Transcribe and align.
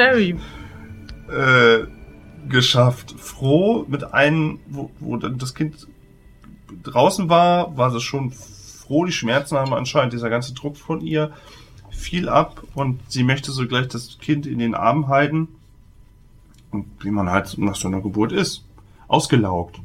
Mary? 0.00 0.36
Äh, 1.30 1.86
geschafft. 2.48 3.14
Froh 3.18 3.84
mit 3.88 4.14
einem, 4.14 4.60
wo, 4.66 4.90
wo 4.98 5.16
das 5.16 5.54
Kind 5.54 5.86
draußen 6.82 7.28
war, 7.28 7.76
war 7.76 7.90
sie 7.90 8.00
schon 8.00 8.30
froh. 8.30 9.04
Die 9.04 9.12
Schmerzen 9.12 9.56
haben 9.56 9.74
anscheinend 9.74 10.12
dieser 10.12 10.30
ganze 10.30 10.54
Druck 10.54 10.76
von 10.76 11.00
ihr 11.00 11.32
viel 11.90 12.28
ab 12.28 12.62
und 12.74 13.00
sie 13.08 13.22
möchte 13.22 13.52
so 13.52 13.66
gleich 13.66 13.88
das 13.88 14.18
Kind 14.18 14.46
in 14.46 14.58
den 14.58 14.74
Arm 14.74 15.08
halten. 15.08 15.48
Und 16.70 16.86
wie 17.00 17.10
man 17.10 17.30
halt 17.30 17.58
nach 17.58 17.76
so 17.76 17.88
einer 17.88 18.00
Geburt 18.00 18.32
ist. 18.32 18.64
Ausgelaugt. 19.08 19.80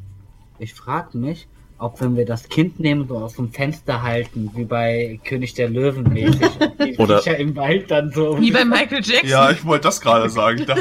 Ich 0.60 0.74
frage 0.74 1.18
mich, 1.18 1.48
ob 1.78 2.00
wenn 2.02 2.16
wir 2.16 2.26
das 2.26 2.48
Kind 2.48 2.80
nehmen, 2.80 3.08
so 3.08 3.18
aus 3.18 3.36
dem 3.36 3.52
Fenster 3.52 4.02
halten, 4.02 4.50
wie 4.56 4.64
bei 4.66 5.20
König 5.26 5.54
der 5.56 5.70
Löwen 5.70 6.12
mäßig, 6.14 6.40
die 6.84 6.98
Oder- 6.98 7.20
Viecher 7.20 7.38
im 7.38 7.56
Wald 7.56 7.92
dann 7.92 8.12
so. 8.12 8.40
Wie 8.40 8.52
bei 8.52 8.64
Michael 8.66 9.02
Jackson? 9.04 9.30
Ja, 9.30 9.52
ich 9.52 9.64
wollte 9.66 9.84
das 9.88 10.00
gerade 10.02 10.30
sagen. 10.30 10.64
Da, 10.66 10.76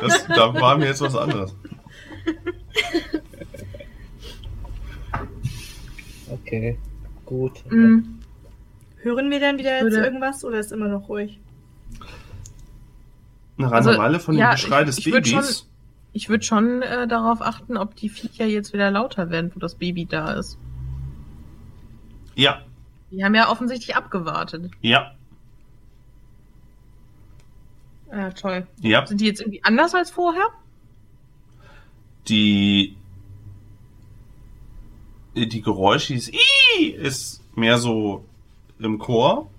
das, 0.00 0.26
da 0.26 0.52
war 0.54 0.76
mir 0.78 0.86
jetzt 0.86 1.00
was 1.00 1.14
anderes. 1.16 1.54
Okay, 6.30 6.78
gut. 7.26 7.52
Mhm. 7.70 8.18
Hören 9.02 9.30
wir 9.30 9.40
dann 9.40 9.58
wieder 9.58 9.82
jetzt 9.84 9.94
irgendwas 9.96 10.44
oder 10.44 10.58
ist 10.60 10.72
immer 10.72 10.88
noch 10.88 11.08
ruhig? 11.08 11.38
Nach 13.56 13.66
einer 13.72 13.76
Also, 13.88 13.98
Weile 13.98 14.20
von 14.20 14.34
dem 14.34 14.40
ja, 14.40 14.52
Geschrei 14.52 14.80
ich- 14.80 14.86
des 14.86 14.98
ich 14.98 15.06
würd 15.12 15.24
Babys. 15.24 15.68
Ich 16.12 16.28
würde 16.28 16.44
schon 16.44 16.82
äh, 16.82 17.08
darauf 17.08 17.40
achten, 17.40 17.76
ob 17.76 17.96
die 17.96 18.08
Viecher 18.08 18.44
jetzt 18.46 18.72
wieder 18.72 18.90
lauter 18.90 19.30
werden, 19.30 19.50
wo 19.54 19.60
das 19.60 19.74
Baby 19.76 20.04
da 20.04 20.32
ist. 20.32 20.58
Ja, 22.34 22.62
Die 23.10 23.24
haben 23.24 23.34
ja 23.34 23.50
offensichtlich 23.50 23.96
abgewartet. 23.96 24.70
ja, 24.80 25.12
Ja, 28.10 28.30
toll. 28.30 28.66
ja. 28.80 29.06
Sind 29.06 29.20
die 29.22 29.26
jetzt 29.26 29.40
irgendwie 29.40 29.64
anders 29.64 29.94
als 29.94 30.10
vorher? 30.10 30.44
Die 32.28 32.96
die 35.34 35.62
Geräusche, 35.62 36.12
dieses 36.12 36.30
Ii 36.78 36.88
ist 36.88 37.40
mehr 37.56 37.78
so 37.78 38.24
im 38.78 38.98
Chor. 38.98 39.50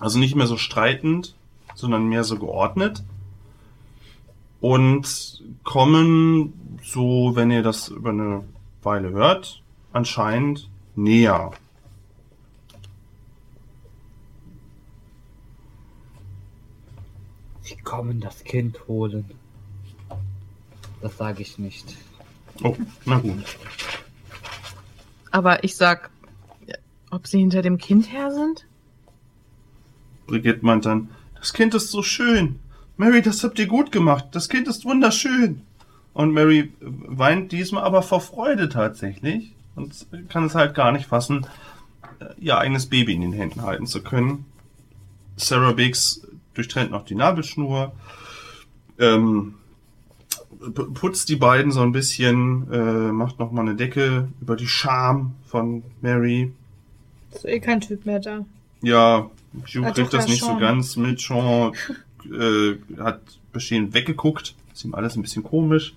Also 0.00 0.18
nicht 0.18 0.34
mehr 0.34 0.48
so 0.48 0.56
streitend, 0.56 1.34
sondern 1.76 2.08
mehr 2.08 2.24
so 2.24 2.38
geordnet. 2.38 3.04
Und 4.60 5.42
kommen 5.64 6.78
so, 6.82 7.32
wenn 7.34 7.50
ihr 7.50 7.62
das 7.62 7.88
über 7.88 8.10
eine 8.10 8.44
Weile 8.82 9.10
hört, 9.10 9.62
anscheinend 9.92 10.68
näher. 10.96 11.52
Sie 17.62 17.76
kommen 17.76 18.20
das 18.20 18.44
Kind 18.44 18.86
holen. 18.88 19.30
Das 21.00 21.16
sage 21.16 21.42
ich 21.42 21.58
nicht. 21.58 21.96
Oh, 22.62 22.76
na 23.04 23.18
gut. 23.18 23.44
Aber 25.30 25.64
ich 25.64 25.76
sag, 25.76 26.10
ob 27.10 27.26
sie 27.26 27.38
hinter 27.38 27.62
dem 27.62 27.78
Kind 27.78 28.12
her 28.12 28.30
sind? 28.32 28.66
Brigitte 30.26 30.64
meint 30.64 30.86
dann, 30.86 31.10
das 31.36 31.52
Kind 31.52 31.74
ist 31.74 31.90
so 31.90 32.02
schön. 32.02 32.60
Mary, 33.00 33.22
das 33.22 33.42
habt 33.42 33.58
ihr 33.58 33.66
gut 33.66 33.92
gemacht. 33.92 34.26
Das 34.32 34.50
Kind 34.50 34.68
ist 34.68 34.84
wunderschön. 34.84 35.62
Und 36.12 36.32
Mary 36.32 36.70
weint 36.80 37.50
diesmal 37.50 37.82
aber 37.84 38.02
vor 38.02 38.20
Freude 38.20 38.68
tatsächlich 38.68 39.54
und 39.74 40.06
kann 40.28 40.44
es 40.44 40.54
halt 40.54 40.74
gar 40.74 40.92
nicht 40.92 41.06
fassen, 41.06 41.46
äh, 42.18 42.26
ihr 42.38 42.58
eigenes 42.58 42.86
Baby 42.90 43.14
in 43.14 43.22
den 43.22 43.32
Händen 43.32 43.62
halten 43.62 43.86
zu 43.86 44.02
können. 44.02 44.44
Sarah 45.36 45.72
Biggs 45.72 46.26
durchtrennt 46.52 46.90
noch 46.90 47.06
die 47.06 47.14
Nabelschnur, 47.14 47.92
ähm, 48.98 49.54
putzt 50.92 51.30
die 51.30 51.36
beiden 51.36 51.72
so 51.72 51.80
ein 51.80 51.92
bisschen, 51.92 52.70
äh, 52.70 53.12
macht 53.12 53.38
noch 53.38 53.50
mal 53.50 53.62
eine 53.62 53.76
Decke 53.76 54.28
über 54.42 54.56
die 54.56 54.68
Scham 54.68 55.36
von 55.46 55.82
Mary. 56.02 56.52
Ist 57.32 57.46
eh 57.46 57.60
kein 57.60 57.80
Typ 57.80 58.04
mehr 58.04 58.20
da. 58.20 58.44
Ja, 58.82 59.30
Hugh 59.74 59.86
Ah, 59.86 59.92
kriegt 59.92 60.12
das 60.12 60.28
nicht 60.28 60.40
so 60.40 60.48
Sean. 60.48 60.58
ganz 60.60 60.96
mit. 60.96 61.18
Sean 61.18 61.72
äh, 62.26 62.76
hat 62.98 63.20
bestehend 63.52 63.94
weggeguckt. 63.94 64.54
Ist 64.72 64.84
ihm 64.84 64.94
alles 64.94 65.16
ein 65.16 65.22
bisschen 65.22 65.42
komisch. 65.42 65.94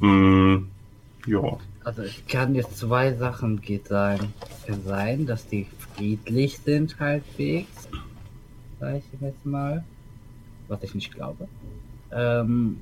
Mm, 0.00 0.66
ja. 1.26 1.58
Also 1.84 2.02
es 2.02 2.14
kann 2.28 2.54
jetzt 2.54 2.78
zwei 2.78 3.14
Sachen 3.14 3.60
geht 3.60 3.88
sein. 3.88 4.32
Es 4.50 4.66
kann 4.66 4.82
sein, 4.84 5.26
dass 5.26 5.46
die 5.46 5.66
friedlich 5.94 6.58
sind 6.58 6.98
halbwegs. 6.98 7.88
Sag 8.80 8.96
ich 8.96 9.04
jetzt 9.20 9.44
mal. 9.44 9.84
Was 10.68 10.82
ich 10.82 10.94
nicht 10.94 11.12
glaube. 11.12 11.46
Ähm, 12.10 12.78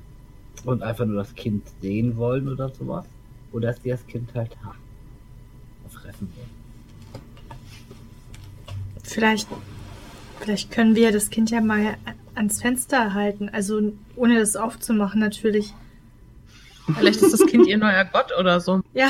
und 0.63 0.83
einfach 0.83 1.05
nur 1.05 1.17
das 1.17 1.35
Kind 1.35 1.63
sehen 1.81 2.15
wollen 2.15 2.47
oder 2.47 2.69
sowas. 2.69 3.05
Oder 3.51 3.67
dass 3.67 3.81
die 3.81 3.89
das 3.89 4.05
Kind 4.07 4.33
halt 4.33 4.55
haben. 4.63 4.79
Fressen 5.89 6.29
wollen. 6.35 6.63
Vielleicht, 9.03 9.47
vielleicht 10.43 10.71
können 10.71 10.95
wir 10.95 11.11
das 11.11 11.29
Kind 11.29 11.49
ja 11.51 11.61
mal 11.61 11.95
ans 12.35 12.61
Fenster 12.61 13.13
halten. 13.13 13.49
Also 13.49 13.93
ohne 14.15 14.39
das 14.39 14.55
aufzumachen 14.55 15.19
natürlich. 15.19 15.73
Vielleicht 16.97 17.21
ist 17.21 17.33
das 17.33 17.45
Kind 17.47 17.65
ihr 17.67 17.77
neuer 17.77 18.05
Gott 18.05 18.31
oder 18.37 18.59
so. 18.59 18.81
Ja, 18.93 19.09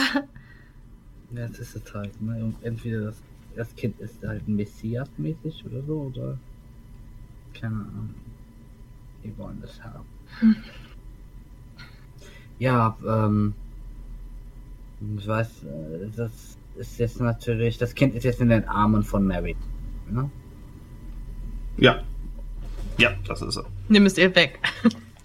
Ja, 1.31 1.47
das 1.47 1.59
ist 1.59 1.75
es 1.75 1.93
halt, 1.93 2.21
ne? 2.21 2.43
Und 2.43 2.55
entweder 2.63 3.05
das, 3.05 3.15
das 3.55 3.75
Kind 3.75 3.99
ist 3.99 4.21
halt 4.23 4.47
Messias-mäßig 4.47 5.65
oder 5.65 5.81
so, 5.83 6.11
oder. 6.13 6.37
Keine 7.59 7.75
Ahnung. 7.75 8.13
Die 9.23 9.35
wollen 9.37 9.59
das 9.61 9.81
haben. 9.83 10.05
Ja, 12.59 12.95
ähm. 13.07 13.55
Ich 15.17 15.27
weiß, 15.27 15.63
äh, 15.63 16.07
das 16.15 16.57
ist 16.77 16.99
jetzt 16.99 17.19
natürlich. 17.19 17.77
Das 17.77 17.93
Kind 17.95 18.15
ist 18.15 18.23
jetzt 18.23 18.39
in 18.39 18.49
den 18.49 18.67
Armen 18.67 19.03
von 19.03 19.25
Mary. 19.25 19.55
Ne? 20.09 20.29
Ja. 21.77 22.01
Ja, 22.97 23.11
das 23.27 23.41
ist 23.41 23.57
er. 23.57 23.65
Nimm 23.89 24.05
es 24.05 24.17
ihr 24.17 24.33
weg. 24.35 24.59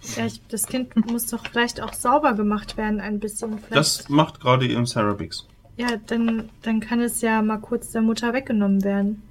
vielleicht, 0.00 0.50
das 0.52 0.66
Kind 0.66 0.94
muss 1.10 1.26
doch 1.26 1.44
vielleicht 1.46 1.80
auch 1.82 1.92
sauber 1.92 2.34
gemacht 2.34 2.76
werden 2.76 3.00
ein 3.00 3.20
bisschen. 3.20 3.58
Vielleicht, 3.58 3.74
Das 3.74 4.08
macht 4.08 4.40
gerade 4.40 4.66
eben 4.66 4.86
Sarah 4.86 5.12
Biggs. 5.14 5.46
ja, 5.76 5.88
dann, 6.06 6.48
dann 6.62 6.80
kann 6.80 7.00
es 7.00 7.20
ja 7.20 7.42
mal 7.42 7.58
kurz 7.58 7.90
der 7.92 8.00
Mutter 8.02 8.32
weggenommen 8.32 8.82
werden, 8.84 9.22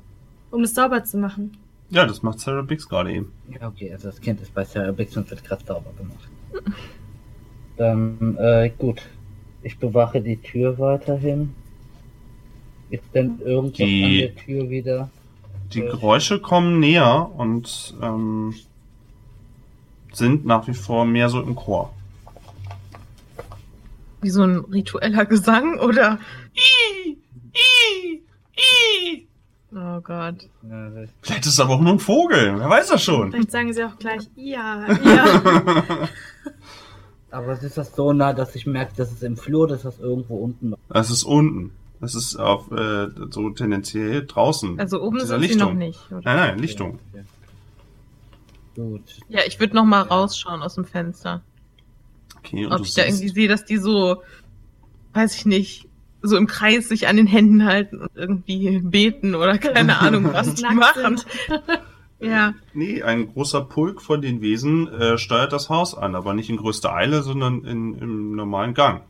um 0.51 0.63
es 0.63 0.75
sauber 0.75 1.03
zu 1.03 1.17
machen. 1.17 1.57
Ja, 1.89 2.05
das 2.05 2.21
macht 2.21 2.39
Sarah 2.39 2.61
Biggs 2.61 2.87
gerade 2.87 3.11
eben. 3.13 3.31
Ja, 3.59 3.67
okay, 3.67 3.91
also 3.91 4.09
das 4.09 4.19
Kind 4.21 4.39
ist 4.41 4.53
bei 4.53 4.63
Sarah 4.65 4.91
Biggs 4.91 5.15
und 5.17 5.29
wird 5.29 5.43
gerade 5.43 5.63
sauber 5.65 5.91
gemacht. 5.97 6.29
Dann, 7.77 8.37
äh, 8.37 8.71
gut. 8.77 9.01
Ich 9.63 9.77
bewache 9.77 10.21
die 10.21 10.37
Tür 10.37 10.77
weiterhin. 10.79 11.53
Ist 12.89 13.03
denn 13.13 13.39
irgendwas 13.43 13.77
Die- 13.77 14.03
an 14.03 14.11
der 14.11 14.35
Tür 14.35 14.69
wieder? 14.69 15.09
Die. 15.73 15.81
Geräusche 15.81 16.39
kommen 16.39 16.79
näher 16.79 17.31
und 17.35 17.95
ähm, 18.01 18.55
sind 20.13 20.45
nach 20.45 20.67
wie 20.67 20.73
vor 20.73 21.05
mehr 21.05 21.29
so 21.29 21.41
im 21.41 21.55
Chor. 21.55 21.93
Wie 24.21 24.29
so 24.29 24.43
ein 24.43 24.57
ritueller 24.57 25.25
Gesang 25.25 25.79
oder. 25.79 26.19
I, 26.55 27.17
I, 27.53 28.21
I. 28.57 29.27
Oh 29.75 30.01
Gott. 30.01 30.49
Vielleicht 31.21 31.45
ist 31.45 31.53
es 31.53 31.59
aber 31.59 31.75
auch 31.75 31.81
nur 31.81 31.93
ein 31.93 31.99
Vogel. 31.99 32.55
Wer 32.57 32.69
weiß 32.69 32.87
das 32.87 33.03
schon. 33.03 33.31
Vielleicht 33.31 33.51
sagen 33.51 33.73
sie 33.73 33.83
auch 33.83 33.97
gleich, 33.97 34.23
ja, 34.35 34.87
ja. 35.03 36.09
Aber 37.29 37.51
es 37.51 37.61
ist 37.61 37.77
das 37.77 37.93
so 37.93 38.13
nah, 38.13 38.33
dass 38.33 38.55
ich 38.55 38.65
merke, 38.65 38.93
dass 38.95 39.11
es 39.11 39.21
im 39.21 39.35
Flur, 39.35 39.67
dass 39.67 39.83
das 39.83 39.99
irgendwo 39.99 40.37
unten 40.37 40.69
noch. 40.69 40.77
Das 40.89 41.11
ist 41.11 41.23
unten. 41.23 41.71
Das 41.99 42.13
ist 42.15 42.35
auf 42.35 42.71
äh, 42.71 43.07
so 43.31 43.49
tendenziell 43.49 44.25
draußen. 44.25 44.79
Also 44.79 45.01
oben 45.01 45.19
sind 45.19 45.27
sie 45.27 45.33
noch 45.33 45.39
Lichtung. 45.41 45.77
nicht. 45.77 46.11
Oder? 46.11 46.21
Nein, 46.23 46.35
nein, 46.35 46.59
Lichtung. 46.59 46.99
Okay. 47.11 47.23
Gut. 48.75 49.01
Ja, 49.29 49.41
ich 49.47 49.59
würde 49.59 49.75
noch 49.75 49.85
mal 49.85 50.01
rausschauen 50.01 50.61
aus 50.61 50.75
dem 50.75 50.85
Fenster. 50.85 51.41
Okay, 52.37 52.65
und 52.65 52.71
Ob 52.71 52.77
du 52.79 52.83
ich 52.83 52.93
da 52.93 53.05
irgendwie 53.05 53.29
sehe, 53.29 53.47
dass 53.47 53.65
die 53.65 53.77
so, 53.77 54.21
weiß 55.13 55.35
ich 55.35 55.45
nicht, 55.47 55.87
so 56.21 56.37
im 56.37 56.45
Kreis 56.45 56.87
sich 56.87 57.07
an 57.07 57.17
den 57.17 57.25
Händen 57.27 57.65
halten 57.65 58.01
und 58.01 58.11
irgendwie 58.13 58.79
beten 58.79 59.33
oder 59.33 59.57
keine 59.57 59.97
Ahnung, 59.99 60.31
was 60.31 60.53
die 60.53 60.63
machen. 60.73 61.19
Ja. 62.19 62.55
nee, 62.73 63.03
ein 63.03 63.31
großer 63.31 63.61
Pulk 63.61 64.01
von 64.01 64.23
den 64.23 64.41
Wesen 64.41 64.87
äh, 64.87 65.19
steuert 65.19 65.53
das 65.53 65.69
Haus 65.69 65.93
an, 65.95 66.15
aber 66.15 66.33
nicht 66.33 66.49
in 66.49 66.57
größter 66.57 66.91
Eile, 66.91 67.21
sondern 67.21 67.63
in, 67.63 67.93
im 67.93 68.35
normalen 68.35 68.73
Gang. 68.73 69.03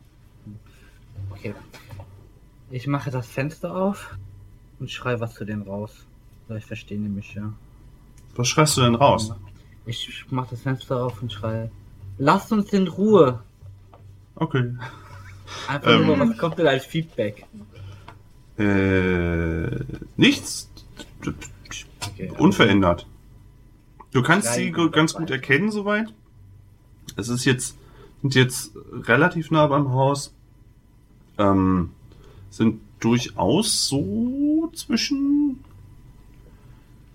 Ich 2.70 2.86
mache 2.86 3.10
das 3.10 3.26
Fenster 3.26 3.74
auf 3.74 4.16
und 4.78 4.90
schreie 4.90 5.20
was 5.20 5.34
zu 5.34 5.44
denen 5.44 5.62
raus. 5.62 6.06
Weil 6.48 6.58
ich 6.58 6.64
verstehe 6.64 6.98
nämlich, 6.98 7.34
ja. 7.34 7.52
Was 8.36 8.48
schreist 8.48 8.76
du 8.76 8.82
denn 8.82 8.94
raus? 8.94 9.32
Ich 9.86 10.26
mache 10.30 10.48
das 10.50 10.62
Fenster 10.62 11.02
auf 11.04 11.20
und 11.22 11.32
schreie. 11.32 11.70
Lasst 12.18 12.52
uns 12.52 12.72
in 12.72 12.88
Ruhe. 12.88 13.42
Okay. 14.34 14.74
Einfach 15.66 15.90
Ähm. 15.90 16.06
nur, 16.06 16.18
was 16.18 16.36
kommt 16.38 16.58
denn 16.58 16.66
als 16.66 16.84
Feedback? 16.84 17.46
Äh, 18.58 19.68
nichts. 20.16 20.70
Okay, 22.12 22.30
Unverändert. 22.38 23.06
Du 24.12 24.22
kannst 24.22 24.54
sie 24.54 24.70
ganz 24.72 25.14
gut 25.14 25.30
erkennen 25.30 25.70
soweit. 25.70 26.12
Es 27.16 27.28
ist 27.28 27.44
jetzt, 27.44 27.76
sind 28.22 28.34
jetzt 28.34 28.72
relativ 28.92 29.50
nah 29.50 29.66
beim 29.66 29.90
Haus. 29.92 30.34
Ähm, 31.38 31.92
sind 32.50 32.80
durchaus 33.00 33.86
so 33.88 34.70
zwischen 34.74 35.62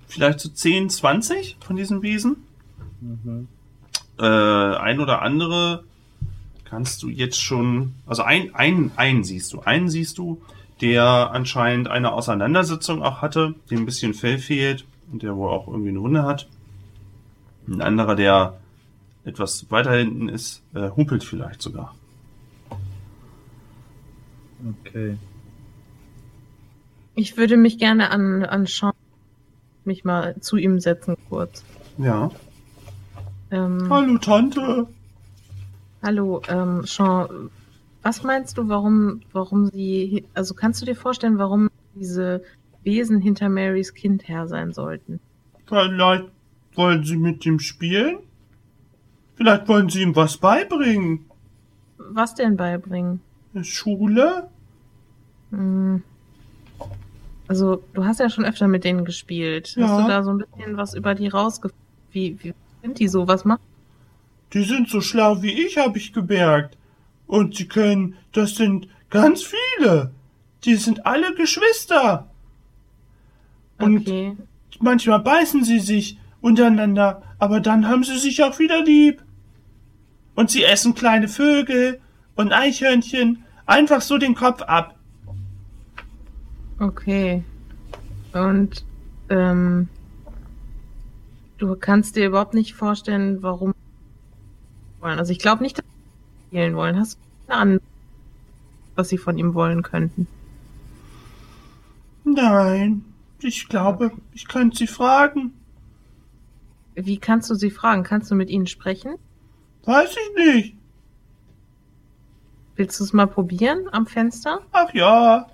vielleicht 0.07 0.39
so 0.39 0.49
10, 0.49 0.89
20 0.89 1.57
von 1.59 1.75
diesen 1.75 2.01
Wesen. 2.01 2.37
Mhm. 3.01 3.47
Äh, 4.19 4.25
ein 4.25 4.99
oder 4.99 5.21
andere 5.21 5.83
kannst 6.65 7.03
du 7.03 7.09
jetzt 7.09 7.41
schon, 7.41 7.93
also 8.05 8.23
ein, 8.23 8.53
ein, 8.55 8.91
einen 8.95 9.23
siehst 9.23 9.53
du, 9.53 9.61
einen 9.61 9.89
siehst 9.89 10.17
du, 10.17 10.41
der 10.81 11.31
anscheinend 11.31 11.87
eine 11.87 12.13
Auseinandersetzung 12.13 13.03
auch 13.03 13.21
hatte, 13.21 13.55
dem 13.69 13.79
ein 13.79 13.85
bisschen 13.85 14.13
Fell 14.13 14.37
fehlt 14.37 14.85
und 15.11 15.23
der 15.23 15.35
wohl 15.35 15.49
auch 15.49 15.67
irgendwie 15.67 15.89
eine 15.89 16.01
Wunde 16.01 16.23
hat. 16.23 16.47
Ein 17.67 17.81
anderer, 17.81 18.15
der 18.15 18.59
etwas 19.23 19.69
weiter 19.69 19.93
hinten 19.93 20.29
ist, 20.29 20.61
äh, 20.73 20.89
humpelt 20.89 21.23
vielleicht 21.23 21.61
sogar. 21.61 21.95
Okay. 24.65 25.17
Ich 27.15 27.37
würde 27.37 27.57
mich 27.57 27.77
gerne 27.77 28.11
an, 28.11 28.43
an 28.43 28.65
Sean 28.65 28.93
mich 29.85 30.03
mal 30.05 30.39
zu 30.39 30.57
ihm 30.57 30.79
setzen 30.79 31.15
kurz. 31.29 31.63
Ja. 31.97 32.31
Ähm, 33.51 33.87
Hallo 33.89 34.17
Tante. 34.17 34.87
hallo, 36.01 36.41
ähm, 36.47 36.83
Sean, 36.85 37.49
was 38.01 38.23
meinst 38.23 38.57
du, 38.57 38.67
warum, 38.69 39.21
warum 39.31 39.67
sie, 39.67 40.25
also 40.33 40.53
kannst 40.53 40.81
du 40.81 40.85
dir 40.85 40.95
vorstellen, 40.95 41.37
warum 41.37 41.69
diese 41.95 42.43
Wesen 42.83 43.19
hinter 43.21 43.49
Marys 43.49 43.93
Kind 43.93 44.27
her 44.27 44.47
sein 44.47 44.73
sollten? 44.73 45.19
Vielleicht 45.67 46.25
wollen 46.75 47.03
Sie 47.03 47.17
mit 47.17 47.45
ihm 47.45 47.59
spielen? 47.59 48.17
Vielleicht 49.35 49.67
wollen 49.67 49.89
Sie 49.89 50.01
ihm 50.01 50.15
was 50.15 50.37
beibringen? 50.37 51.25
Was 51.97 52.35
denn 52.35 52.57
beibringen? 52.57 53.21
Schule? 53.61 54.49
Hm. 55.53 56.03
Also, 57.47 57.83
du 57.93 58.05
hast 58.05 58.19
ja 58.19 58.29
schon 58.29 58.45
öfter 58.45 58.67
mit 58.67 58.83
denen 58.83 59.05
gespielt. 59.05 59.75
Ja. 59.75 59.87
Hast 59.87 60.03
du 60.03 60.07
da 60.07 60.23
so 60.23 60.31
ein 60.31 60.39
bisschen 60.39 60.77
was 60.77 60.93
über 60.93 61.13
die 61.13 61.27
rausgefunden? 61.27 61.77
Wie, 62.11 62.37
wie 62.41 62.53
sind 62.81 62.99
die 62.99 63.07
so? 63.07 63.27
Was 63.27 63.45
machen? 63.45 63.61
Die 64.53 64.63
sind 64.63 64.89
so 64.89 65.01
schlau 65.01 65.41
wie 65.41 65.51
ich, 65.51 65.77
habe 65.77 65.97
ich 65.97 66.13
gemerkt. 66.13 66.77
Und 67.27 67.55
sie 67.55 67.67
können, 67.67 68.15
das 68.31 68.55
sind 68.55 68.87
ganz 69.09 69.43
viele. 69.43 70.11
Die 70.63 70.75
sind 70.75 71.05
alle 71.05 71.33
Geschwister. 71.35 72.29
Und 73.79 74.01
Okay. 74.01 74.37
manchmal 74.79 75.19
beißen 75.19 75.63
sie 75.63 75.79
sich 75.79 76.17
untereinander, 76.41 77.23
aber 77.39 77.59
dann 77.59 77.87
haben 77.87 78.03
sie 78.03 78.17
sich 78.17 78.43
auch 78.43 78.59
wieder 78.59 78.83
lieb. 78.83 79.23
Und 80.35 80.51
sie 80.51 80.63
essen 80.63 80.93
kleine 80.93 81.27
Vögel 81.27 81.99
und 82.35 82.51
Eichhörnchen 82.53 83.43
einfach 83.65 84.01
so 84.01 84.17
den 84.17 84.35
Kopf 84.35 84.61
ab. 84.61 84.92
Okay. 86.79 87.43
Und 88.33 88.83
ähm, 89.29 89.89
du 91.57 91.75
kannst 91.75 92.15
dir 92.15 92.27
überhaupt 92.27 92.53
nicht 92.53 92.73
vorstellen, 92.73 93.41
warum 93.41 93.73
wollen. 94.99 95.19
Also 95.19 95.31
ich 95.31 95.39
glaube 95.39 95.63
nicht, 95.63 95.77
dass 95.77 95.85
sie 95.85 96.47
spielen 96.47 96.75
wollen. 96.75 96.97
Hast 96.97 97.15
du 97.15 97.53
eine 97.53 97.61
Ahnung, 97.61 97.79
was 98.95 99.09
sie 99.09 99.17
von 99.17 99.37
ihm 99.37 99.53
wollen 99.53 99.83
könnten? 99.83 100.27
Nein, 102.23 103.03
ich 103.41 103.67
glaube, 103.67 104.11
ich 104.33 104.47
könnte 104.47 104.77
sie 104.77 104.87
fragen. 104.87 105.53
Wie 106.95 107.17
kannst 107.17 107.49
du 107.49 107.55
sie 107.55 107.71
fragen? 107.71 108.03
Kannst 108.03 108.31
du 108.31 108.35
mit 108.35 108.49
ihnen 108.49 108.67
sprechen? 108.67 109.15
Weiß 109.85 110.11
ich 110.11 110.45
nicht. 110.45 110.75
Willst 112.75 112.99
du 112.99 113.03
es 113.03 113.13
mal 113.13 113.27
probieren 113.27 113.87
am 113.91 114.07
Fenster? 114.07 114.61
Ach 114.71 114.93
ja. 114.93 115.47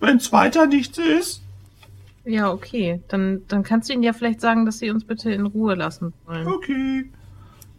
Wenn's 0.00 0.32
weiter 0.32 0.66
nichts 0.66 0.98
ist. 0.98 1.42
Ja, 2.24 2.52
okay. 2.52 3.00
Dann, 3.08 3.42
dann 3.48 3.62
kannst 3.62 3.88
du 3.88 3.94
ihnen 3.94 4.02
ja 4.02 4.12
vielleicht 4.12 4.40
sagen, 4.40 4.66
dass 4.66 4.78
sie 4.78 4.90
uns 4.90 5.04
bitte 5.04 5.32
in 5.32 5.46
Ruhe 5.46 5.74
lassen 5.74 6.12
sollen. 6.26 6.46
Okay. 6.46 7.10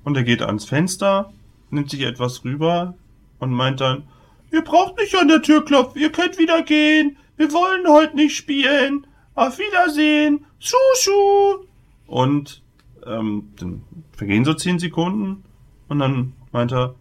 Und 0.04 0.18
er 0.18 0.24
geht 0.24 0.42
ans 0.42 0.66
Fenster, 0.66 1.32
nimmt 1.70 1.92
sich 1.92 2.02
etwas 2.02 2.44
rüber 2.44 2.96
und 3.38 3.52
meint 3.52 3.80
dann, 3.80 4.04
ihr 4.52 4.64
braucht 4.64 4.98
nicht 4.98 5.16
an 5.16 5.28
der 5.28 5.42
Tür 5.42 5.64
klopfen, 5.64 6.02
ihr 6.02 6.12
könnt 6.12 6.40
wieder 6.40 6.64
gehen. 6.64 7.18
Wir 7.38 7.52
wollen 7.52 7.88
heute 7.88 8.16
nicht 8.16 8.36
spielen. 8.36 9.06
Auf 9.36 9.60
Wiedersehen. 9.60 10.46
Schuschu. 10.60 11.66
Und 12.08 12.62
ähm, 13.06 13.54
dann 13.58 13.84
vergehen 14.12 14.44
so 14.44 14.54
zehn 14.54 14.80
Sekunden 14.80 15.44
und 15.88 16.00
dann 16.00 16.34
meint 16.52 16.74
er, 16.74 16.96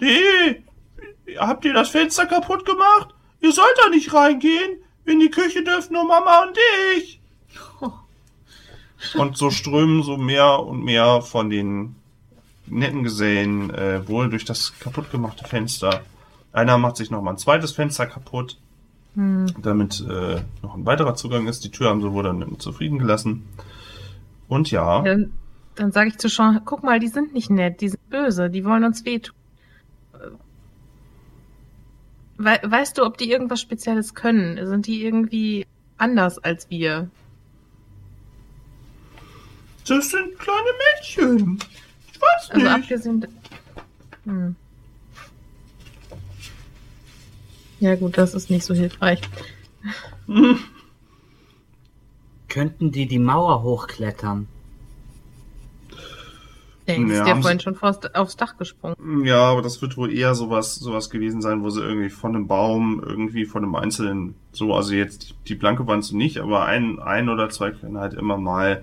nee, 0.00 0.62
habt 1.38 1.64
ihr 1.64 1.72
das 1.72 1.88
Fenster 1.88 2.26
kaputt 2.26 2.64
gemacht? 2.64 3.14
Ihr 3.42 3.52
sollt 3.52 3.74
da 3.82 3.88
nicht 3.90 4.12
reingehen. 4.14 4.76
In 5.04 5.18
die 5.20 5.30
Küche 5.30 5.62
dürfen 5.64 5.94
nur 5.94 6.04
Mama 6.06 6.44
und 6.44 6.56
ich. 6.96 7.20
Und 9.18 9.36
so 9.36 9.50
strömen 9.50 10.04
so 10.04 10.16
mehr 10.16 10.60
und 10.60 10.84
mehr 10.84 11.22
von 11.22 11.50
den 11.50 11.96
netten 12.66 13.02
Gesellen 13.02 13.70
äh, 13.70 14.06
wohl 14.06 14.30
durch 14.30 14.44
das 14.44 14.78
kaputtgemachte 14.78 15.44
Fenster. 15.44 16.02
Einer 16.52 16.78
macht 16.78 16.96
sich 16.98 17.10
noch 17.10 17.20
mal 17.20 17.32
ein 17.32 17.38
zweites 17.38 17.72
Fenster 17.72 18.06
kaputt, 18.06 18.58
Hm. 19.14 19.46
damit 19.60 20.00
äh, 20.08 20.40
noch 20.62 20.74
ein 20.76 20.86
weiterer 20.86 21.14
Zugang 21.16 21.46
ist. 21.48 21.64
Die 21.64 21.70
Tür 21.70 21.88
haben 21.90 22.00
sie 22.00 22.12
wohl 22.12 22.22
dann 22.22 22.58
zufrieden 22.60 22.98
gelassen. 22.98 23.46
Und 24.48 24.70
ja, 24.70 25.02
Dann, 25.02 25.32
dann 25.74 25.90
sage 25.92 26.08
ich 26.10 26.18
zu 26.18 26.28
Sean, 26.28 26.60
guck 26.64 26.82
mal, 26.82 26.98
die 27.00 27.08
sind 27.08 27.34
nicht 27.34 27.50
nett, 27.50 27.80
die 27.80 27.88
sind 27.88 28.08
böse, 28.08 28.48
die 28.50 28.64
wollen 28.64 28.84
uns 28.84 29.04
wehtun. 29.04 29.34
We 32.38 32.58
weißt 32.62 32.98
du, 32.98 33.04
ob 33.04 33.18
die 33.18 33.30
irgendwas 33.30 33.60
Spezielles 33.60 34.14
können? 34.14 34.66
Sind 34.66 34.86
die 34.86 35.04
irgendwie 35.04 35.66
anders 35.98 36.38
als 36.38 36.68
wir? 36.70 37.10
das 39.86 40.10
sind 40.10 40.38
kleine 40.38 40.68
Mädchen. 40.96 41.58
Ich 42.12 42.20
weiß 42.20 42.50
Also 42.50 42.64
nicht. 42.66 42.72
abgesehen. 42.74 43.26
Hm. 44.24 44.56
Ja 47.80 47.96
gut, 47.96 48.16
das 48.16 48.32
ist 48.34 48.48
nicht 48.48 48.64
so 48.64 48.74
hilfreich. 48.74 49.20
Hm. 50.26 50.58
Könnten 52.48 52.92
die 52.92 53.06
die 53.06 53.18
Mauer 53.18 53.62
hochklettern? 53.64 54.46
Der 56.96 57.06
Ja, 57.08 57.22
ist 57.22 57.26
ja 57.28 57.34
haben 57.34 57.42
vorhin 57.42 57.60
schon 57.60 57.74
vors, 57.74 57.98
aufs 58.14 58.36
Dach 58.36 58.56
gesprungen. 58.56 59.24
Ja, 59.24 59.42
aber 59.50 59.62
das 59.62 59.80
wird 59.82 59.96
wohl 59.96 60.12
eher 60.12 60.34
sowas, 60.34 60.76
sowas 60.76 61.10
gewesen 61.10 61.40
sein, 61.42 61.62
wo 61.62 61.70
sie 61.70 61.80
irgendwie 61.80 62.10
von 62.10 62.34
einem 62.34 62.46
Baum, 62.46 63.02
irgendwie 63.04 63.44
von 63.44 63.64
einem 63.64 63.74
einzelnen, 63.74 64.34
so, 64.52 64.74
also 64.74 64.94
jetzt 64.94 65.30
die, 65.30 65.34
die 65.48 65.54
blanke 65.54 65.86
Wand 65.86 66.04
so 66.04 66.16
nicht, 66.16 66.38
aber 66.38 66.66
ein, 66.66 66.98
ein 66.98 67.28
oder 67.28 67.50
zwei 67.50 67.70
können 67.70 67.98
halt 67.98 68.14
immer 68.14 68.36
mal 68.36 68.82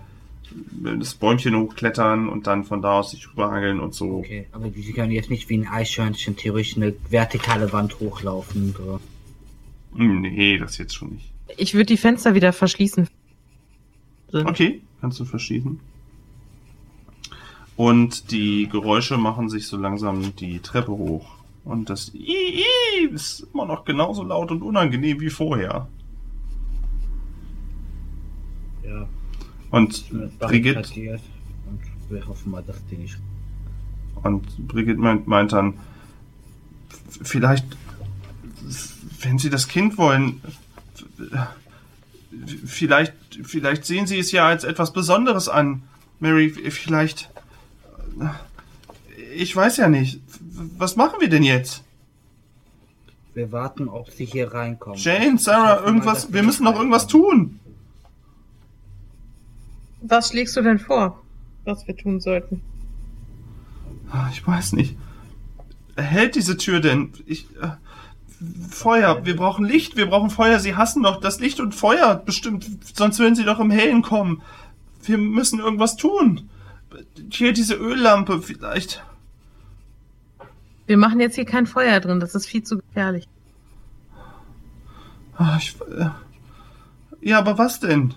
das 0.81 1.13
Bäumchen 1.13 1.55
hochklettern 1.55 2.27
und 2.27 2.47
dann 2.47 2.63
von 2.63 2.81
da 2.81 2.99
aus 2.99 3.11
sich 3.11 3.29
rüberhangeln 3.29 3.79
und 3.79 3.93
so. 3.93 4.17
Okay, 4.17 4.47
aber 4.51 4.69
die 4.69 4.93
können 4.93 5.11
jetzt 5.11 5.29
nicht 5.29 5.47
wie 5.49 5.57
ein 5.59 5.67
Eichhörnchen 5.67 6.35
theoretisch 6.37 6.75
eine 6.75 6.93
vertikale 7.09 7.71
Wand 7.71 7.99
hochlaufen. 7.99 8.73
So. 8.75 8.99
Hm, 9.95 10.21
Nee, 10.21 10.57
das 10.57 10.77
jetzt 10.77 10.95
schon 10.95 11.09
nicht. 11.13 11.31
Ich 11.57 11.73
würde 11.73 11.85
die 11.85 11.97
Fenster 11.97 12.33
wieder 12.33 12.53
verschließen. 12.53 13.07
Okay, 14.31 14.81
kannst 15.01 15.19
du 15.19 15.25
verschieben. 15.25 15.79
Und 17.79 18.31
die 18.31 18.67
Geräusche 18.67 19.17
machen 19.17 19.47
sich 19.47 19.67
so 19.67 19.77
langsam 19.77 20.35
die 20.35 20.59
Treppe 20.59 20.91
hoch. 20.91 21.29
Und 21.63 21.89
das 21.89 22.13
I, 22.13 22.61
I 22.61 23.05
ist 23.05 23.47
immer 23.53 23.65
noch 23.65 23.85
genauso 23.85 24.21
laut 24.23 24.51
und 24.51 24.63
unangenehm 24.63 25.21
wie 25.21 25.29
vorher. 25.29 25.87
Ja, 28.85 29.07
Und 29.71 30.03
Brigitte. 30.39 30.79
Und 30.79 31.79
wir 32.09 32.27
hoffen 32.27 32.51
mal, 32.51 32.61
dass 32.63 32.85
die 32.87 32.97
nicht. 32.97 33.17
und 34.23 34.67
Brigitte 34.67 34.99
meint, 34.99 35.25
meint 35.25 35.53
dann, 35.53 35.75
vielleicht, 37.21 37.65
wenn 39.21 39.39
Sie 39.39 39.49
das 39.49 39.69
Kind 39.69 39.97
wollen, 39.97 40.41
vielleicht, 42.65 43.13
vielleicht 43.43 43.85
sehen 43.85 44.05
Sie 44.05 44.19
es 44.19 44.33
ja 44.33 44.47
als 44.47 44.65
etwas 44.65 44.91
Besonderes 44.91 45.47
an. 45.47 45.83
Mary, 46.19 46.49
vielleicht, 46.49 47.29
ich 49.35 49.55
weiß 49.55 49.77
ja 49.77 49.87
nicht. 49.87 50.19
Was 50.77 50.95
machen 50.95 51.19
wir 51.19 51.29
denn 51.29 51.43
jetzt? 51.43 51.83
Wir 53.33 53.51
warten, 53.51 53.87
ob 53.87 54.09
sie 54.09 54.25
hier 54.25 54.53
reinkommen. 54.53 54.97
Jane, 54.99 55.37
Sarah, 55.37 55.75
mal, 55.81 55.83
irgendwas, 55.85 56.23
dass 56.23 56.33
wir 56.33 56.43
müssen 56.43 56.63
noch 56.63 56.75
irgendwas 56.75 57.07
tun. 57.07 57.59
Was 60.01 60.29
schlägst 60.29 60.55
du 60.55 60.61
denn 60.61 60.79
vor, 60.79 61.21
was 61.65 61.87
wir 61.87 61.95
tun 61.95 62.19
sollten? 62.19 62.61
Ah, 64.11 64.27
Ich 64.31 64.45
weiß 64.45 64.73
nicht. 64.73 64.97
Hält 65.95 66.35
diese 66.35 66.57
Tür 66.57 66.79
denn? 66.79 67.11
Ich, 67.25 67.45
äh, 67.61 67.71
Feuer, 68.69 69.25
wir 69.25 69.35
brauchen 69.35 69.65
Licht, 69.65 69.97
wir 69.97 70.05
brauchen 70.07 70.29
Feuer. 70.29 70.59
Sie 70.59 70.75
hassen 70.75 71.03
doch 71.03 71.19
das 71.19 71.39
Licht 71.41 71.59
und 71.59 71.75
Feuer 71.75 72.15
bestimmt, 72.15 72.65
sonst 72.95 73.19
würden 73.19 73.35
sie 73.35 73.43
doch 73.43 73.59
im 73.59 73.69
Hellen 73.71 74.01
kommen. 74.01 74.41
wir 75.03 75.17
müssen 75.17 75.59
irgendwas 75.59 75.97
tun. 75.97 76.49
Hier 77.31 77.53
diese 77.53 77.75
Öllampe, 77.75 78.41
vielleicht. 78.41 79.03
Wir 80.87 80.97
machen 80.97 81.19
jetzt 81.19 81.35
hier 81.35 81.45
kein 81.45 81.67
Feuer 81.67 81.99
drin, 81.99 82.19
das 82.19 82.33
ist 82.35 82.47
viel 82.47 82.63
zu 82.63 82.77
gefährlich. 82.77 83.27
Ah, 85.35 85.57
ich, 85.57 85.75
äh, 85.81 86.09
ja, 87.21 87.37
aber 87.39 87.57
was 87.57 87.79
denn? 87.79 88.15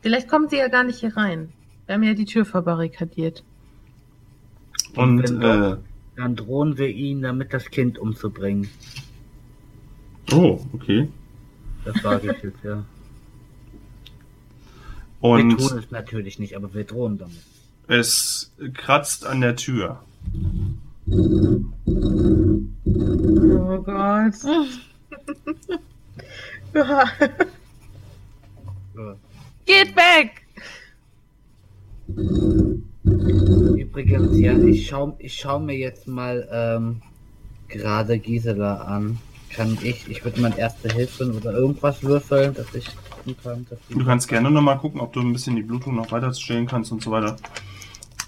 Vielleicht 0.00 0.28
kommen 0.28 0.48
sie 0.48 0.56
ja 0.56 0.68
gar 0.68 0.84
nicht 0.84 1.00
hier 1.00 1.16
rein. 1.16 1.52
Wir 1.86 1.96
haben 1.96 2.02
ja 2.02 2.14
die 2.14 2.24
Tür 2.24 2.44
verbarrikadiert. 2.44 3.42
Und 4.94 5.22
wenn 5.22 5.42
äh, 5.42 5.70
doch, 5.70 5.78
dann 6.16 6.36
drohen 6.36 6.78
wir 6.78 6.88
ihn, 6.88 7.22
damit 7.22 7.52
das 7.52 7.70
Kind 7.70 7.98
umzubringen. 7.98 8.68
oh, 10.32 10.60
okay. 10.72 11.08
Das 11.84 12.00
sage 12.02 12.32
ich 12.32 12.42
jetzt, 12.42 12.64
ja. 12.64 12.84
Wir 15.34 15.44
Und 15.44 15.58
tun 15.58 15.78
es 15.78 15.90
natürlich 15.90 16.38
nicht, 16.38 16.54
aber 16.56 16.72
wir 16.74 16.84
drohen 16.84 17.18
damit. 17.18 17.36
es 17.88 18.52
kratzt 18.74 19.26
an 19.26 19.40
der 19.40 19.56
Tür. 19.56 20.00
Oh 21.08 21.12
Gott. 23.82 24.34
Ja. 26.74 27.04
Geht 29.64 29.96
weg! 29.96 30.42
Übrigens, 33.76 34.38
ja, 34.38 34.56
ich 34.58 34.86
schau, 34.88 35.16
ich 35.18 35.34
schau 35.34 35.58
mir 35.58 35.76
jetzt 35.76 36.06
mal 36.06 36.46
ähm, 36.52 37.02
gerade 37.68 38.18
Gisela 38.18 38.76
an. 38.82 39.18
Kann 39.50 39.78
ich, 39.82 40.08
ich 40.08 40.24
würde 40.24 40.40
mal 40.40 40.52
erste 40.56 40.92
Hilfe 40.92 41.32
oder 41.32 41.52
irgendwas 41.52 42.02
würfeln, 42.02 42.54
dass 42.54 42.74
ich 42.74 42.86
gucken 43.26 43.66
kann, 43.68 43.78
Du 43.98 44.04
kannst 44.04 44.28
gerne 44.28 44.50
nochmal 44.50 44.78
gucken, 44.78 45.00
ob 45.00 45.12
du 45.12 45.20
ein 45.20 45.32
bisschen 45.32 45.56
die 45.56 45.62
Blutung 45.62 45.94
noch 45.96 46.10
weiter 46.12 46.32
stellen 46.34 46.66
kannst 46.66 46.92
und 46.92 47.02
so 47.02 47.10
weiter. 47.10 47.36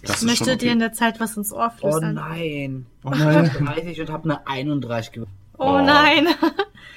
Das 0.02 0.21
Ich 0.23 0.26
möchte 0.28 0.50
schon 0.50 0.59
dir 0.59 0.73
in 0.73 0.78
der 0.78 0.93
Zeit 0.93 1.19
was 1.21 1.37
ins 1.37 1.52
Ohr 1.52 1.73
Oh 1.76 1.78
flüstern. 1.90 2.14
nein. 2.14 2.87
Oh 3.05 3.11
Ich 3.12 3.21
habe 3.21 3.50
nein. 3.64 3.75
30 3.85 4.00
und 4.02 4.11
habe 4.11 4.25
eine 4.25 4.47
31 4.47 5.12
gewürfelt. 5.12 5.37
Oh, 5.59 5.64
Oh. 5.64 5.81
nein. 5.81 6.28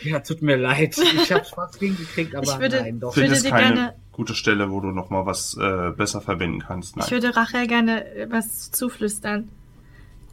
Ja, 0.03 0.19
tut 0.19 0.41
mir 0.41 0.55
leid. 0.57 0.97
Ich 0.97 1.31
hab's 1.31 1.51
fast 1.51 1.77
hingekriegt, 1.77 2.33
aber 2.33 2.43
Ich 2.43 2.57
würde- 2.59 2.81
nein, 2.81 2.99
doch. 2.99 3.11
ich 3.11 3.17
würde 3.17 3.27
Findest 3.27 3.45
dir 3.45 3.49
keine 3.51 3.73
gerne- 3.75 3.93
gute 4.11 4.33
Stelle, 4.33 4.71
wo 4.71 4.79
du 4.79 4.87
nochmal 4.87 5.27
was 5.27 5.55
äh, 5.61 5.91
besser 5.95 6.21
verbinden 6.21 6.63
kannst. 6.65 6.95
Nein. 6.95 7.05
Ich 7.05 7.11
würde 7.11 7.35
Rachel 7.35 7.67
gerne 7.67 8.03
was 8.29 8.71
zuflüstern. 8.71 9.49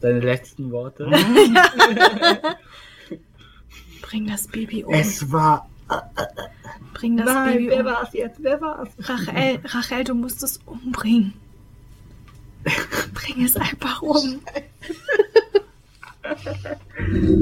Deine 0.01 0.21
letzten 0.21 0.71
Worte. 0.71 1.05
Bring 4.01 4.27
das 4.27 4.47
Baby 4.47 4.83
um. 4.85 4.93
Es 4.93 5.31
war. 5.31 5.69
Bring 6.93 7.17
das 7.17 7.25
Nein, 7.25 7.53
Baby 7.53 7.69
wer 7.69 7.79
um. 7.79 7.85
war's 7.85 8.13
jetzt? 8.13 8.43
Wer 8.43 8.61
war's? 8.61 8.89
Rachel, 8.99 9.59
Rachel, 9.65 10.03
du 10.03 10.13
musst 10.15 10.43
es 10.43 10.59
umbringen. 10.65 11.33
Bring 13.13 13.45
es 13.45 13.55
einfach 13.55 14.01
um. 14.01 14.41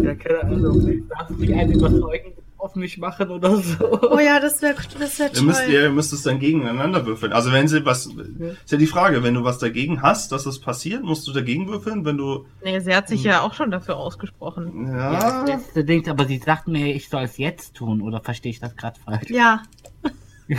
Ja, 0.04 0.16
keine 0.16 0.44
Ahnung. 0.44 1.08
Darf 1.10 1.30
ich 1.39 1.54
einen 1.54 1.72
überzeugen 1.74 2.34
mich 2.77 2.98
machen 2.98 3.29
oder 3.29 3.57
so? 3.57 4.01
Oh 4.12 4.19
ja, 4.19 4.39
das 4.39 4.62
wäre 4.62 4.75
das 5.00 5.19
wär 5.19 5.34
Ihr 5.36 5.41
müsst, 5.41 5.62
toll. 5.63 5.69
ihr 5.74 5.89
müsst 5.89 6.13
es 6.13 6.24
dann 6.24 6.39
gegeneinander 6.39 7.05
würfeln. 7.05 7.34
Also 7.34 7.51
wenn 7.51 7.67
sie 7.67 7.86
was, 7.86 8.05
ist 8.05 8.72
ja 8.72 8.77
die 8.77 8.88
Frage, 8.88 9.24
wenn 9.24 9.34
du 9.34 9.43
was 9.43 9.57
dagegen 9.60 10.01
hast, 10.01 10.31
dass 10.31 10.46
es 10.46 10.60
passiert, 10.60 11.03
musst 11.03 11.27
du 11.27 11.34
dagegen 11.34 11.67
würfeln. 11.67 12.05
Wenn 12.05 12.17
du, 12.17 12.46
Nee, 12.63 12.79
sie 12.79 12.96
hat 12.96 13.07
sich 13.10 13.24
ja 13.24 13.41
auch 13.41 13.53
schon 13.53 13.72
dafür 13.72 13.98
ausgesprochen. 13.98 14.88
Ja, 14.88 15.13
ja, 15.13 15.19
das 15.41 15.48
letzte 15.50 15.84
Ding, 15.84 16.07
aber 16.10 16.25
sie 16.25 16.38
sagt 16.38 16.67
mir, 16.67 16.96
ich 16.96 17.10
soll 17.10 17.24
es 17.24 17.38
jetzt 17.38 17.75
tun, 17.75 18.01
oder 18.01 18.22
verstehe 18.22 18.51
ich 18.51 18.60
das 18.60 18.75
gerade 18.75 19.00
falsch? 19.00 19.29
Ja, 19.29 19.63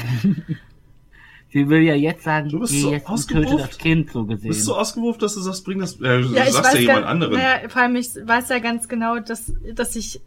Sie 1.50 1.66
will 1.70 1.80
ja 1.80 1.94
jetzt 1.94 2.24
sagen, 2.24 2.50
Du 2.50 2.58
bist 2.60 2.74
geh 2.74 2.80
so 2.82 2.90
jetzt 2.92 3.08
ausgebucht. 3.08 3.58
das 3.70 3.78
Kind, 3.78 4.10
so 4.12 4.26
gesehen. 4.26 4.48
bist 4.48 4.68
du 4.68 4.74
ausgewurft, 4.74 5.22
dass 5.22 5.34
du 5.34 5.40
sagst, 5.40 5.64
bring 5.64 5.78
das, 5.78 5.94
äh, 5.94 6.20
du 6.20 6.34
ja, 6.34 6.44
ich 6.44 6.50
sagst 6.52 6.74
ja 6.74 6.80
jemand 6.80 7.00
gar, 7.02 7.08
anderen. 7.10 7.32
Naja, 7.34 7.68
vor 7.70 7.82
allem 7.82 7.96
ich 7.96 8.08
weiß 8.22 8.50
ja 8.50 8.58
ganz 8.58 8.86
genau, 8.86 9.18
dass, 9.18 9.50
dass 9.74 9.96
ich 9.96 10.20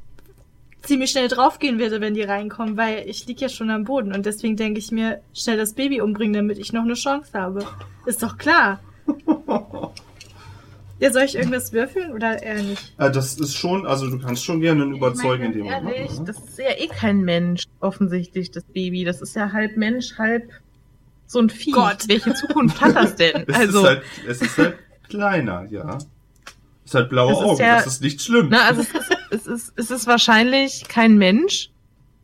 ziemlich 0.84 1.12
schnell 1.12 1.28
draufgehen 1.28 1.80
werde, 1.80 2.02
wenn 2.02 2.14
die 2.14 2.24
reinkommen, 2.24 2.78
weil 2.78 3.08
ich 3.08 3.26
lieg 3.28 3.42
ja 3.42 3.50
schon 3.50 3.70
am 3.70 3.84
Boden 3.84 4.14
und 4.14 4.26
deswegen 4.26 4.56
denke 4.56 4.80
ich 4.80 4.92
mir, 4.92 5.22
schnell 5.34 5.58
das 5.58 5.74
Baby 5.74 6.02
umbringen, 6.02 6.34
damit 6.34 6.58
ich 6.58 6.74
noch 6.74 6.84
eine 6.84 6.96
Chance 6.96 7.32
habe. 7.34 7.66
Ist 8.06 8.24
doch 8.24 8.38
klar. 8.38 8.80
Ja, 11.02 11.12
soll 11.12 11.24
ich 11.24 11.34
irgendwas 11.34 11.74
würfeln 11.74 12.12
oder 12.12 12.44
eher 12.44 12.62
nicht? 12.62 12.94
Äh, 13.00 13.10
das 13.10 13.34
ist 13.34 13.56
schon, 13.56 13.88
also 13.88 14.08
du 14.08 14.20
kannst 14.20 14.46
schon 14.46 14.62
gerne 14.62 14.84
einen 14.84 14.94
überzeugen 14.94 15.46
in 15.46 15.54
dem 15.54 15.64
Moment. 15.64 15.96
ehrlich, 15.96 16.20
ne? 16.20 16.26
das 16.26 16.38
ist 16.38 16.60
ja 16.60 16.78
eh 16.78 16.88
kein 16.90 17.22
Mensch, 17.22 17.64
offensichtlich, 17.80 18.52
das 18.52 18.64
Baby. 18.66 19.04
Das 19.04 19.20
ist 19.20 19.36
ja 19.36 19.52
halb 19.52 19.78
Mensch, 19.78 20.20
halb 20.20 20.52
so 21.26 21.40
ein 21.40 21.50
Vieh. 21.50 21.72
Gott. 21.72 22.08
Welche 22.08 22.36
Zukunft 22.36 22.80
hat 22.82 22.96
das 22.96 23.16
denn? 23.16 23.46
Es 23.48 23.56
also, 23.56 23.80
ist 23.80 23.88
halt, 23.88 24.04
es 24.28 24.42
ist 24.44 24.58
halt 24.60 24.78
kleiner, 25.10 25.66
ja. 25.72 25.98
Es 26.92 26.96
hat 26.96 27.10
blaue 27.10 27.32
Es 27.32 27.40
ist 27.40 27.46
Augen, 27.46 27.60
ja- 27.62 27.76
das 27.78 27.88
ist 27.88 28.02
nicht 28.02 28.22
schlimm. 28.22 28.48
na, 28.50 28.64
also 28.68 28.82
es 28.82 28.90
ist, 28.94 29.18
es 29.32 29.48
ist, 29.48 29.74
es 29.78 29.92
ist 29.92 30.08
wahrscheinlich 30.08 30.84
kein 30.90 31.18
Mensch. 31.18 31.70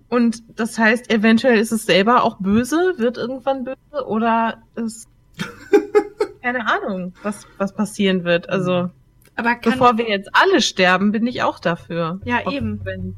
Und 0.09 0.43
das 0.59 0.77
heißt, 0.77 1.09
eventuell 1.09 1.57
ist 1.57 1.71
es 1.71 1.85
selber 1.85 2.23
auch 2.23 2.37
böse, 2.39 2.95
wird 2.97 3.17
irgendwann 3.17 3.63
böse 3.63 4.05
oder 4.05 4.57
ist 4.75 5.07
keine 6.41 6.67
Ahnung, 6.67 7.13
was, 7.23 7.45
was 7.57 7.73
passieren 7.73 8.25
wird. 8.25 8.49
Also, 8.49 8.89
Aber 9.37 9.55
kann, 9.55 9.71
bevor 9.73 9.97
wir 9.97 10.09
jetzt 10.09 10.29
alle 10.33 10.59
sterben, 10.61 11.11
bin 11.13 11.25
ich 11.27 11.43
auch 11.43 11.59
dafür. 11.59 12.19
Ja, 12.25 12.39
Auch 12.45 12.51
eben. 12.51 12.81
Wenn, 12.83 13.15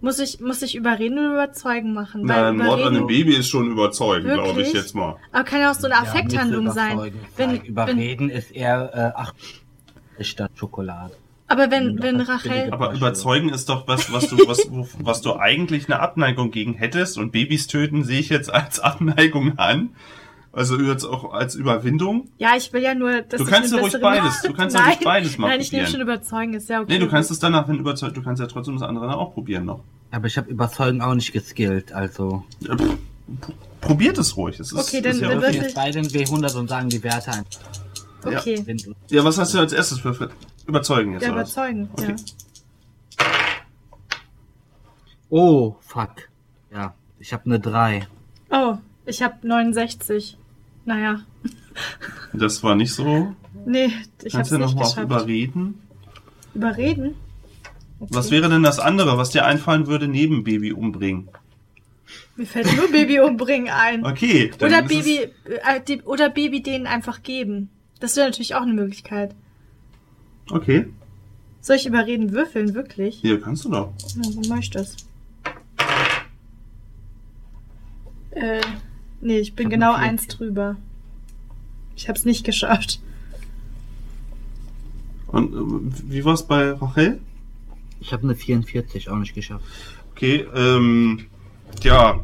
muss 0.00 0.18
ich, 0.20 0.40
muss 0.40 0.62
ich 0.62 0.74
überreden 0.74 1.18
oder 1.18 1.32
überzeugen 1.32 1.92
machen? 1.92 2.22
Na, 2.24 2.48
ein 2.48 2.56
Mord 2.56 2.68
an 2.68 2.78
überreden- 2.78 2.96
einem 2.96 3.06
Baby 3.08 3.36
ist 3.36 3.48
schon 3.48 3.70
überzeugend, 3.70 4.32
glaube 4.32 4.62
ich 4.62 4.72
jetzt 4.72 4.94
mal. 4.94 5.16
Aber 5.32 5.44
kann 5.44 5.60
ja 5.60 5.70
auch 5.70 5.74
so 5.74 5.86
eine 5.86 5.96
Ja, 5.96 6.00
Affekthandlung 6.02 6.64
müsste 6.64 6.80
sein. 6.80 6.98
Wenn, 6.98 7.12
sein. 7.50 7.58
wenn, 7.58 7.64
Überreden 7.66 8.30
ist 8.30 8.50
eher, 8.52 8.90
äh, 8.94 9.12
ach, 9.20 9.34
statt 10.24 10.50
Schokolade. 10.56 11.14
aber 11.46 11.70
wenn, 11.70 12.02
wenn 12.02 12.20
Rachel, 12.20 12.68
Aber 12.72 12.92
überzeugen 12.92 13.48
ist 13.48 13.68
doch 13.68 13.86
was, 13.88 14.12
was 14.12 14.28
du, 14.28 14.36
was, 14.48 14.68
was 15.02 15.20
du 15.22 15.36
eigentlich 15.36 15.86
eine 15.90 16.00
Abneigung 16.00 16.50
gegen 16.50 16.74
hättest 16.74 17.16
und 17.18 17.32
Babys 17.32 17.66
töten 17.68 18.04
sehe 18.04 18.20
ich 18.20 18.28
jetzt 18.28 18.52
als 18.52 18.80
Abneigung 18.80 19.58
an. 19.58 19.90
Also 20.50 20.80
jetzt 20.80 21.04
auch 21.04 21.32
als 21.34 21.54
Überwindung. 21.54 22.28
ja, 22.38 22.56
ich 22.56 22.72
will 22.72 22.82
ja 22.82 22.94
nur, 22.94 23.20
dass 23.22 23.38
Du 23.40 23.46
kannst 23.46 23.72
ja 23.72 23.80
ruhig 23.80 23.94
beides. 24.00 24.42
Du 24.42 24.52
kannst 24.54 24.74
ja 24.76 24.82
ruhig 24.84 24.98
beides 25.04 25.36
mal 25.38 25.48
Nein, 25.48 25.60
ich 25.60 25.70
nehme 25.72 25.86
schon 25.86 26.00
überzeugen, 26.00 26.54
ist 26.54 26.68
ja 26.68 26.80
okay. 26.80 26.94
Nee, 26.94 26.98
du 26.98 27.06
kannst 27.06 27.30
es 27.30 27.38
danach, 27.38 27.68
wenn 27.68 27.78
überzeugt, 27.78 28.16
du 28.16 28.22
kannst 28.22 28.40
ja 28.40 28.46
trotzdem 28.48 28.74
das 28.74 28.82
andere 28.82 29.06
dann 29.06 29.14
auch 29.14 29.34
probieren 29.34 29.66
noch. 29.66 29.80
Aber 30.10 30.26
ich 30.26 30.36
habe 30.38 30.50
Überzeugen 30.50 31.02
auch 31.02 31.14
nicht 31.14 31.32
geskillt, 31.32 31.92
also. 31.92 32.44
Ja, 32.60 32.76
pff, 32.76 32.96
Probiert 33.82 34.16
es 34.18 34.36
ruhig. 34.38 34.58
Es 34.58 34.72
ist, 34.72 34.78
Okay, 34.88 34.96
ist 34.98 35.04
dann- 35.06 35.20
ja, 35.20 35.28
dann 35.28 35.40
würfel- 35.42 35.62
Jetzt 35.62 35.74
beide 35.74 36.00
W100 36.00 36.56
und 36.56 36.68
sagen 36.68 36.88
die 36.88 37.02
Werte 37.04 37.30
ein. 37.30 37.44
Okay. 38.24 38.62
Du- 38.66 38.94
ja, 39.14 39.24
was 39.24 39.38
hast 39.38 39.54
du 39.54 39.58
als 39.58 39.72
erstes 39.72 40.00
für, 40.00 40.30
überzeugen 40.66 41.12
jetzt? 41.12 41.22
Ja, 41.22 41.30
überzeugen, 41.32 41.88
Okay. 41.92 42.14
ja. 43.18 43.24
Oh, 45.30 45.76
fuck. 45.80 46.28
Ja, 46.72 46.94
ich 47.18 47.32
habe 47.32 47.44
eine 47.46 47.60
3. 47.60 48.06
Oh, 48.50 48.76
ich 49.06 49.22
habe 49.22 49.46
69. 49.46 50.36
Naja, 50.84 51.20
Das 52.32 52.62
war 52.62 52.74
nicht 52.74 52.92
so. 52.94 53.34
nee, 53.66 53.86
ich 54.22 54.32
Kannst 54.32 54.34
hab's 54.34 54.48
du 54.50 54.56
nicht 54.58 54.66
nochmal 54.68 54.84
auf 54.84 54.90
geschafft. 54.94 55.04
überreden? 55.04 55.80
Überreden? 56.54 57.14
Okay. 58.00 58.14
Was 58.14 58.30
wäre 58.30 58.48
denn 58.48 58.62
das 58.62 58.78
andere, 58.78 59.18
was 59.18 59.30
dir 59.30 59.44
einfallen 59.44 59.86
würde, 59.86 60.08
neben 60.08 60.44
Baby 60.44 60.72
umbringen? 60.72 61.28
Mir 62.36 62.46
fällt 62.46 62.74
nur 62.76 62.90
Baby 62.90 63.20
umbringen 63.20 63.68
ein. 63.68 64.06
Okay. 64.06 64.50
dann 64.58 64.68
Oder 64.70 64.82
ist 64.82 64.88
Baby, 64.88 65.18
Es, 65.44 65.50
äh, 65.76 65.80
die, 65.86 66.02
oder 66.02 66.30
Baby 66.30 66.62
denen 66.62 66.86
einfach 66.86 67.22
geben. 67.22 67.68
Das 68.00 68.16
wäre 68.16 68.26
natürlich 68.26 68.54
auch 68.54 68.62
eine 68.62 68.74
Möglichkeit. 68.74 69.34
okay. 70.50 70.86
Soll 71.60 71.76
ich 71.76 71.86
überreden 71.86 72.32
würfeln, 72.32 72.74
wirklich? 72.74 73.16
Hier 73.20 73.40
kannst 73.40 73.64
du 73.64 73.70
doch. 73.70 73.92
Na, 74.14 74.22
wo 74.32 74.48
mach 74.48 74.58
ich 74.60 74.70
das? 74.70 74.96
Äh, 78.30 78.60
nee, 79.20 79.38
ich 79.38 79.54
bin 79.54 79.66
Ich 79.66 79.74
genau 79.74 79.92
eins 79.92 80.28
drüber. 80.28 80.76
Ich 81.96 82.08
hab's 82.08 82.24
nicht 82.24 82.44
geschafft. 82.44 83.00
Und 85.26 85.52
äh, 85.52 86.02
wie 86.10 86.24
war's 86.24 86.46
bei 86.46 86.70
Rachel? 86.70 87.20
Ich 88.00 88.12
habe 88.12 88.22
eine 88.22 88.36
44 88.36 89.10
auch 89.10 89.16
nicht 89.16 89.34
geschafft. 89.34 89.64
Okay, 90.12 90.46
ähm, 90.54 91.26
ja. 91.82 92.20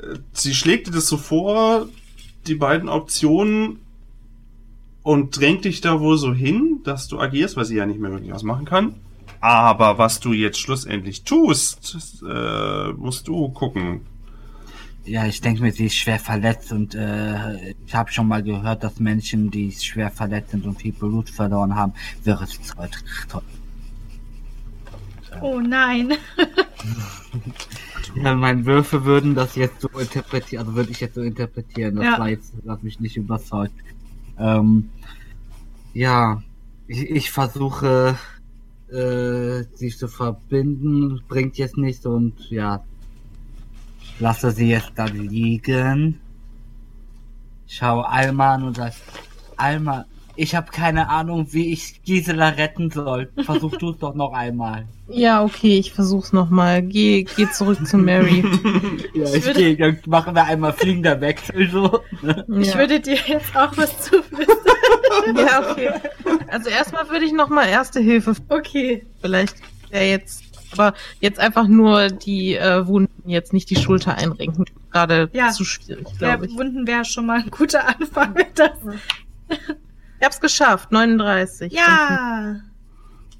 Äh, 0.00 0.18
Sie 0.32 0.54
schlägt 0.54 0.86
dir 0.86 0.92
das 0.92 1.08
so 1.08 1.16
vor, 1.16 1.88
die 2.46 2.54
beiden 2.54 2.88
Optionen, 2.88 3.80
und 5.02 5.38
drängt 5.38 5.64
dich 5.64 5.80
da 5.80 6.00
wohl 6.00 6.18
so 6.18 6.32
hin, 6.34 6.80
dass 6.84 7.08
du 7.08 7.18
agierst, 7.18 7.56
weil 7.56 7.64
sie 7.64 7.76
ja 7.76 7.86
nicht 7.86 8.00
mehr 8.00 8.10
wirklich 8.10 8.32
was 8.32 8.42
machen 8.42 8.64
kann. 8.66 8.94
Aber 9.40 9.96
was 9.96 10.20
du 10.20 10.32
jetzt 10.32 10.58
schlussendlich 10.58 11.24
tust, 11.24 12.20
äh, 12.28 12.92
musst 12.92 13.26
du 13.28 13.48
gucken. 13.48 14.02
Ja, 15.06 15.24
ich 15.26 15.40
denke 15.40 15.62
mir, 15.62 15.72
sie 15.72 15.86
ist 15.86 15.94
schwer 15.96 16.18
verletzt 16.18 16.72
und 16.72 16.94
äh, 16.94 17.70
ich 17.86 17.94
habe 17.94 18.12
schon 18.12 18.28
mal 18.28 18.42
gehört, 18.42 18.84
dass 18.84 19.00
Menschen, 19.00 19.50
die 19.50 19.72
schwer 19.72 20.10
verletzt 20.10 20.50
sind 20.50 20.66
und 20.66 20.78
viel 20.80 20.92
Blut 20.92 21.30
verloren 21.30 21.74
haben, 21.74 21.94
wäre 22.22 22.44
es 22.44 22.58
toll. 22.76 22.88
toll. 23.30 23.42
Oh 25.40 25.58
nein. 25.60 26.12
Ja, 28.22 28.34
meine 28.34 28.66
Würfe 28.66 29.04
würden 29.04 29.34
das 29.34 29.54
jetzt 29.54 29.80
so 29.80 29.88
interpretieren, 29.98 30.64
also 30.64 30.74
würde 30.76 30.90
ich 30.90 31.00
jetzt 31.00 31.14
so 31.14 31.22
interpretieren. 31.22 31.96
Das 31.96 32.04
Ja. 32.04 32.18
war 32.18 32.28
jetzt, 32.28 32.52
das 32.64 32.82
mich 32.82 33.00
nicht 33.00 33.16
überzeugt. 33.16 33.72
Ähm, 34.40 34.90
ja, 35.92 36.42
ich, 36.86 37.02
ich 37.10 37.30
versuche, 37.30 38.16
äh, 38.90 39.64
sie 39.74 39.90
zu 39.90 40.08
verbinden, 40.08 41.20
bringt 41.28 41.58
jetzt 41.58 41.76
nichts 41.76 42.06
und 42.06 42.50
ja, 42.50 42.82
lasse 44.18 44.50
sie 44.50 44.70
jetzt 44.70 44.92
dann 44.96 45.14
liegen. 45.14 46.20
Schau 47.66 48.00
Alma 48.00 48.54
an 48.54 48.64
und 48.64 48.76
sag, 48.76 48.94
Alma, 49.56 50.06
ich 50.40 50.54
habe 50.54 50.70
keine 50.72 51.08
Ahnung, 51.08 51.48
wie 51.50 51.72
ich 51.72 52.02
Gisela 52.02 52.48
retten 52.50 52.90
soll. 52.90 53.30
Versuch 53.44 53.76
du 53.76 53.90
es 53.90 53.98
doch 53.98 54.14
noch 54.14 54.32
einmal. 54.32 54.86
Ja, 55.12 55.42
okay, 55.42 55.76
ich 55.76 55.92
versuch's 55.92 56.32
nochmal. 56.32 56.82
Geh, 56.82 57.24
geh 57.24 57.50
zurück 57.50 57.84
zu 57.84 57.98
Mary. 57.98 58.44
Ja, 59.12 59.24
Ich 59.24 59.34
ich 59.34 59.44
würde- 59.46 59.58
gehe, 59.60 59.76
dann 59.76 59.98
machen 60.06 60.36
wir 60.36 60.44
einmal 60.44 60.72
fliegender 60.72 61.20
Wechsel 61.20 61.68
so. 61.68 62.00
ne? 62.22 62.44
Ich 62.60 62.68
ja. 62.68 62.78
würde 62.78 63.00
dir 63.00 63.16
jetzt 63.26 63.56
auch 63.56 63.76
was 63.76 64.02
zuflüstern. 64.02 65.36
ja, 65.36 65.68
okay. 65.68 65.90
Also 66.46 66.70
erstmal 66.70 67.08
würde 67.10 67.24
ich 67.24 67.32
nochmal 67.32 67.68
Erste 67.68 67.98
Hilfe. 67.98 68.34
Okay. 68.48 69.04
Vielleicht 69.20 69.56
wäre 69.90 70.04
jetzt, 70.04 70.44
aber 70.72 70.94
jetzt 71.18 71.40
einfach 71.40 71.66
nur 71.66 72.06
die 72.06 72.54
äh, 72.54 72.86
Wunden, 72.86 73.28
jetzt 73.28 73.52
nicht 73.52 73.68
die 73.68 73.76
Schulter 73.76 74.14
einrenken. 74.16 74.64
Gerade 74.92 75.28
Ja. 75.32 75.50
zu 75.50 75.64
schwierig, 75.64 76.06
Ja, 76.20 76.36
glaube 76.36 76.46
ich. 76.46 76.56
Wunden 76.56 76.86
wäre 76.86 77.04
schon 77.04 77.26
mal 77.26 77.40
ein 77.40 77.50
guter 77.50 77.88
Anfang 77.88 78.32
mit 78.34 78.56
das. 78.56 78.78
Ich 80.20 80.26
hab's 80.26 80.40
geschafft, 80.40 80.92
39. 80.92 81.72
Ja. 81.72 82.60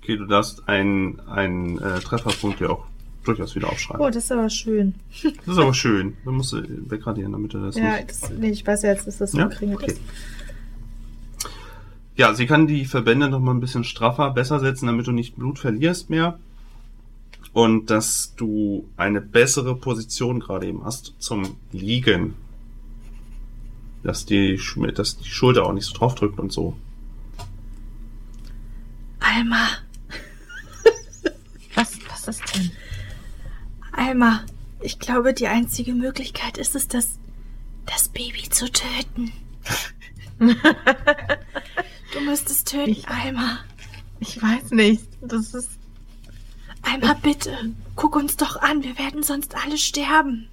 Okay, 0.02 0.16
du 0.16 0.24
darfst 0.24 0.66
einen, 0.66 1.20
einen 1.28 1.78
äh, 1.78 2.00
Trefferpunkt 2.00 2.58
ja 2.60 2.70
auch 2.70 2.86
durchaus 3.24 3.54
wieder 3.54 3.68
aufschreiben. 3.68 4.00
Oh, 4.04 4.08
das 4.08 4.24
ist 4.24 4.32
aber 4.32 4.48
schön. 4.48 4.94
Das 5.44 5.56
ist 5.56 5.58
aber 5.58 5.74
schön. 5.74 6.16
Dann 6.24 6.34
musst 6.34 6.52
du 6.54 6.62
wegradieren, 6.90 7.32
damit 7.32 7.52
du 7.52 7.58
das 7.62 7.76
Ja, 7.76 7.96
nicht... 7.96 8.08
das, 8.10 8.30
nee, 8.30 8.48
ich 8.48 8.66
weiß 8.66 8.82
ja 8.82 8.92
jetzt, 8.92 9.06
dass 9.06 9.18
das 9.18 9.32
so 9.32 9.38
Ja? 9.38 9.44
umkringelt 9.44 9.82
Okay. 9.82 9.92
ist. 9.92 10.00
Ja, 12.16 12.32
sie 12.34 12.46
kann 12.46 12.66
die 12.66 12.86
Verbände 12.86 13.28
noch 13.28 13.40
mal 13.40 13.52
ein 13.52 13.60
bisschen 13.60 13.84
straffer, 13.84 14.30
besser 14.30 14.58
setzen, 14.58 14.86
damit 14.86 15.06
du 15.06 15.12
nicht 15.12 15.36
Blut 15.36 15.58
verlierst 15.58 16.08
mehr. 16.08 16.38
Und 17.52 17.90
dass 17.90 18.34
du 18.36 18.88
eine 18.96 19.20
bessere 19.20 19.74
Position 19.76 20.40
gerade 20.40 20.66
eben 20.66 20.84
hast 20.84 21.14
zum 21.18 21.56
Liegen. 21.72 22.34
Dass 24.02 24.24
die, 24.26 24.58
dass 24.94 25.18
die 25.18 25.28
Schulter 25.28 25.66
auch 25.66 25.72
nicht 25.72 25.84
so 25.86 25.92
drauf 25.94 26.14
drückt 26.14 26.38
und 26.38 26.52
so. 26.52 26.76
Alma, 29.20 29.68
Was, 31.74 31.98
was 32.08 32.28
ist 32.28 32.42
denn? 32.56 32.70
Alma, 33.92 34.44
ich 34.80 34.98
glaube, 34.98 35.34
die 35.34 35.46
einzige 35.46 35.92
Möglichkeit 35.94 36.56
ist 36.58 36.74
es, 36.74 36.88
das, 36.88 37.18
das 37.86 38.08
Baby 38.08 38.48
zu 38.48 38.70
töten. 38.70 39.32
Du 42.12 42.20
musst 42.22 42.50
es 42.50 42.64
töten, 42.64 42.90
Ich- 42.90 43.08
Alma. 43.08 43.60
Ich 44.18 44.42
weiß 44.42 44.72
nicht. 44.72 45.04
Das 45.20 45.54
ist. 45.54 45.70
Alma, 46.82 47.12
bitte, 47.14 47.56
guck 47.94 48.16
uns 48.16 48.36
doch 48.36 48.56
an, 48.56 48.82
wir 48.82 48.98
werden 48.98 49.22
sonst 49.22 49.54
alle 49.54 49.78
sterben. 49.78 50.48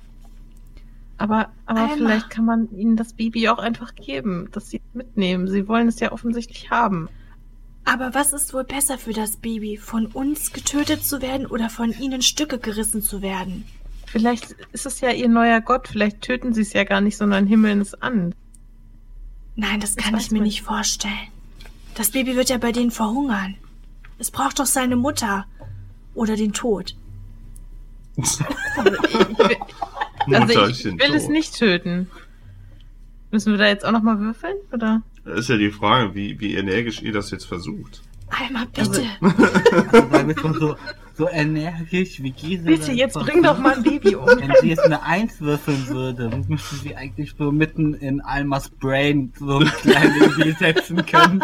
Aber, 1.17 1.49
aber 1.65 1.81
Alma. 1.81 1.93
vielleicht 1.95 2.29
kann 2.29 2.45
man 2.45 2.69
ihnen 2.77 2.95
das 2.95 3.13
Baby 3.13 3.49
auch 3.49 3.57
einfach 3.57 3.95
geben, 3.95 4.49
dass 4.51 4.69
sie 4.69 4.77
es 4.77 4.93
mitnehmen. 4.93 5.47
Sie 5.47 5.67
wollen 5.67 5.87
es 5.87 5.99
ja 5.99 6.11
offensichtlich 6.11 6.69
haben. 6.69 7.09
Aber 7.85 8.13
was 8.13 8.33
ist 8.33 8.53
wohl 8.53 8.65
besser 8.65 8.97
für 8.97 9.13
das 9.13 9.37
Baby, 9.37 9.77
von 9.77 10.07
uns 10.07 10.51
getötet 10.51 11.05
zu 11.05 11.21
werden 11.21 11.47
oder 11.47 11.69
von 11.69 11.91
ihnen 11.91 12.21
Stücke 12.21 12.59
gerissen 12.59 13.01
zu 13.01 13.21
werden? 13.21 13.65
Vielleicht 14.05 14.55
ist 14.73 14.85
es 14.85 15.01
ja 15.01 15.09
ihr 15.11 15.27
neuer 15.29 15.61
Gott. 15.61 15.87
Vielleicht 15.87 16.21
töten 16.21 16.53
sie 16.53 16.61
es 16.61 16.73
ja 16.73 16.83
gar 16.83 17.01
nicht, 17.01 17.17
sondern 17.17 17.47
himmeln 17.47 17.81
es 17.81 17.93
an. 18.01 18.35
Nein, 19.55 19.79
das 19.79 19.95
kann 19.95 20.13
weiß 20.13 20.25
ich 20.25 20.31
mir 20.31 20.41
nicht. 20.41 20.61
vorstellen. 20.61 21.13
Das 21.95 22.11
Baby 22.11 22.35
wird 22.35 22.49
ja 22.49 22.57
bei 22.57 22.71
denen 22.71 22.91
verhungern. 22.91 23.55
Es 24.19 24.31
braucht 24.31 24.59
doch 24.59 24.65
seine 24.65 24.95
Mutter. 24.95 25.45
Oder 26.13 26.35
den 26.35 26.53
Tod. 26.53 26.95
Ich, 28.17 28.39
also 30.33 30.67
ich 30.67 30.85
will 30.85 31.15
es 31.15 31.27
nicht 31.27 31.57
töten. 31.57 32.09
Müssen 33.31 33.51
wir 33.53 33.57
da 33.57 33.67
jetzt 33.67 33.85
auch 33.85 33.91
nochmal 33.91 34.19
würfeln? 34.19 34.55
Oder? 34.71 35.01
Das 35.25 35.39
ist 35.39 35.49
ja 35.49 35.57
die 35.57 35.71
Frage, 35.71 36.15
wie, 36.15 36.39
wie 36.39 36.55
energisch 36.55 37.01
ihr 37.01 37.11
das 37.11 37.31
jetzt 37.31 37.45
versucht. 37.45 38.01
Alma, 38.29 38.65
bitte. 38.73 39.03
Also, 39.21 40.11
weil 40.11 40.27
wir 40.27 40.37
schon 40.37 40.53
so, 40.53 40.75
so 41.15 41.29
energisch 41.29 42.21
wie 42.21 42.31
Gisela. 42.31 42.71
Bitte, 42.71 42.91
jetzt 42.91 43.13
bring 43.13 43.41
doch 43.41 43.57
mal 43.57 43.75
ein 43.75 43.83
Baby 43.83 44.15
um. 44.15 44.27
Wenn 44.27 44.53
sie 44.61 44.69
jetzt 44.69 44.85
eine 44.85 45.01
Eins 45.03 45.39
würfeln 45.39 45.87
würde, 45.87 46.29
müsste 46.47 46.75
sie 46.75 46.95
eigentlich 46.95 47.33
so 47.37 47.51
mitten 47.51 47.93
in 47.93 48.21
Almas 48.21 48.69
Brain 48.69 49.33
so 49.37 49.59
ein 49.59 49.67
kleines 49.67 50.35
Baby 50.37 50.51
setzen 50.53 51.05
können. 51.05 51.41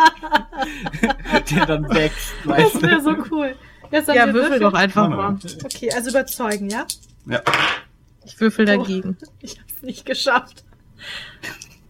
der 1.52 1.65
dann 1.65 1.89
wächst, 1.89 2.34
weißt 2.46 2.76
Das 2.76 2.82
wäre 2.82 3.02
so 3.02 3.15
cool. 3.32 3.56
Ja, 3.91 4.34
würfel 4.34 4.60
doch 4.60 4.74
einfach 4.74 5.08
mal. 5.08 5.38
Okay, 5.63 5.91
also 5.91 6.10
überzeugen, 6.10 6.69
ja? 6.69 6.86
Ja. 7.26 7.41
Ich 8.25 8.39
würfel 8.39 8.65
Oh. 8.69 8.77
dagegen. 8.77 9.17
Ich 9.41 9.59
hab's 9.59 9.81
nicht 9.81 10.05
geschafft. 10.05 10.63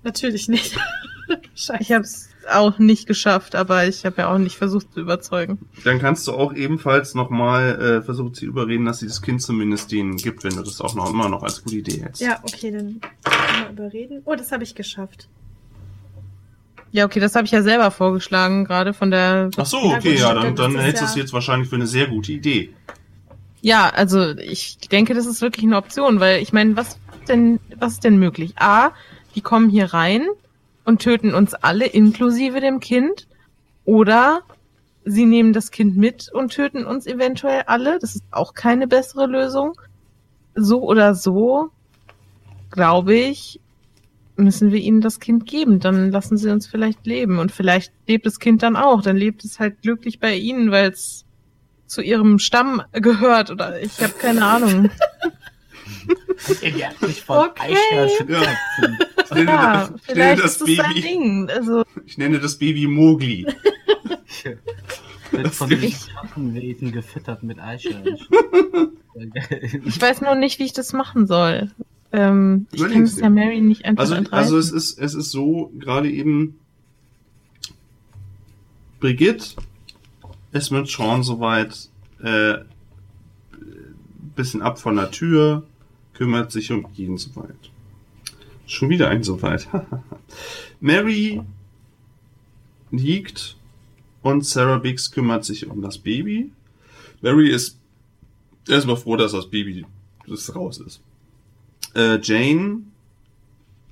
Natürlich 0.03 0.47
nicht. 0.47 0.77
Scheiße. 1.55 1.77
Ich 1.81 1.91
habe 1.91 2.03
es 2.03 2.29
auch 2.51 2.77
nicht 2.77 3.07
geschafft, 3.07 3.55
aber 3.55 3.87
ich 3.87 4.05
habe 4.05 4.17
ja 4.23 4.33
auch 4.33 4.37
nicht 4.37 4.57
versucht 4.57 4.93
zu 4.93 4.99
überzeugen. 4.99 5.59
Dann 5.85 5.99
kannst 5.99 6.27
du 6.27 6.33
auch 6.33 6.53
ebenfalls 6.53 7.13
nochmal 7.15 7.81
äh, 7.81 8.01
versuchen 8.01 8.33
zu 8.33 8.45
überreden, 8.45 8.83
dass 8.85 8.99
sie 8.99 9.07
das 9.07 9.21
Kind 9.21 9.41
zumindest 9.41 9.91
denen 9.93 10.17
gibt, 10.17 10.43
wenn 10.43 10.55
du 10.55 10.61
das 10.61 10.81
auch 10.81 10.93
noch 10.95 11.09
immer 11.09 11.29
noch 11.29 11.43
als 11.43 11.63
gute 11.63 11.77
Idee 11.77 12.01
hältst. 12.01 12.21
Ja, 12.21 12.39
okay, 12.43 12.71
dann 12.71 12.99
mal 13.25 13.71
überreden. 13.71 14.21
Oh, 14.25 14.35
das 14.35 14.51
habe 14.51 14.63
ich 14.63 14.75
geschafft. 14.75 15.29
Ja, 16.91 17.05
okay, 17.05 17.19
das 17.21 17.33
habe 17.35 17.45
ich 17.45 17.51
ja 17.51 17.63
selber 17.63 17.89
vorgeschlagen, 17.91 18.65
gerade 18.65 18.93
von 18.93 19.09
der. 19.09 19.49
Ach 19.57 19.65
so, 19.65 19.77
okay, 19.77 20.15
ja, 20.17 20.33
dann, 20.33 20.55
dann 20.55 20.75
ist 20.75 20.81
hältst 20.81 21.01
du 21.01 21.05
es 21.05 21.15
jetzt 21.15 21.33
wahrscheinlich 21.33 21.69
für 21.69 21.75
eine 21.75 21.87
sehr 21.87 22.07
gute 22.07 22.33
Idee. 22.33 22.73
Ja, 23.63 23.89
also 23.89 24.31
ich 24.37 24.77
denke, 24.91 25.13
das 25.13 25.25
ist 25.25 25.41
wirklich 25.41 25.63
eine 25.63 25.77
Option, 25.77 26.19
weil 26.19 26.41
ich 26.41 26.51
meine, 26.51 26.75
was 26.75 26.99
denn, 27.29 27.61
was 27.77 27.93
ist 27.93 28.03
denn 28.03 28.17
möglich? 28.17 28.55
A, 28.57 28.91
die 29.35 29.41
kommen 29.41 29.69
hier 29.69 29.93
rein 29.93 30.27
und 30.83 31.01
töten 31.01 31.33
uns 31.33 31.53
alle, 31.53 31.85
inklusive 31.85 32.59
dem 32.59 32.81
Kind, 32.81 33.25
oder 33.85 34.41
sie 35.05 35.25
nehmen 35.25 35.53
das 35.53 35.71
Kind 35.71 35.95
mit 35.95 36.29
und 36.33 36.51
töten 36.51 36.83
uns 36.83 37.07
eventuell 37.07 37.63
alle. 37.67 37.99
Das 37.99 38.15
ist 38.15 38.25
auch 38.31 38.53
keine 38.53 38.85
bessere 38.85 39.27
Lösung. 39.27 39.79
So 40.55 40.81
oder 40.83 41.15
so, 41.15 41.69
glaube 42.69 43.15
ich, 43.15 43.61
müssen 44.35 44.73
wir 44.73 44.79
ihnen 44.79 44.99
das 44.99 45.21
Kind 45.21 45.45
geben. 45.45 45.79
Dann 45.79 46.11
lassen 46.11 46.35
sie 46.35 46.51
uns 46.51 46.67
vielleicht 46.67 47.05
leben. 47.05 47.39
Und 47.39 47.53
vielleicht 47.53 47.93
lebt 48.09 48.25
das 48.25 48.39
Kind 48.39 48.61
dann 48.61 48.75
auch. 48.75 49.01
Dann 49.01 49.15
lebt 49.15 49.45
es 49.45 49.57
halt 49.59 49.81
glücklich 49.81 50.19
bei 50.19 50.35
ihnen, 50.35 50.69
weil 50.69 50.91
es 50.91 51.22
zu 51.87 52.01
ihrem 52.01 52.39
Stamm 52.39 52.81
gehört. 52.91 53.51
Oder 53.51 53.81
ich 53.81 54.01
habe 54.01 54.13
keine 54.13 54.45
Ahnung. 54.45 54.89
Die 56.61 56.85
hat 56.85 56.99
sich 56.99 57.21
von 57.21 57.37
Okay. 57.49 57.75
Eichhörnchen 57.91 58.29
Ja. 58.29 58.41
kämpfen. 58.41 58.97
Ich 59.25 59.31
nenne, 59.31 59.51
Ja, 59.51 59.73
das, 59.73 59.89
ich 59.89 59.91
nenne 59.91 59.99
vielleicht 60.07 60.43
das 60.43 60.51
ist 60.51 60.61
das 60.61 60.75
sein 60.75 60.87
Baby, 60.93 61.01
Ding. 61.01 61.49
Also, 61.49 61.83
ich 62.05 62.17
nenne 62.17 62.39
das 62.39 62.57
Baby 62.57 62.87
Mogli. 62.87 63.45
Wird 65.31 65.53
von 65.55 65.69
Das 65.69 65.79
den 65.79 65.91
Schattenwesen 65.91 66.91
gefüttert 66.91 67.43
mit 67.43 67.59
Eichhörnchen. 67.59 68.17
ich 69.85 70.01
weiß 70.01 70.21
nur 70.21 70.35
nicht, 70.35 70.59
wie 70.59 70.65
ich 70.65 70.73
das 70.73 70.93
machen 70.93 71.27
soll. 71.27 71.71
Ähm, 72.11 72.67
ich 72.71 72.81
kann 72.81 73.03
es 73.03 73.19
ja 73.19 73.29
Mary 73.29 73.61
nicht 73.61 73.85
einfach 73.85 74.01
Also, 74.03 74.15
entreißen. 74.15 74.55
also 74.55 74.57
es 74.57 74.71
ist, 74.71 74.99
es 74.99 75.13
ist 75.15 75.31
so, 75.31 75.71
gerade 75.79 76.09
eben, 76.11 76.59
Brigitte 78.99 79.45
ist 80.53 80.71
mit 80.71 80.87
Sean 80.87 81.23
soweit, 81.23 81.89
äh, 82.21 82.59
bisschen 84.35 84.61
ab 84.61 84.79
von 84.79 84.95
der 84.95 85.11
Tür, 85.11 85.63
kümmert 86.13 86.51
sich 86.51 86.71
um 86.71 86.87
ihn 86.95 87.17
soweit. 87.17 87.71
Schon 88.65 88.89
wieder 88.89 89.09
ein 89.09 89.23
soweit. 89.23 89.67
Mary 90.79 91.41
liegt 92.91 93.57
und 94.21 94.45
Sarah 94.45 94.77
Biggs 94.77 95.11
kümmert 95.11 95.43
sich 95.43 95.67
um 95.67 95.81
das 95.81 95.97
Baby. 95.97 96.51
Mary 97.21 97.49
ist 97.49 97.77
erstmal 98.67 98.97
froh, 98.97 99.17
dass 99.17 99.33
das 99.33 99.49
Baby 99.49 99.85
das 100.27 100.55
raus 100.55 100.77
ist. 100.79 101.01
Äh, 101.95 102.19
Jane 102.21 102.83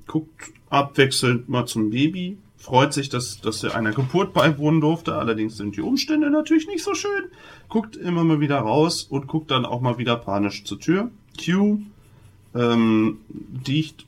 guckt 0.08 0.52
abwechselnd 0.70 1.50
mal 1.50 1.66
zum 1.66 1.90
Baby, 1.90 2.38
freut 2.62 2.94
sich, 2.94 3.10
dass, 3.10 3.42
dass 3.42 3.64
er 3.64 3.76
einer 3.76 3.92
Geburt 3.92 4.34
beiwohnen 4.34 4.82
durfte. 4.82 5.16
Allerdings 5.16 5.58
sind 5.58 5.76
die 5.76 5.82
Umstände 5.82 6.30
natürlich 6.30 6.68
nicht 6.68 6.84
so 6.84 6.94
schön. 6.94 7.26
Guckt 7.70 7.96
immer 7.96 8.24
mal 8.24 8.40
wieder 8.40 8.60
raus 8.60 9.04
und 9.04 9.28
guckt 9.28 9.52
dann 9.52 9.66
auch 9.66 9.82
mal 9.82 9.98
wieder 9.98 10.16
panisch 10.16 10.64
zur 10.64 10.80
Tür. 10.80 11.12
Q 11.44 11.80
ähm, 12.54 13.20
liegt 13.66 14.06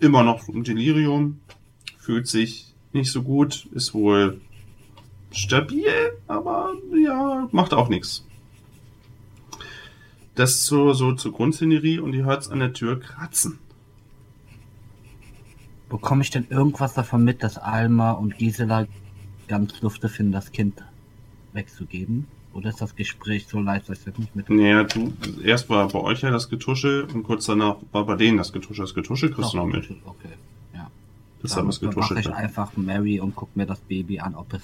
immer 0.00 0.22
noch 0.22 0.48
im 0.48 0.64
Delirium, 0.64 1.40
fühlt 1.98 2.26
sich 2.26 2.74
nicht 2.92 3.12
so 3.12 3.22
gut, 3.22 3.66
ist 3.72 3.94
wohl 3.94 4.40
stabil, 5.30 5.92
aber 6.26 6.72
ja, 6.94 7.48
macht 7.52 7.74
auch 7.74 7.88
nichts. 7.88 8.24
das 10.34 10.64
so, 10.64 10.92
so 10.94 11.12
zur 11.12 11.32
Grundszenerie 11.32 11.98
und 11.98 12.14
ihr 12.14 12.24
hört's 12.24 12.48
an 12.48 12.60
der 12.60 12.72
Tür 12.72 12.98
kratzen. 12.98 13.58
Bekomme 15.90 16.22
ich 16.22 16.30
denn 16.30 16.46
irgendwas 16.48 16.94
davon 16.94 17.24
mit, 17.24 17.42
dass 17.42 17.58
Alma 17.58 18.12
und 18.12 18.38
Gisela 18.38 18.86
ganz 19.48 19.80
Lust 19.82 20.06
finden, 20.08 20.30
das 20.30 20.52
Kind 20.52 20.82
wegzugeben? 21.52 22.28
Oder 22.54 22.70
ist 22.70 22.80
das 22.80 22.94
Gespräch 22.94 23.46
so 23.48 23.60
leicht, 23.60 23.88
dass 23.88 23.98
ich 23.98 24.04
das 24.04 24.18
nicht 24.18 24.36
mit... 24.36 24.48
Naja, 24.48 24.84
du, 24.84 25.12
erst 25.44 25.68
war 25.68 25.88
bei 25.88 25.98
euch 25.98 26.22
ja 26.22 26.30
das 26.30 26.48
Getusche 26.48 27.06
und 27.12 27.24
kurz 27.24 27.46
danach 27.46 27.76
war 27.90 28.06
bei 28.06 28.14
denen 28.14 28.38
das 28.38 28.52
Getusche. 28.52 28.82
Das 28.82 28.94
Getusche 28.94 29.30
kriegst 29.30 29.52
du 29.52 29.56
noch 29.56 29.66
mit. 29.66 29.90
Okay, 30.04 30.28
ja. 30.74 30.88
Das 31.42 31.54
Dann 31.54 31.66
das 31.66 31.82
mache 31.82 31.94
Getusche. 31.94 32.20
ich 32.20 32.32
einfach 32.32 32.76
Mary 32.76 33.18
und 33.18 33.34
guck 33.34 33.56
mir 33.56 33.66
das 33.66 33.80
Baby 33.80 34.20
an, 34.20 34.36
ob 34.36 34.52
es 34.54 34.62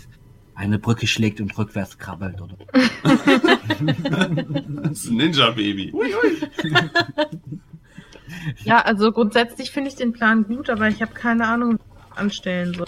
eine 0.55 0.79
Brücke 0.79 1.09
schlägt 1.09 1.41
und 1.41 1.57
rückwärts 1.59 1.99
krabbelt 1.99 2.41
oder. 2.41 2.57
Das 4.83 5.05
ist 5.05 5.11
ein 5.11 5.17
Ninja-Baby. 5.17 5.93
Ja, 8.65 8.81
also 8.81 9.13
grundsätzlich 9.13 9.71
finde 9.71 9.91
ich 9.91 9.97
den 9.97 10.13
Plan 10.13 10.45
gut, 10.45 10.71
aber 10.71 10.89
ich 10.89 11.01
habe 11.03 11.13
keine 11.13 11.47
Ahnung, 11.47 11.79
was 11.79 12.13
ich 12.13 12.19
anstellen 12.19 12.75
soll. 12.75 12.87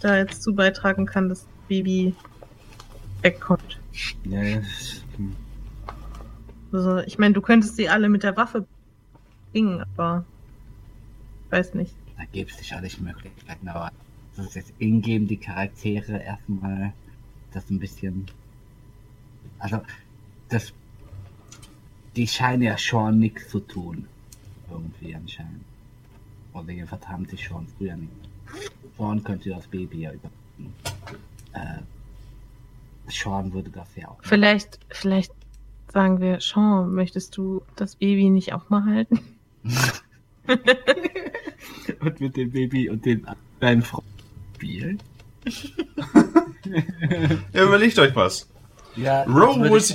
Da 0.00 0.16
jetzt 0.16 0.42
zu 0.42 0.54
beitragen 0.54 1.06
kann, 1.06 1.28
dass 1.28 1.40
das 1.40 1.48
Baby 1.68 2.14
wegkommt. 3.22 3.80
Ja. 4.24 4.60
Also, 6.72 6.98
ich 6.98 7.18
meine, 7.18 7.34
du 7.34 7.40
könntest 7.40 7.76
sie 7.76 7.88
alle 7.88 8.08
mit 8.08 8.22
der 8.22 8.36
Waffe 8.36 8.66
bringen, 9.52 9.82
aber 9.96 10.24
ich 11.46 11.52
weiß 11.52 11.74
nicht. 11.74 11.94
Da 12.16 12.24
gäbe 12.26 12.50
es 12.50 12.58
sicherlich 12.58 13.00
Möglichkeiten, 13.00 13.68
aber 13.68 13.90
das 14.36 14.46
ist 14.46 14.54
jetzt 14.54 14.72
ingame 14.78 15.26
die 15.26 15.38
Charaktere 15.38 16.18
erstmal 16.22 16.92
das 17.52 17.68
ein 17.70 17.78
bisschen. 17.78 18.26
Also, 19.58 19.80
das. 20.48 20.72
Die 22.14 22.26
scheinen 22.26 22.62
ja 22.62 22.76
schon 22.76 23.18
nichts 23.18 23.48
zu 23.48 23.60
tun. 23.60 24.06
Irgendwie 24.70 25.14
anscheinend. 25.14 25.64
Oder 26.54 26.72
jedenfalls 26.72 27.06
haben 27.08 27.26
sie 27.26 27.38
schon 27.38 27.66
früher 27.78 27.96
nicht. 27.96 28.12
Sean 28.96 29.22
könnte 29.22 29.50
das 29.50 29.66
Baby 29.66 30.00
ja 30.02 30.12
übernehmen. 30.12 30.74
Äh, 31.52 31.78
Sean 33.10 33.52
würde 33.52 33.70
das 33.70 33.88
ja 33.96 34.08
auch. 34.08 34.18
Vielleicht, 34.22 34.78
vielleicht 34.90 35.32
sagen 35.92 36.20
wir, 36.20 36.40
Sean, 36.40 36.92
möchtest 36.94 37.36
du 37.36 37.62
das 37.76 37.96
Baby 37.96 38.30
nicht 38.30 38.52
auch 38.52 38.68
mal 38.70 38.84
halten? 38.84 39.20
und 42.00 42.20
mit 42.20 42.36
dem 42.36 42.50
Baby 42.50 42.88
und 42.90 43.04
den 43.04 43.26
deinen 43.60 43.82
Freunden 43.82 44.08
spielen? 44.56 45.02
Ja, 47.52 47.64
überlegt 47.64 47.98
euch 47.98 48.14
was. 48.14 48.48
Ja, 48.96 49.22
Rose- 49.24 49.94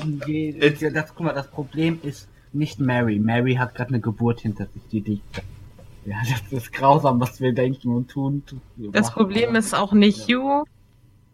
das, 0.60 0.80
ja, 0.82 0.90
das, 0.90 1.14
guck 1.14 1.26
mal, 1.26 1.34
das 1.34 1.50
Problem 1.50 2.00
ist 2.04 2.28
nicht 2.54 2.80
Mary. 2.80 3.20
Mary 3.20 3.56
hat 3.56 3.76
gerade 3.76 3.90
eine 3.90 4.00
Geburt 4.02 4.42
hinter 4.42 4.68
sich, 4.68 4.82
die 4.92 5.00
liegt. 5.02 5.42
Ja, 6.06 6.18
das 6.52 6.52
ist 6.52 6.74
grausam, 6.74 7.20
was 7.20 7.40
wir 7.42 7.54
denken 7.54 7.94
und 7.96 8.10
tun. 8.10 8.44
Das 8.78 9.12
Problem 9.12 9.56
ist 9.56 9.74
auch 9.74 9.94
nicht 9.94 10.28
Hugh. 10.28 10.66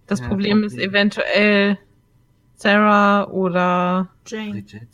Das 0.07 0.19
Ja, 0.19 0.27
Problem 0.27 0.63
ist 0.63 0.77
eventuell 0.77 1.77
Sarah 2.55 3.27
oder 3.29 4.09
Jane. 4.25 4.51
Bridget. 4.51 4.87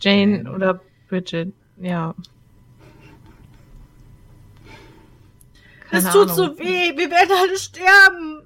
Jane 0.00 0.36
Jane. 0.36 0.52
oder 0.52 0.80
Bridget. 1.08 1.52
Ja. 1.80 2.14
Es 5.90 6.04
Keine 6.04 6.12
tut 6.12 6.22
Ahnung. 6.30 6.34
so 6.36 6.58
weh. 6.58 6.96
Wir 6.96 7.10
werden 7.10 7.30
alle 7.40 7.56
sterben. 7.58 8.42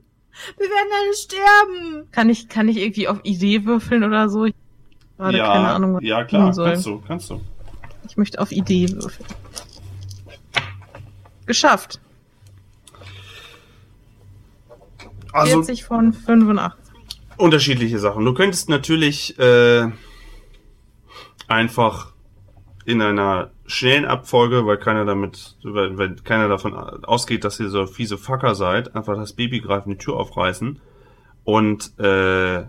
Wir 0.59 0.66
werden 0.66 0.90
alle 1.01 1.14
sterben. 1.14 2.09
Kann 2.12 2.31
ich, 2.31 2.48
kann 2.48 2.68
ich 2.68 2.77
irgendwie 2.79 3.09
auf 3.09 3.20
Idee 3.25 3.64
würfeln 3.64 4.05
oder 4.05 4.29
so? 4.29 4.46
Gerade 5.22 5.38
ja, 5.38 5.52
keine 5.52 5.68
Ahnung, 5.68 5.94
was 5.94 6.02
ja 6.02 6.24
klar, 6.24 6.52
soll. 6.52 6.70
kannst 6.70 6.87
du, 6.87 7.02
kannst 7.06 7.30
du. 7.30 7.40
Ich 8.08 8.16
möchte 8.16 8.40
auf 8.40 8.50
Idee 8.50 8.90
würfeln. 8.90 9.28
Geschafft. 11.46 12.00
Also 15.32 15.62
40 15.62 15.85
von 15.85 16.12
85. 16.12 16.92
unterschiedliche 17.37 18.00
Sachen. 18.00 18.24
Du 18.24 18.35
könntest 18.35 18.68
natürlich 18.68 19.38
äh, 19.38 19.90
einfach 21.46 22.12
in 22.85 23.00
einer 23.00 23.50
schnellen 23.66 24.04
Abfolge, 24.04 24.66
weil 24.66 24.78
keiner 24.78 25.04
damit, 25.04 25.56
weil, 25.62 25.96
weil 25.96 26.16
keiner 26.16 26.48
davon 26.48 26.74
ausgeht, 26.74 27.44
dass 27.44 27.61
ihr 27.61 27.68
so 27.68 27.87
fiese 27.87 28.18
Fucker 28.18 28.56
seid, 28.56 28.96
einfach 28.96 29.14
das 29.14 29.35
Baby 29.35 29.61
greifen, 29.61 29.90
die 29.90 29.98
Tür 29.98 30.16
aufreißen 30.16 30.80
und 31.44 31.98
äh, 32.00 32.64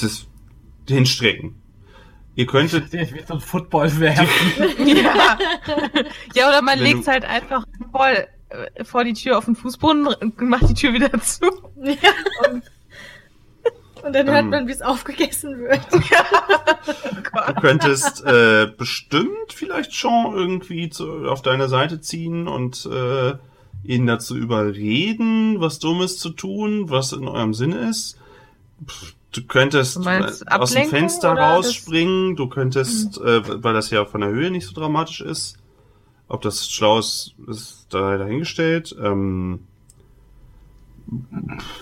das 0.00 0.26
hinstrecken. 0.90 1.60
Ihr 2.34 2.46
könntet 2.46 2.92
Ich 2.94 3.12
will 3.12 3.24
so 3.26 3.34
ein 3.34 3.40
Football 3.40 3.98
werfen. 3.98 4.28
ja. 4.86 5.38
ja, 6.34 6.48
oder 6.48 6.62
man 6.62 6.78
legt 6.78 7.06
du- 7.06 7.10
halt 7.10 7.24
einfach 7.24 7.64
voll 7.90 8.26
äh, 8.50 8.84
vor 8.84 9.02
die 9.04 9.14
Tür 9.14 9.38
auf 9.38 9.46
den 9.46 9.56
Fußboden 9.56 10.06
und 10.06 10.40
macht 10.42 10.68
die 10.68 10.74
Tür 10.74 10.92
wieder 10.92 11.10
zu. 11.20 11.46
Ja. 11.82 11.96
Und 14.04 14.12
dann 14.14 14.28
hört 14.28 14.44
Ähm. 14.44 14.50
man, 14.50 14.68
wie 14.68 14.72
es 14.72 14.82
aufgegessen 14.82 15.58
wird. 15.58 15.80
Du 17.48 17.60
könntest 17.60 18.24
äh, 18.24 18.66
bestimmt 18.76 19.52
vielleicht 19.52 19.92
Sean 19.92 20.32
irgendwie 20.34 20.88
zu, 20.88 21.26
auf 21.28 21.42
deine 21.42 21.68
Seite 21.68 22.00
ziehen 22.00 22.48
und 22.48 22.86
äh, 22.90 23.34
ihn 23.84 24.06
dazu 24.06 24.36
überreden, 24.36 25.60
was 25.60 25.78
Dummes 25.78 26.18
zu 26.18 26.30
tun, 26.30 26.88
was 26.90 27.12
in 27.12 27.28
eurem 27.28 27.54
Sinne 27.54 27.88
ist. 27.90 28.18
Pff, 28.86 29.14
Du 29.38 29.46
könntest 29.46 29.96
Du 29.96 30.00
meinst 30.00 30.50
aus 30.50 30.72
dem 30.72 30.88
Fenster 30.88 31.32
rausspringen, 31.32 32.34
du 32.34 32.48
könntest, 32.48 33.18
äh, 33.20 33.62
weil 33.62 33.72
das 33.72 33.90
ja 33.90 34.04
von 34.04 34.20
der 34.20 34.30
Höhe 34.30 34.50
nicht 34.50 34.66
so 34.66 34.72
dramatisch 34.74 35.20
ist. 35.20 35.58
Ob 36.26 36.42
das 36.42 36.68
schlau 36.68 36.98
ist, 36.98 37.34
ist 37.46 37.86
da 37.90 38.18
dahingestellt. 38.18 38.94
Ähm, 39.00 39.60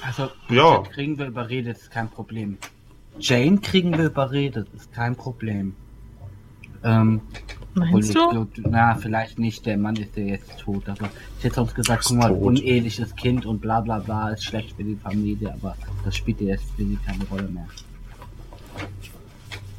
Also, 0.02 0.28
Ja. 0.48 0.82
Kriegen 0.82 1.18
wir 1.18 1.26
überredet, 1.26 1.78
ist 1.78 1.90
kein 1.90 2.08
Problem. 2.08 2.58
Jane 3.18 3.58
kriegen 3.58 3.96
wir 3.96 4.06
überredet, 4.06 4.68
ist 4.76 4.92
kein 4.92 5.16
Problem. 5.16 5.74
Ähm, 6.84 7.22
Meinst 7.78 8.08
ich 8.08 8.14
du? 8.16 8.46
na, 8.70 8.94
vielleicht 8.94 9.38
nicht, 9.38 9.66
der 9.66 9.76
Mann 9.76 9.96
ist 9.96 10.16
ja 10.16 10.24
jetzt 10.24 10.58
tot, 10.58 10.88
aber 10.88 11.10
ich 11.38 11.44
hätte 11.44 11.56
sonst 11.56 11.74
gesagt, 11.74 12.04
guck 12.06 12.16
mal, 12.16 12.30
uneheliches 12.32 13.14
Kind 13.16 13.44
und 13.44 13.60
bla 13.60 13.80
bla 13.82 13.98
bla 13.98 14.30
ist 14.30 14.44
schlecht 14.44 14.74
für 14.76 14.82
die 14.84 14.96
Familie, 14.96 15.52
aber 15.52 15.76
das 16.04 16.16
spielt 16.16 16.40
ja 16.40 16.48
jetzt 16.48 16.64
für 16.74 16.84
sie 16.84 16.98
keine 17.04 17.24
Rolle 17.24 17.48
mehr. 17.48 17.66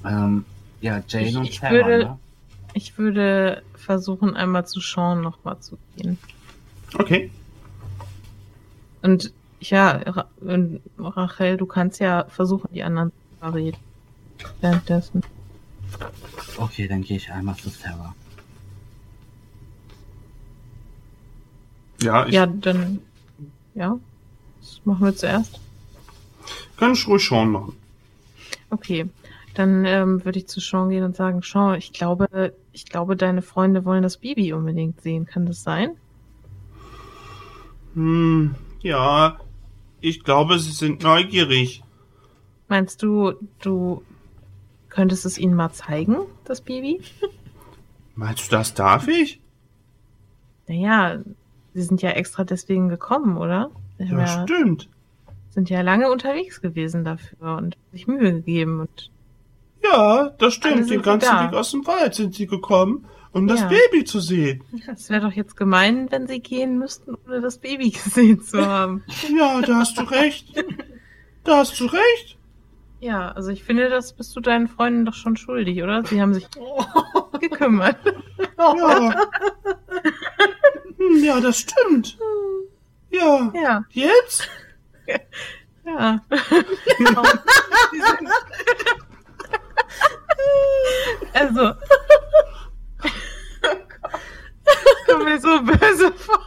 Ähm, 0.06 0.46
ja, 0.82 1.02
Jane 1.08 1.28
Ich- 1.28 1.38
und 1.38 1.44
ich 1.46 1.60
Sarah, 1.60 1.74
würde- 1.74 1.98
ne? 2.06 2.20
Ich 2.74 2.98
würde 3.00 3.64
versuchen, 3.74 4.36
einmal 4.36 4.68
zu 4.68 4.80
Sean 4.80 5.22
nochmal 5.22 5.58
zu 5.60 5.78
gehen. 5.96 6.20
okay. 7.00 7.32
Und 9.02 9.34
ja, 9.60 9.92
Ra 10.06 10.28
und 10.42 10.82
Rachel, 11.00 11.58
du 11.58 11.66
kannst 11.66 12.00
ja 12.00 12.26
versuchen, 12.26 12.70
die 12.72 12.84
anderen 12.84 13.12
zu 13.12 13.48
überreden. 13.48 13.78
Währenddessen. 14.62 15.24
Okay, 16.58 16.88
dann 16.88 17.02
gehe 17.02 17.18
ich 17.18 17.32
einmal 17.32 17.56
zu 17.56 17.70
Sarah. 17.70 18.16
Ja, 22.02 22.26
ich 22.26 22.34
Ja, 22.34 22.46
dann. 22.46 23.00
Ja. 23.76 24.00
Das 24.60 24.82
machen 24.86 25.06
wir 25.06 25.16
zuerst. 25.16 25.60
kann 26.78 26.94
ich 26.94 27.08
ruhig 27.08 27.28
Sean 27.28 27.52
machen. 27.52 27.74
Okay. 28.70 29.06
Dann 29.54 29.86
ähm, 29.86 30.24
würde 30.24 30.38
ich 30.40 30.48
zu 30.48 30.60
Sean 30.60 30.90
gehen 30.90 31.04
und 31.04 31.16
sagen, 31.16 31.42
Sean, 31.42 31.76
ich 31.76 31.92
glaube, 31.92 32.54
ich 32.74 32.86
glaube, 32.86 33.16
deine 33.16 33.42
Freunde 33.42 33.86
wollen 33.86 34.04
das 34.04 34.18
Baby 34.18 34.54
unbedingt 34.54 35.02
sehen. 35.02 35.26
Kann 35.26 35.48
das 35.48 35.64
sein? 35.64 35.96
Hm, 37.96 38.54
ja, 38.82 39.40
ich 40.00 40.24
glaube, 40.24 40.60
sie 40.60 40.72
sind 40.72 41.02
neugierig. 41.02 41.84
Meinst 42.68 43.02
du, 43.02 43.34
du 43.62 44.04
könntest 44.98 45.26
es 45.28 45.38
ihnen 45.38 45.54
mal 45.54 45.72
zeigen, 45.72 46.18
das 46.44 46.60
Baby? 46.62 47.00
Meinst 48.16 48.52
du, 48.52 48.56
das 48.56 48.74
darf 48.74 49.08
ich? 49.08 49.40
Naja, 50.68 51.20
sie 51.76 51.82
sind 51.84 52.02
ja 52.02 52.10
extra 52.12 52.44
deswegen 52.44 52.90
gekommen, 52.90 53.38
oder? 53.38 53.70
Sie 54.00 54.06
Ja, 54.06 54.20
ja, 54.20 54.44
stimmt. 54.44 54.90
sind 55.52 55.70
ja 55.70 55.82
lange 55.82 56.10
unterwegs 56.12 56.62
gewesen 56.62 57.04
dafür 57.06 57.58
und 57.58 57.78
sich 57.92 58.08
Mühe 58.08 58.34
gegeben 58.34 58.80
und 58.80 59.12
Ja, 59.84 60.32
das 60.40 60.56
stimmt. 60.56 60.90
Den 60.90 61.04
ganzen 61.04 61.28
da. 61.30 61.48
Weg 61.48 61.54
aus 61.56 61.70
dem 61.72 61.86
Wald 61.86 62.16
sind 62.16 62.34
sie 62.34 62.48
gekommen, 62.48 63.06
um 63.34 63.46
das 63.48 63.60
Ja. 63.62 63.68
Baby 63.70 64.04
zu 64.04 64.20
sehen. 64.20 64.64
es 64.92 65.12
wäre 65.12 65.22
doch 65.22 65.32
jetzt 65.34 65.56
gemein, 65.56 66.08
wenn 66.10 66.26
sie 66.28 66.40
gehen 66.40 66.80
müssten, 66.80 67.14
ohne 67.28 67.40
das 67.42 67.60
Baby 67.60 67.92
gesehen 68.04 68.42
zu 68.42 68.66
haben. 68.66 69.04
Ja, 69.38 69.62
da 69.62 69.76
hast 69.78 69.96
du 70.00 70.02
recht. 70.02 70.52
Da 71.44 71.58
hast 71.58 71.80
du 71.80 71.86
recht. 71.86 72.37
Ja, 73.00 73.32
also 73.32 73.50
ich 73.52 73.64
finde, 73.64 73.90
das 73.90 74.14
bist 74.14 74.36
du 74.36 74.40
deinen 74.40 74.68
Freunden 74.68 75.06
doch 75.06 75.14
schon 75.14 75.38
schuldig, 75.38 75.84
oder? 75.84 76.04
Sie 76.04 76.20
haben 76.22 76.34
sich 76.34 76.48
gekümmert. 77.40 77.98
Ja. 78.58 79.28
Hm, 80.98 81.24
ja, 81.24 81.40
das 81.40 81.60
stimmt. 81.60 82.18
Ja. 83.12 83.52
Ja, 83.54 83.84
Jetzt? 83.92 84.48
ja. 85.86 86.22
Also. 91.34 91.74
Das 94.64 95.06
kommt 95.08 95.24
mir 95.26 95.40
so 95.40 95.62
böse 95.62 96.12
vor. 96.14 96.40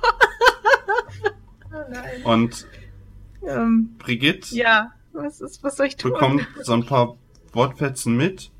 Oh 1.72 1.84
nein. 1.90 2.22
Und 2.24 2.66
Ähm, 3.46 3.96
Brigitte 3.98 4.54
ja, 4.54 4.92
was 5.12 5.40
ist, 5.40 5.62
was 5.62 5.76
soll 5.76 5.86
ich 5.86 5.96
tun? 5.96 6.12
bekommt 6.12 6.46
so 6.62 6.72
ein 6.72 6.86
paar 6.86 7.16
Wortfetzen 7.52 8.16
mit 8.16 8.50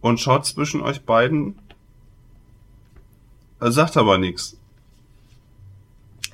und 0.00 0.18
schaut 0.20 0.46
zwischen 0.46 0.80
euch 0.82 1.04
beiden, 1.04 1.58
er 3.60 3.72
sagt 3.72 3.96
aber 3.96 4.18
nichts. 4.18 4.58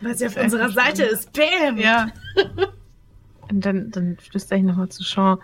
Weil 0.00 0.16
sie 0.16 0.26
auf 0.26 0.36
ist 0.36 0.42
unserer 0.44 0.70
Seite 0.70 1.04
ist. 1.04 1.32
Bam! 1.32 1.78
Ja. 1.78 2.08
Und 3.48 3.66
dann, 3.66 3.90
dann 3.90 4.16
flüstere 4.16 4.58
ich 4.58 4.64
nochmal 4.64 4.88
zu 4.88 5.02
Sean. 5.02 5.38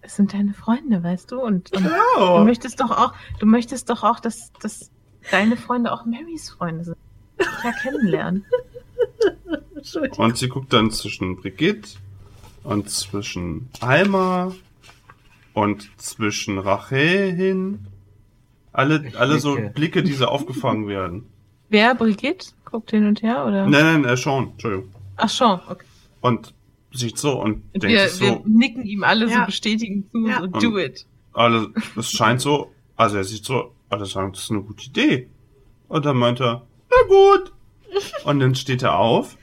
Es 0.00 0.16
sind 0.16 0.32
deine 0.32 0.54
Freunde, 0.54 1.02
weißt 1.02 1.30
du? 1.32 1.40
Und, 1.40 1.72
und 1.72 1.84
du 1.84 1.90
Ja. 2.20 2.44
möchtest 2.44 2.80
doch 2.80 2.90
auch, 2.90 3.14
du 3.40 3.46
möchtest 3.46 3.90
doch 3.90 4.02
auch, 4.04 4.20
dass, 4.20 4.52
dass 4.60 4.90
deine 5.30 5.56
Freunde 5.56 5.92
auch 5.92 6.04
Marys 6.04 6.50
Freunde 6.50 6.84
sind. 6.84 6.96
Ja, 7.64 7.72
kennenlernen. 7.72 8.44
Entschuldigung. 9.74 10.24
Und 10.24 10.36
sie 10.38 10.48
guckt 10.48 10.72
dann 10.72 10.90
zwischen 10.92 11.36
Brigitte 11.36 11.98
und 12.64 12.88
zwischen 12.90 13.68
Alma 13.80 14.54
und 15.54 15.90
zwischen 15.98 16.58
Rachel 16.58 17.32
hin. 17.32 17.86
Alle, 18.72 19.04
Ich 19.06 19.18
alle 19.18 19.38
so. 19.38 19.58
Blicke, 19.74 20.02
die 20.02 20.12
so 20.12 20.26
aufgefangen 20.26 20.88
werden. 20.88 21.26
Wer, 21.68 21.94
Brigitte? 21.94 22.48
Guckt 22.64 22.90
hin 22.90 23.06
und 23.06 23.22
her, 23.22 23.44
oder? 23.46 23.66
Nein, 23.66 24.02
nein, 24.02 24.04
äh, 24.04 24.16
Sean, 24.16 24.50
Entschuldigung. 24.52 24.90
Ach, 25.16 25.28
Sean, 25.28 25.60
okay. 25.68 25.84
Und 26.20 26.54
sieht 26.92 27.18
so 27.18 27.40
und 27.40 27.62
Und 27.74 27.82
denkt 27.82 27.88
wir, 27.88 28.08
sich 28.08 28.20
wir 28.22 28.28
so, 28.34 28.42
nicken 28.46 28.84
ihm 28.84 29.04
alle 29.04 29.28
Ja. 29.28 29.40
so 29.40 29.46
bestätigend 29.46 30.10
zu, 30.10 30.26
Ja. 30.26 30.38
so 30.38 30.44
Und- 30.44 30.62
do 30.62 30.78
it. 30.78 31.06
alle, 31.34 31.68
es 31.96 32.10
scheint 32.10 32.40
so, 32.40 32.72
also 32.96 33.16
er 33.18 33.24
sieht 33.24 33.44
so, 33.44 33.72
alle 33.90 34.06
sagen, 34.06 34.32
das 34.32 34.42
ist 34.44 34.50
eine 34.50 34.62
gute 34.62 34.86
Idee. 34.86 35.28
Und 35.88 36.04
dann 36.06 36.16
meint 36.16 36.40
er, 36.40 36.66
na 36.90 37.08
gut. 37.08 37.52
Und 38.24 38.40
dann 38.40 38.54
steht 38.54 38.82
er 38.82 38.98
auf. 38.98 39.36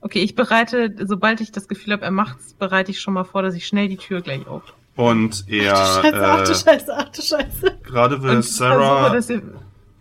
Okay, 0.00 0.20
ich 0.20 0.34
bereite, 0.34 0.94
sobald 1.06 1.40
ich 1.40 1.52
das 1.52 1.68
Gefühl 1.68 1.92
habe, 1.92 2.04
er 2.04 2.10
macht's, 2.10 2.54
bereite 2.54 2.90
ich 2.90 3.00
schon 3.00 3.14
mal 3.14 3.24
vor, 3.24 3.42
dass 3.42 3.54
ich 3.54 3.66
schnell 3.66 3.88
die 3.88 3.96
Tür 3.96 4.20
gleich 4.20 4.46
auf. 4.46 4.62
Und 4.94 5.44
er, 5.48 5.76
Scheiße, 5.76 6.26
ach 6.26 6.44
du 6.44 6.52
äh, 6.52 6.54
Scheiße, 6.54 6.96
ach 6.96 7.08
du 7.10 7.22
Scheiße. 7.22 7.78
gerade 7.82 8.22
will 8.22 8.42
Sarah, 8.42 9.10
versuche, 9.10 9.42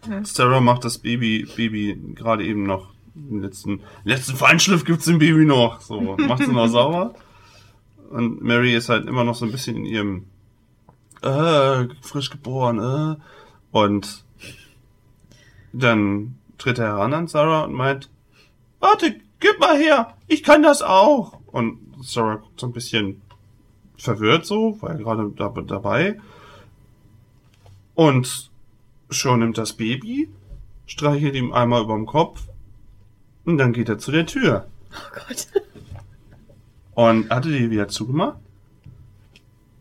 ihr, 0.08 0.26
Sarah 0.26 0.62
macht 0.62 0.86
das 0.86 0.98
Baby, 0.98 1.48
Baby 1.56 2.00
gerade 2.16 2.46
eben 2.46 2.64
noch, 2.64 2.94
den 3.14 3.42
letzten, 3.42 3.82
letzten 4.04 4.36
Feinschliff 4.36 4.86
gibt's 4.86 5.06
dem 5.06 5.20
Baby 5.20 5.46
noch. 5.46 5.82
So, 5.82 6.00
macht 6.00 6.44
sie 6.44 6.52
noch 6.52 6.68
sauber. 6.70 7.16
Und 8.10 8.42
Mary 8.42 8.74
ist 8.76 8.90
halt 8.90 9.08
immer 9.08 9.24
noch 9.24 9.36
so 9.36 9.46
ein 9.46 9.52
bisschen 9.52 9.76
in 9.78 9.86
ihrem, 9.86 10.26
äh, 11.22 11.88
frisch 12.02 12.30
geboren, 12.30 12.80
äh. 12.80 13.22
Und 13.72 14.24
dann 15.74 16.36
tritt 16.58 16.80
er 16.80 16.86
heran 16.86 17.14
an 17.14 17.28
Sarah 17.28 17.64
und 17.64 17.74
meint, 17.74 18.10
warte, 18.80 19.16
gib 19.46 19.60
mal 19.60 19.78
her, 19.78 20.14
ich 20.28 20.44
kann 20.44 20.64
das 20.64 20.82
auch. 20.82 21.40
Und 21.48 21.78
Sarah 22.02 22.36
guckt 22.36 22.60
so 22.60 22.68
ein 22.68 22.74
bisschen 22.74 23.22
verwirrt 23.98 24.46
so, 24.46 24.78
weil 24.82 24.98
gerade 24.98 25.32
da, 25.36 25.50
dabei. 25.50 26.20
Und 27.94 28.50
schon 29.10 29.40
nimmt 29.40 29.58
das 29.58 29.74
Baby, 29.74 30.30
streichelt 30.86 31.36
ihm 31.36 31.54
einmal 31.54 31.84
überm 31.84 32.06
Kopf 32.06 32.44
und 33.46 33.58
dann 33.58 33.72
geht 33.74 33.90
er 33.90 33.98
zu 33.98 34.12
der 34.12 34.26
Tür. 34.26 34.68
Oh 34.92 35.16
Gott. 35.28 35.48
Und 36.96 37.30
hatte 37.30 37.50
die 37.52 37.70
wieder 37.70 37.88
zugemacht? 37.88 38.38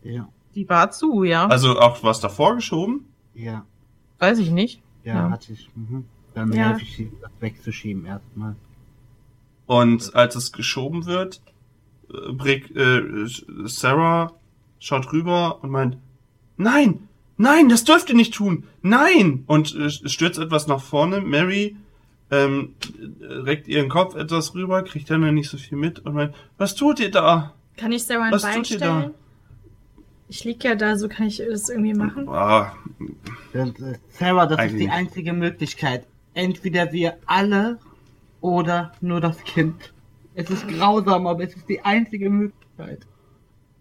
Ja, 0.03 0.27
die 0.53 0.67
war 0.69 0.91
zu, 0.91 1.23
ja. 1.23 1.47
Also 1.47 1.79
auch 1.79 2.03
was 2.03 2.19
davor 2.19 2.55
geschoben? 2.55 3.05
ja, 3.33 3.65
Weiß 4.19 4.39
ich 4.39 4.49
nicht. 4.51 4.81
ja, 5.03 5.15
Ja. 5.15 5.29
hatte 5.31 5.51
ich. 5.53 5.69
Mhm. 5.75 6.05
Dann 6.33 6.51
Ja. 6.53 6.69
helfe 6.69 6.83
ich 6.83 6.95
sie, 6.95 7.11
das 7.21 7.31
wegzuschieben 7.39 8.05
erstmal. 8.05 8.55
Und 9.65 10.13
als 10.15 10.35
es 10.35 10.51
geschoben 10.51 11.05
wird, 11.05 11.41
äh, 12.13 12.31
Brick, 12.33 12.75
äh, 12.75 13.01
Sarah 13.65 14.33
schaut 14.79 15.11
rüber 15.11 15.59
und 15.63 15.71
meint, 15.71 15.97
nein, 16.57 17.07
nein, 17.37 17.69
das 17.69 17.83
dürft 17.83 18.09
ihr 18.09 18.15
nicht 18.15 18.33
tun, 18.33 18.65
nein! 18.81 19.43
Und 19.47 19.75
äh, 19.75 19.89
stürzt 19.89 20.39
etwas 20.39 20.67
nach 20.67 20.81
vorne. 20.81 21.21
Mary 21.21 21.75
ähm, 22.31 22.75
reckt 23.21 23.67
ihren 23.67 23.89
Kopf 23.89 24.15
etwas 24.15 24.53
rüber, 24.55 24.83
kriegt 24.83 25.09
dann 25.09 25.33
nicht 25.33 25.49
so 25.49 25.57
viel 25.57 25.77
mit 25.77 25.99
und 25.99 26.13
meint, 26.13 26.35
was 26.57 26.75
tut 26.75 26.99
ihr 26.99 27.11
da? 27.11 27.53
Kann 27.77 27.91
ich 27.91 28.05
Sarah 28.05 28.25
ein 28.25 28.31
Was 28.31 28.43
Bein 28.43 28.55
tut 28.63 28.71
ihr 28.71 28.79
da? 28.79 28.99
stellen? 28.99 29.13
Ich 30.27 30.43
lieg 30.43 30.63
ja 30.63 30.75
da, 30.75 30.97
so 30.97 31.07
kann 31.07 31.27
ich 31.27 31.37
das 31.37 31.69
irgendwie 31.69 31.93
machen. 31.93 32.27
Ah, 32.27 32.73
äh, 33.53 33.71
Sarah, 34.09 34.47
das 34.47 34.53
ist 34.53 34.59
Eigentlich 34.59 34.71
die 34.71 34.85
nicht. 34.85 34.91
einzige 34.91 35.33
Möglichkeit. 35.33 36.07
Entweder 36.33 36.91
wir 36.91 37.17
alle 37.27 37.79
oder 38.45 38.91
nur 39.01 39.21
das 39.21 39.43
Kind. 39.43 39.91
Es 40.35 40.51
ist 40.51 40.67
grausam, 40.67 41.25
aber 41.25 41.43
es 41.43 41.55
ist 41.55 41.67
die 41.67 41.81
einzige 41.81 42.29
Möglichkeit. 42.29 42.99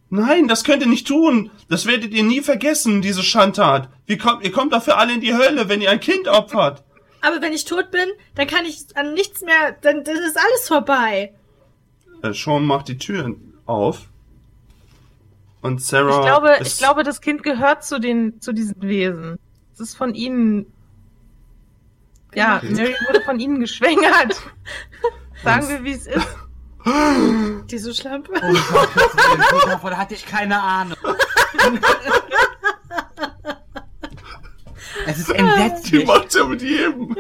nein, 0.09 0.49
das 0.49 0.65
könnt 0.65 0.83
ihr 0.83 0.89
nicht 0.89 1.07
tun. 1.07 1.51
Das 1.69 1.85
werdet 1.85 2.15
ihr 2.15 2.23
nie 2.23 2.41
vergessen, 2.41 3.03
diese 3.03 3.23
Schandtat. 3.23 3.91
Wie 4.07 4.17
kommt, 4.17 4.43
ihr 4.43 4.53
kommt 4.53 4.73
dafür 4.73 4.97
alle 4.97 5.13
in 5.13 5.21
die 5.21 5.35
Hölle, 5.35 5.69
wenn 5.69 5.83
ihr 5.83 5.91
ein 5.91 6.01
Kind 6.01 6.29
opfert. 6.29 6.83
Aber 7.21 7.43
wenn 7.43 7.53
ich 7.53 7.67
tot 7.67 7.91
bin, 7.91 8.09
dann 8.37 8.47
kann 8.47 8.65
ich 8.65 8.87
an 8.95 9.13
nichts 9.13 9.43
mehr, 9.43 9.77
dann, 9.83 10.03
dann 10.03 10.17
ist 10.17 10.39
alles 10.39 10.67
vorbei. 10.67 11.35
Äh, 12.23 12.33
Sean 12.33 12.65
macht 12.65 12.89
die 12.89 12.97
Tür 12.97 13.37
auf. 13.67 14.09
Und 15.61 15.83
Sarah. 15.83 16.21
Ich 16.21 16.27
glaube, 16.27 16.51
ist, 16.53 16.73
ich 16.73 16.79
glaube, 16.79 17.03
das 17.03 17.21
Kind 17.21 17.43
gehört 17.43 17.85
zu 17.85 17.99
den, 17.99 18.41
zu 18.41 18.55
diesen 18.55 18.81
Wesen. 18.81 19.39
Es 19.75 19.81
ist 19.81 19.95
von 19.95 20.15
ihnen. 20.15 20.67
Ja. 22.35 22.61
Mary 22.63 22.95
wurde 23.07 23.21
von 23.23 23.39
ihnen 23.41 23.61
geschwängert. 23.61 24.41
Sagen 25.45 25.69
wir, 25.69 25.85
wie 25.85 25.93
es 25.93 26.07
ist. 26.07 26.27
Diese 27.71 27.95
Schlampe. 27.95 28.33
Oh 28.35 28.53
Gott, 28.73 29.67
davon 29.67 29.97
hatte 29.97 30.15
ich 30.15 30.27
keine 30.27 30.61
Ahnung. 30.61 30.97
es 35.07 35.19
ist 35.19 35.29
Die 35.31 35.35
entsetzlich. 35.35 36.07
macht's 36.07 36.35
ja 36.35 36.45
mit 36.45 36.63
jedem. 36.63 37.17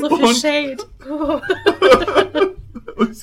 So 0.00 0.16
viel 0.16 0.24
Und- 0.26 0.36
Shade. 0.36 0.76
Oh. 1.08 1.40
Und, 2.96 3.16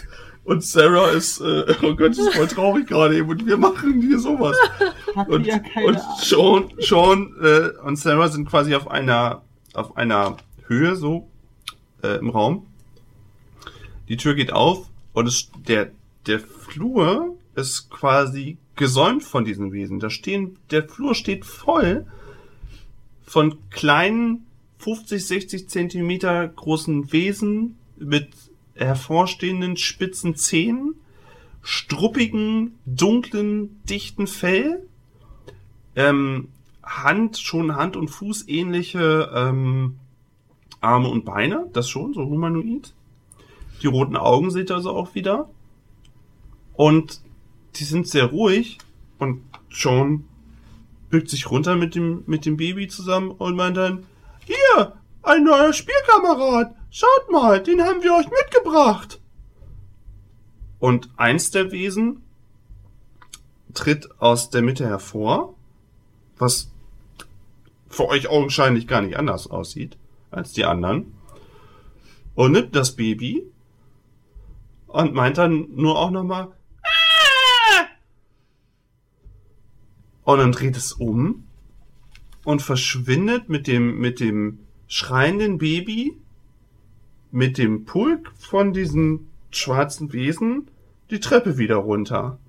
und 0.43 0.63
Sarah 0.63 1.09
ist, 1.11 1.39
äh, 1.41 1.65
oh 1.81 1.95
Gott, 1.95 2.11
ist 2.11 2.33
voll 2.35 2.47
traurig 2.47 2.87
gerade 2.87 3.17
eben. 3.17 3.29
Und 3.29 3.45
wir 3.45 3.57
machen 3.57 4.01
hier 4.01 4.19
sowas. 4.19 4.55
Hatte 5.15 5.31
Und, 5.31 5.45
ja 5.45 5.57
keine 5.59 5.87
und 5.87 5.95
Ahnung. 5.97 6.17
Sean, 6.19 6.73
Sean 6.79 7.35
äh, 7.41 7.69
und 7.83 7.95
Sarah 7.97 8.27
sind 8.27 8.47
quasi 8.49 8.75
auf 8.75 8.87
einer, 8.89 9.41
auf 9.73 9.95
einer 9.97 10.37
Höhe 10.67 10.95
so 10.95 11.29
äh, 12.01 12.17
im 12.19 12.29
Raum. 12.29 12.67
Die 14.09 14.17
Tür 14.17 14.35
geht 14.35 14.53
auf 14.53 14.89
und 15.13 15.27
es, 15.27 15.49
der, 15.67 15.91
der 16.27 16.39
Flur 16.39 17.35
ist 17.55 17.89
quasi 17.89 18.57
gesäumt 18.75 19.23
von 19.23 19.45
diesen 19.45 19.71
Wesen. 19.71 19.99
Da 19.99 20.09
stehen, 20.09 20.57
der 20.71 20.87
Flur 20.87 21.15
steht 21.15 21.45
voll 21.45 22.05
von 23.23 23.57
kleinen 23.69 24.45
50, 24.79 25.25
60 25.25 25.69
Zentimeter 25.69 26.47
großen 26.47 27.13
Wesen 27.13 27.77
mit 27.97 28.29
hervorstehenden 28.75 29.77
spitzen 29.77 30.35
Zähnen, 30.35 30.95
struppigen, 31.61 32.73
dunklen, 32.85 33.81
dichten 33.85 34.27
Fell, 34.27 34.85
ähm, 35.95 36.49
Hand, 36.83 37.37
schon 37.37 37.75
Hand- 37.75 37.95
und 37.95 38.09
Fuß 38.09 38.47
ähnliche 38.47 39.31
ähm, 39.33 39.99
Arme 40.83 41.09
und 41.09 41.25
Beine, 41.25 41.69
das 41.73 41.89
schon, 41.89 42.13
so 42.13 42.25
humanoid. 42.25 42.93
Die 43.81 43.87
roten 43.87 44.17
Augen 44.17 44.51
seht 44.51 44.71
ihr 44.71 44.75
also 44.75 44.91
auch 44.91 45.15
wieder. 45.15 45.49
Und 46.73 47.21
die 47.75 47.83
sind 47.83 48.07
sehr 48.07 48.25
ruhig 48.25 48.77
und 49.19 49.41
Sean 49.71 50.25
bückt 51.09 51.29
sich 51.29 51.49
runter 51.49 51.75
mit 51.75 51.95
dem, 51.95 52.23
mit 52.25 52.45
dem 52.45 52.57
Baby 52.57 52.87
zusammen 52.87 53.31
und 53.31 53.55
meint 53.55 53.77
dann, 53.77 54.05
hier, 54.45 54.93
ein 55.21 55.43
neuer 55.43 55.73
Spielkamerad, 55.73 56.75
schaut 56.89 57.31
mal, 57.31 57.61
den 57.61 57.81
haben 57.81 58.03
wir 58.03 58.13
euch 58.15 58.27
mitgebracht. 58.29 59.21
Und 60.79 61.09
eins 61.15 61.51
der 61.51 61.71
Wesen 61.71 62.23
tritt 63.73 64.09
aus 64.19 64.49
der 64.49 64.61
Mitte 64.61 64.85
hervor, 64.85 65.55
was 66.37 66.71
für 67.87 68.07
euch 68.07 68.27
augenscheinlich 68.27 68.87
gar 68.87 69.01
nicht 69.01 69.17
anders 69.17 69.49
aussieht 69.49 69.97
als 70.33 70.53
die 70.53 70.65
anderen, 70.65 71.13
und 72.35 72.51
nimmt 72.51 72.75
das 72.75 72.95
Baby 72.95 73.45
und 74.87 75.13
meint 75.13 75.37
dann 75.37 75.67
nur 75.75 75.97
auch 75.97 76.11
nochmal, 76.11 76.51
"Ah!" 76.81 77.85
und 80.23 80.39
dann 80.39 80.51
dreht 80.51 80.75
es 80.75 80.93
um 80.93 81.45
und 82.43 82.61
verschwindet 82.61 83.49
mit 83.49 83.67
dem, 83.67 83.99
mit 83.99 84.19
dem 84.19 84.59
schreienden 84.87 85.57
Baby, 85.57 86.17
mit 87.31 87.57
dem 87.57 87.85
Pulk 87.85 88.31
von 88.37 88.73
diesen 88.73 89.29
schwarzen 89.51 90.13
Wesen 90.13 90.69
die 91.09 91.19
Treppe 91.19 91.57
wieder 91.57 91.77
runter. 91.77 92.39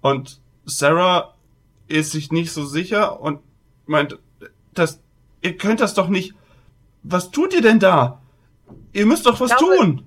Und 0.00 0.40
Sarah 0.64 1.34
ist 1.88 2.12
sich 2.12 2.30
nicht 2.32 2.52
so 2.52 2.64
sicher 2.64 3.20
und 3.20 3.40
meint, 3.86 4.18
das, 4.72 5.00
ihr 5.42 5.56
könnt 5.56 5.80
das 5.80 5.94
doch 5.94 6.08
nicht. 6.08 6.34
Was 7.02 7.30
tut 7.30 7.54
ihr 7.54 7.62
denn 7.62 7.78
da? 7.78 8.20
Ihr 8.92 9.06
müsst 9.06 9.26
doch 9.26 9.40
was 9.40 9.56
glaube- 9.56 9.76
tun. 9.76 10.02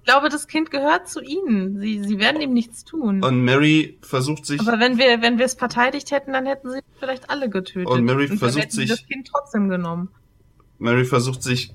Ich 0.00 0.06
glaube, 0.12 0.28
das 0.28 0.46
Kind 0.48 0.70
gehört 0.70 1.08
zu 1.08 1.22
ihnen. 1.22 1.80
Sie, 1.80 2.04
sie 2.04 2.18
werden 2.18 2.42
ihm 2.42 2.52
nichts 2.52 2.84
tun. 2.84 3.24
Und 3.24 3.42
Mary 3.42 3.98
versucht 4.02 4.44
sich, 4.44 4.60
Aber 4.60 4.78
wenn 4.78 4.98
wir, 4.98 5.22
wenn 5.22 5.38
wir 5.38 5.46
es 5.46 5.54
verteidigt 5.54 6.10
hätten, 6.10 6.34
dann 6.34 6.44
hätten 6.44 6.70
sie 6.70 6.80
vielleicht 6.98 7.30
alle 7.30 7.48
getötet. 7.48 7.88
Und 7.88 8.04
Mary 8.04 8.28
dann 8.28 8.36
versucht 8.36 8.70
sich- 8.70 8.90
das 8.90 9.06
Kind 9.06 9.26
trotzdem 9.32 9.70
genommen. 9.70 10.10
Mary 10.78 11.06
versucht 11.06 11.42
sich 11.42 11.72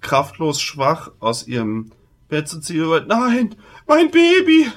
kraftlos 0.00 0.62
schwach 0.62 1.10
aus 1.20 1.46
ihrem 1.46 1.90
Bett 2.28 2.48
zu 2.48 2.58
ziehen. 2.60 2.84
und 2.84 3.06
Nein, 3.08 3.54
mein 3.86 4.10
Baby, 4.10 4.68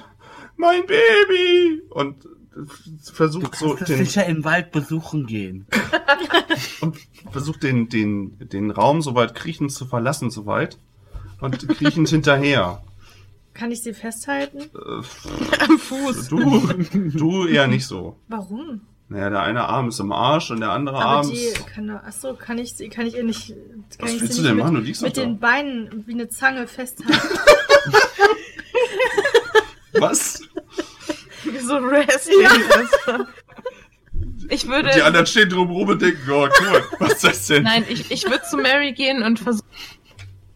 mein 0.57 0.81
Baby. 0.85 1.83
Und 1.91 2.27
versucht 3.11 3.55
so 3.55 3.75
kannst 3.75 3.83
es 3.83 3.87
den, 3.87 4.05
sicher 4.05 4.25
im 4.25 4.43
Wald 4.43 4.71
besuchen 4.71 5.25
gehen. 5.25 5.65
und 6.81 6.97
versucht 7.31 7.63
den, 7.63 7.89
den, 7.89 8.37
den 8.49 8.71
Raum 8.71 9.01
soweit 9.01 9.35
kriechend 9.35 9.71
zu 9.71 9.85
verlassen, 9.85 10.29
soweit. 10.29 10.77
Und 11.39 11.67
kriechend 11.69 12.09
hinterher. 12.09 12.83
Kann 13.53 13.71
ich 13.71 13.81
sie 13.81 13.93
festhalten? 13.93 14.59
Äh, 14.59 15.59
Am 15.67 15.79
Fuß. 15.79 16.27
Du, 16.27 16.67
du 16.93 17.47
eher 17.47 17.67
nicht 17.67 17.85
so. 17.85 18.17
Warum? 18.27 18.81
Naja, 19.09 19.29
der 19.29 19.41
eine 19.41 19.65
Arm 19.65 19.89
ist 19.89 19.99
im 19.99 20.13
Arsch 20.13 20.51
und 20.51 20.61
der 20.61 20.71
andere 20.71 20.95
Aber 20.95 21.05
Arm 21.05 21.29
die 21.29 21.35
ist... 21.35 21.67
kann 21.67 21.89
achso, 21.89 22.33
kann 22.33 22.57
ich 22.57 22.75
sie, 22.75 22.87
kann 22.87 23.05
ich 23.05 23.15
ihr 23.15 23.25
nicht, 23.25 23.49
kann 23.49 24.07
Was 24.07 24.13
ich 24.13 24.21
willst 24.21 24.39
du 24.39 24.43
denn 24.43 24.55
machen? 24.55 24.75
Du 24.75 24.79
mit, 24.79 24.87
liegst 24.87 25.01
mit 25.01 25.17
den 25.17 25.37
da. 25.37 25.47
Beinen 25.47 26.03
wie 26.07 26.13
eine 26.13 26.29
Zange 26.29 26.65
festhalten? 26.65 27.13
Was? 29.93 30.41
Wie 31.79 31.81
so 31.81 31.89
Wrestling. 31.89 33.27
Ich 34.49 34.67
würde. 34.67 34.91
Die 34.95 35.01
anderen 35.01 35.25
stehen 35.25 35.49
drumherum 35.49 35.89
und 35.89 36.01
denken, 36.01 36.19
oh 36.29 36.47
cool, 36.61 36.83
was 36.99 37.13
ist 37.13 37.23
das 37.23 37.47
denn? 37.47 37.63
Nein, 37.63 37.85
ich, 37.87 38.11
ich 38.11 38.25
würde 38.25 38.41
zu 38.49 38.57
Mary 38.57 38.91
gehen 38.93 39.23
und 39.23 39.39
versuchen 39.39 39.67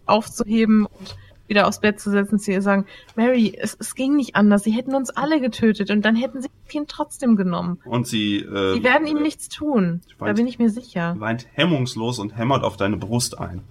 aufzuheben 0.06 0.86
und 0.86 1.16
wieder 1.48 1.68
aufs 1.68 1.80
Bett 1.80 2.00
zu 2.00 2.10
setzen, 2.10 2.40
zu 2.40 2.52
ihr 2.52 2.62
sagen, 2.62 2.86
Mary, 3.16 3.56
es, 3.60 3.78
es 3.80 3.96
ging 3.96 4.16
nicht 4.16 4.36
anders. 4.36 4.64
Sie 4.64 4.72
hätten 4.72 4.96
uns 4.96 5.12
alle 5.12 5.40
getötet 5.40 5.92
und 5.92 6.04
dann 6.04 6.16
hätten 6.16 6.42
sie 6.42 6.50
das 6.50 6.72
Kind 6.72 6.90
trotzdem 6.90 7.36
genommen. 7.36 7.80
Und 7.86 8.08
sie, 8.08 8.38
äh, 8.38 8.74
Sie 8.74 8.84
werden 8.84 9.06
ihm 9.08 9.22
nichts 9.22 9.48
tun. 9.50 10.02
Ich 10.08 10.16
Da 10.18 10.34
bin 10.34 10.48
ich 10.48 10.58
mir 10.58 10.70
sicher. 10.70 11.16
weint 11.20 11.48
hemmungslos 11.54 12.20
und 12.20 12.36
hämmert 12.38 12.64
auf 12.64 12.78
deine 12.78 12.98
Brust 12.98 13.38
ein. 13.38 13.62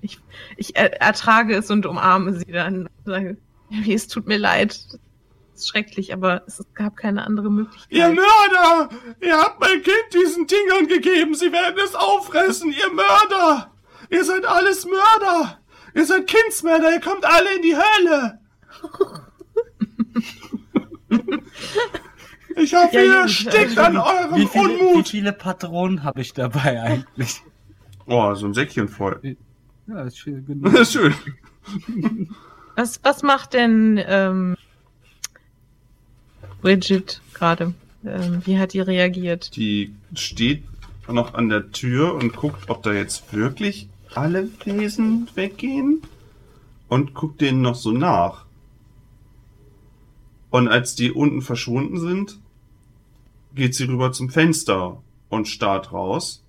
Ich, 0.00 0.18
ich 0.56 0.76
er, 0.76 1.00
ertrage 1.00 1.56
es 1.56 1.70
und 1.70 1.86
umarme 1.86 2.34
sie 2.34 2.52
dann. 2.52 2.82
und 2.86 2.88
Sage, 3.04 3.36
Mary, 3.70 3.94
es 3.94 4.08
tut 4.08 4.26
mir 4.26 4.38
leid. 4.38 4.78
Schrecklich, 5.66 6.12
aber 6.12 6.42
es 6.46 6.62
gab 6.74 6.96
keine 6.96 7.24
andere 7.26 7.50
Möglichkeit. 7.50 7.90
Ihr 7.90 8.08
Mörder! 8.08 8.88
Ihr 9.20 9.36
habt 9.38 9.60
mein 9.60 9.82
Kind 9.82 10.04
diesen 10.14 10.46
Dingern 10.46 10.86
gegeben! 10.88 11.34
Sie 11.34 11.50
werden 11.52 11.78
es 11.84 11.94
auffressen, 11.94 12.70
ihr 12.72 12.92
Mörder! 12.92 13.72
Ihr 14.10 14.24
seid 14.24 14.44
alles 14.44 14.86
Mörder! 14.86 15.58
Ihr 15.94 16.04
seid 16.04 16.26
Kindsmörder, 16.26 16.92
ihr 16.92 17.00
kommt 17.00 17.24
alle 17.24 17.54
in 17.56 17.62
die 17.62 17.76
Hölle! 17.76 18.40
Ich 22.56 22.74
hoffe, 22.74 22.96
Ja, 22.96 23.22
ihr 23.22 23.28
stickt 23.28 23.78
an 23.78 23.94
Wie 23.94 23.98
eurem 23.98 24.48
viele, 24.48 24.68
wie 24.68 24.82
Unmut! 24.88 25.08
viele 25.08 25.32
Patronen 25.32 26.02
habe 26.02 26.20
ich 26.20 26.32
dabei 26.32 26.82
eigentlich? 26.82 27.40
Oh, 28.06 28.34
so 28.34 28.46
ein 28.46 28.54
Säckchen 28.54 28.88
voll. 28.88 29.36
Ja, 29.86 30.02
ist 30.02 30.18
schön 30.18 30.44
Das 30.62 30.72
ist 30.80 30.92
schön. 30.92 31.14
Was, 32.74 33.00
was 33.04 33.22
macht 33.22 33.54
denn 33.54 34.02
ähm, 34.04 34.56
Bridget 36.60 37.20
gerade? 37.34 37.74
Ähm, 38.04 38.42
wie 38.44 38.58
hat 38.58 38.72
die 38.72 38.80
reagiert? 38.80 39.56
Die 39.56 39.94
steht 40.14 40.62
noch 41.08 41.34
an 41.34 41.48
der 41.48 41.72
Tür 41.72 42.14
und 42.14 42.34
guckt, 42.34 42.68
ob 42.68 42.82
da 42.82 42.92
jetzt 42.92 43.32
wirklich 43.32 43.88
alle 44.14 44.48
Wesen 44.64 45.28
weggehen 45.34 46.02
und 46.88 47.14
guckt 47.14 47.40
denen 47.40 47.62
noch 47.62 47.74
so 47.74 47.92
nach. 47.92 48.44
Und 50.50 50.68
als 50.68 50.94
die 50.94 51.12
unten 51.12 51.42
verschwunden 51.42 52.00
sind, 52.00 52.38
geht 53.54 53.74
sie 53.74 53.84
rüber 53.84 54.12
zum 54.12 54.30
Fenster 54.30 55.02
und 55.28 55.48
starrt 55.48 55.92
raus. 55.92 56.42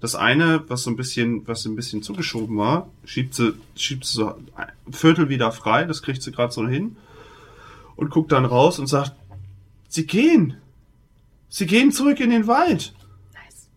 Das 0.00 0.14
eine, 0.14 0.64
was 0.68 0.82
so 0.82 0.90
ein 0.90 0.96
bisschen, 0.96 1.46
was 1.46 1.64
ein 1.64 1.76
bisschen 1.76 2.02
zugeschoben 2.02 2.56
war, 2.56 2.88
schiebt 3.04 3.34
sie, 3.34 3.54
schiebt 3.76 4.04
sie 4.04 4.14
so 4.14 4.34
ein 4.54 4.92
Viertel 4.92 5.28
wieder 5.28 5.52
frei, 5.52 5.84
das 5.84 6.02
kriegt 6.02 6.22
sie 6.22 6.32
gerade 6.32 6.52
so 6.52 6.66
hin 6.66 6.96
und 7.96 8.10
guckt 8.10 8.32
dann 8.32 8.44
raus 8.44 8.78
und 8.78 8.88
sagt, 8.88 9.12
sie 9.92 10.06
gehen. 10.06 10.56
Sie 11.48 11.66
gehen 11.66 11.92
zurück 11.92 12.18
in 12.20 12.30
den 12.30 12.46
Wald. 12.46 12.94
Nice. 13.34 13.68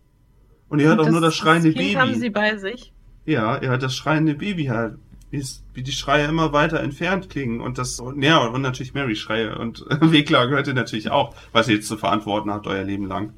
Und 0.68 0.80
ihr 0.80 0.88
hört 0.88 1.00
auch 1.00 1.10
nur 1.10 1.20
das 1.20 1.34
schreiende 1.34 1.72
kind 1.72 1.78
Baby. 1.78 1.94
haben 1.94 2.14
sie 2.14 2.30
bei 2.30 2.56
sich. 2.56 2.92
Ja, 3.26 3.56
er 3.56 3.70
hat 3.70 3.82
das 3.82 3.94
schreiende 3.94 4.34
Baby 4.34 4.66
halt. 4.66 4.98
Wie, 5.30 5.38
es, 5.38 5.64
wie 5.74 5.82
die 5.82 5.92
Schreie 5.92 6.26
immer 6.26 6.52
weiter 6.52 6.80
entfernt 6.80 7.28
klingen. 7.28 7.60
Und 7.60 7.78
das, 7.78 8.00
ja, 8.20 8.46
und 8.46 8.62
natürlich 8.62 8.94
Mary 8.94 9.16
Schreie. 9.16 9.58
Und 9.58 9.84
Wegler 10.00 10.46
gehört 10.46 10.68
ihr 10.68 10.74
natürlich 10.74 11.10
auch, 11.10 11.34
was 11.52 11.68
ihr 11.68 11.74
jetzt 11.74 11.88
zu 11.88 11.96
verantworten 11.98 12.50
habt, 12.50 12.66
euer 12.66 12.84
Leben 12.84 13.06
lang. 13.06 13.32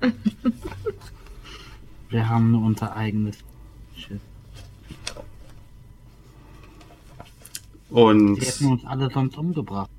Wir 2.10 2.28
haben 2.28 2.52
nur 2.52 2.62
unser 2.62 2.94
eigenes 2.94 3.38
Schiff. 3.96 4.20
Und 7.90 8.36
Die 8.36 8.46
hätten 8.46 8.66
uns 8.66 8.84
alle 8.84 9.10
sonst 9.10 9.36
umgebracht. 9.36 9.90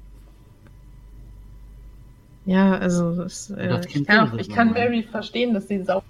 Ja, 2.49 2.79
also 2.79 3.21
es, 3.21 3.51
äh, 3.51 3.67
Das 3.67 3.85
ich, 3.85 4.03
kann 4.07 4.27
auch, 4.27 4.33
ich 4.33 4.49
kann. 4.49 4.71
Mary 4.71 5.03
verstehen, 5.03 5.53
dass 5.53 5.67
sie 5.67 5.83
sau. 5.83 6.01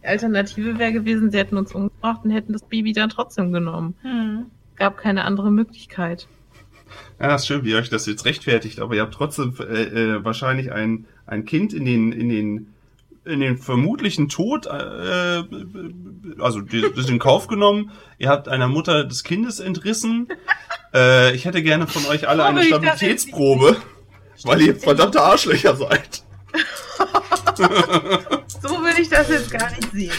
Die 0.00 0.06
Alternative 0.06 0.78
wäre 0.78 0.92
gewesen, 0.92 1.32
sie 1.32 1.38
hätten 1.38 1.56
uns 1.56 1.74
umgebracht 1.74 2.20
und 2.22 2.30
hätten 2.30 2.52
das 2.52 2.62
Baby 2.62 2.92
dann 2.92 3.08
trotzdem 3.08 3.52
genommen. 3.52 3.96
Hm. 4.02 4.46
Gab 4.76 4.98
keine 4.98 5.24
andere 5.24 5.50
Möglichkeit. 5.50 6.28
ja, 7.18 7.26
das 7.26 7.42
ist 7.42 7.48
schön, 7.48 7.64
wie 7.64 7.70
ihr 7.70 7.78
euch 7.78 7.90
das 7.90 8.06
jetzt 8.06 8.24
rechtfertigt, 8.24 8.78
aber 8.78 8.94
ihr 8.94 9.02
habt 9.02 9.14
trotzdem 9.14 9.52
äh, 9.58 9.64
äh, 9.64 10.24
wahrscheinlich 10.24 10.70
ein, 10.70 11.06
ein 11.26 11.44
Kind 11.44 11.72
in 11.72 11.84
den, 11.84 12.12
in 12.12 12.28
den, 12.28 12.72
in 13.24 13.40
den 13.40 13.58
vermutlichen 13.58 14.28
Tod, 14.28 14.66
äh, 14.66 15.42
also 16.38 16.60
das 16.60 17.08
in 17.08 17.18
Kauf 17.18 17.48
genommen. 17.48 17.90
Ihr 18.18 18.28
habt 18.28 18.46
einer 18.46 18.68
Mutter 18.68 19.02
des 19.02 19.24
Kindes 19.24 19.58
entrissen. 19.58 20.28
Äh, 20.92 21.36
ich 21.36 21.44
hätte 21.44 21.62
gerne 21.62 21.86
von 21.86 22.04
euch 22.06 22.26
alle 22.26 22.44
eine 22.44 22.64
ich 22.64 22.72
Stabilitätsprobe, 24.40 24.48
weil 24.48 24.60
ihr 24.66 24.76
verdammte 24.76 25.22
Arschlöcher 25.22 25.76
seid. 25.76 26.22
So 28.62 28.68
will 28.82 28.98
ich 28.98 29.08
das 29.08 29.28
jetzt 29.28 29.50
gar 29.50 29.70
nicht 29.70 29.90
sehen. 29.92 30.12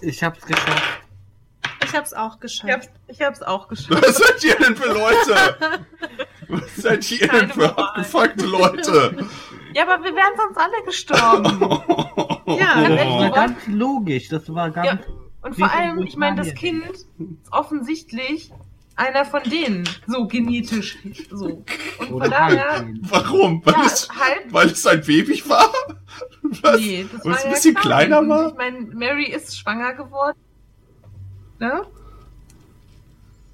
Ich 0.00 0.22
hab's 0.22 0.44
geschafft. 0.44 0.82
Ich 1.84 1.94
hab's 1.94 2.12
auch 2.12 2.34
Ich 2.34 2.40
geschafft. 2.40 2.72
hab's, 2.72 2.88
ich 3.08 3.20
hab's 3.22 3.42
auch 3.42 3.68
geschafft. 3.68 4.02
Was 4.02 4.16
seid 4.16 4.44
ihr 4.44 4.56
denn 4.56 4.76
für 4.76 4.88
Leute? 4.92 5.86
Was 6.48 6.76
seid 6.76 7.10
ihr 7.10 7.18
denn 7.18 7.28
Keine 7.28 7.48
für 7.52 7.60
Moral. 7.60 7.84
abgefuckte 7.88 8.46
Leute? 8.46 9.26
Ja, 9.74 9.82
aber 9.88 10.04
wir 10.04 10.14
wären 10.14 10.32
sonst 10.36 10.58
alle 10.58 10.84
gestorben. 10.84 11.80
Ja, 12.58 12.74
Das 12.82 12.88
wenn 12.90 13.08
war 13.08 13.26
ich- 13.28 13.34
ganz 13.34 13.66
logisch. 13.68 14.28
Das 14.28 14.52
war 14.54 14.70
ganz. 14.70 14.86
Ja, 14.86 14.98
und 15.42 15.56
vor 15.58 15.70
allem, 15.72 16.02
ich 16.02 16.16
meine, 16.16 16.36
das 16.42 16.54
Kind 16.54 16.84
ist 16.90 17.06
offensichtlich 17.50 18.50
einer 18.96 19.24
von 19.24 19.42
denen. 19.44 19.88
So 20.06 20.26
genetisch. 20.26 20.98
So. 21.30 21.46
Und 21.98 22.08
von 22.08 22.08
Oder 22.12 22.28
daher. 22.28 22.70
halt. 22.70 22.86
Warum? 23.02 23.64
Weil, 23.64 23.74
Ja, 23.74 23.86
es, 23.86 24.08
halt. 24.08 24.52
weil 24.52 24.68
es 24.68 24.86
ein 24.86 25.00
Baby 25.02 25.42
war? 25.48 25.68
Was? 26.62 26.78
Nee, 26.80 27.06
das 27.10 27.24
Weil 27.24 27.32
war 27.32 27.38
es 27.38 27.44
ein 27.44 27.50
ja 27.50 27.54
bisschen 27.54 27.74
kleiner 27.74 28.18
Und 28.20 28.28
war? 28.28 28.48
Ich 28.50 28.54
meine, 28.54 28.80
Mary 28.94 29.26
ist 29.32 29.58
schwanger 29.58 29.94
geworden. 29.94 30.38
Ne? 31.58 31.82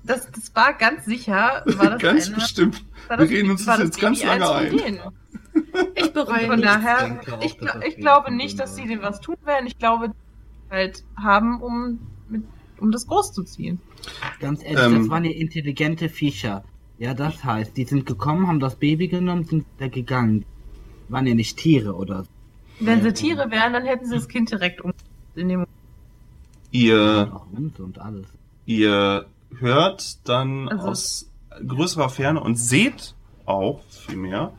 Das, 0.02 0.30
das 0.30 0.54
war 0.54 0.72
ganz 0.74 1.04
sicher. 1.04 1.62
War 1.66 1.90
das 1.90 2.00
Ganz 2.00 2.26
eine, 2.26 2.34
bestimmt. 2.36 2.84
war 3.08 3.18
Wir 3.18 3.24
das, 3.24 3.30
reden 3.30 3.50
uns 3.50 3.64
das 3.64 3.76
das 3.76 3.84
jetzt 3.86 4.00
ganz 4.00 4.18
Baby 4.20 4.28
lange 4.38 4.50
eins 4.50 4.82
ein. 4.82 5.00
Ich 5.96 6.12
bereue 6.12 6.46
Von 6.46 6.60
nichts. 6.60 6.72
daher, 6.74 7.20
ich, 7.40 7.56
das 7.58 7.74
ich 7.84 7.96
Baby 7.96 7.96
glaube 7.96 8.32
nicht, 8.32 8.58
dass 8.60 8.76
sie 8.76 8.86
dem 8.86 9.02
was 9.02 9.20
tun 9.20 9.36
werden. 9.44 9.66
Ich 9.66 9.78
glaube, 9.78 10.08
die 10.10 10.14
halt 10.70 11.04
haben, 11.16 11.60
um, 11.60 12.06
um 12.80 12.90
das 12.92 13.06
großzuziehen. 13.06 13.80
Ganz 14.40 14.62
ehrlich, 14.62 14.78
Ähm. 14.84 14.98
das 15.00 15.08
waren 15.08 15.24
ja 15.24 15.30
intelligente 15.32 16.08
Viecher. 16.08 16.64
Ja, 16.98 17.14
das 17.14 17.42
heißt, 17.44 17.76
die 17.76 17.84
sind 17.84 18.04
gekommen, 18.06 18.46
haben 18.46 18.60
das 18.60 18.76
Baby 18.76 19.08
genommen, 19.08 19.44
sind 19.44 19.64
wieder 19.76 19.88
gegangen. 19.88 20.44
Waren 21.08 21.26
ja 21.26 21.34
nicht 21.34 21.56
Tiere 21.56 21.94
oder 21.94 22.24
so. 22.24 22.30
Wenn 22.80 23.02
sie. 23.02 23.12
Tiere 23.12 23.50
wären, 23.50 23.72
dann 23.72 23.84
hätten 23.84 24.06
sie 24.06 24.14
das 24.14 24.28
Kind 24.28 24.50
direkt 24.50 24.80
um. 24.80 24.92
In 25.34 25.48
dem 25.48 25.66
Ihr, 26.72 27.30
Auch 27.34 27.46
uns 27.56 27.78
und 27.80 27.98
alles. 27.98 28.26
ihr 28.66 29.26
hört 29.58 30.28
dann 30.28 30.68
Also- 30.68 30.88
aus 30.88 31.30
größerer 31.66 32.08
Ferne 32.10 32.40
und 32.40 32.56
seht 32.56 33.14
auch 33.44 33.82
vielmehr 33.88 34.52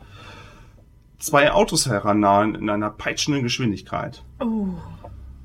zwei 1.18 1.52
Autos 1.52 1.86
herannahen 1.86 2.54
in 2.54 2.68
einer 2.68 2.90
peitschenden 2.90 3.42
Geschwindigkeit. 3.42 4.22
Oh, 4.40 4.66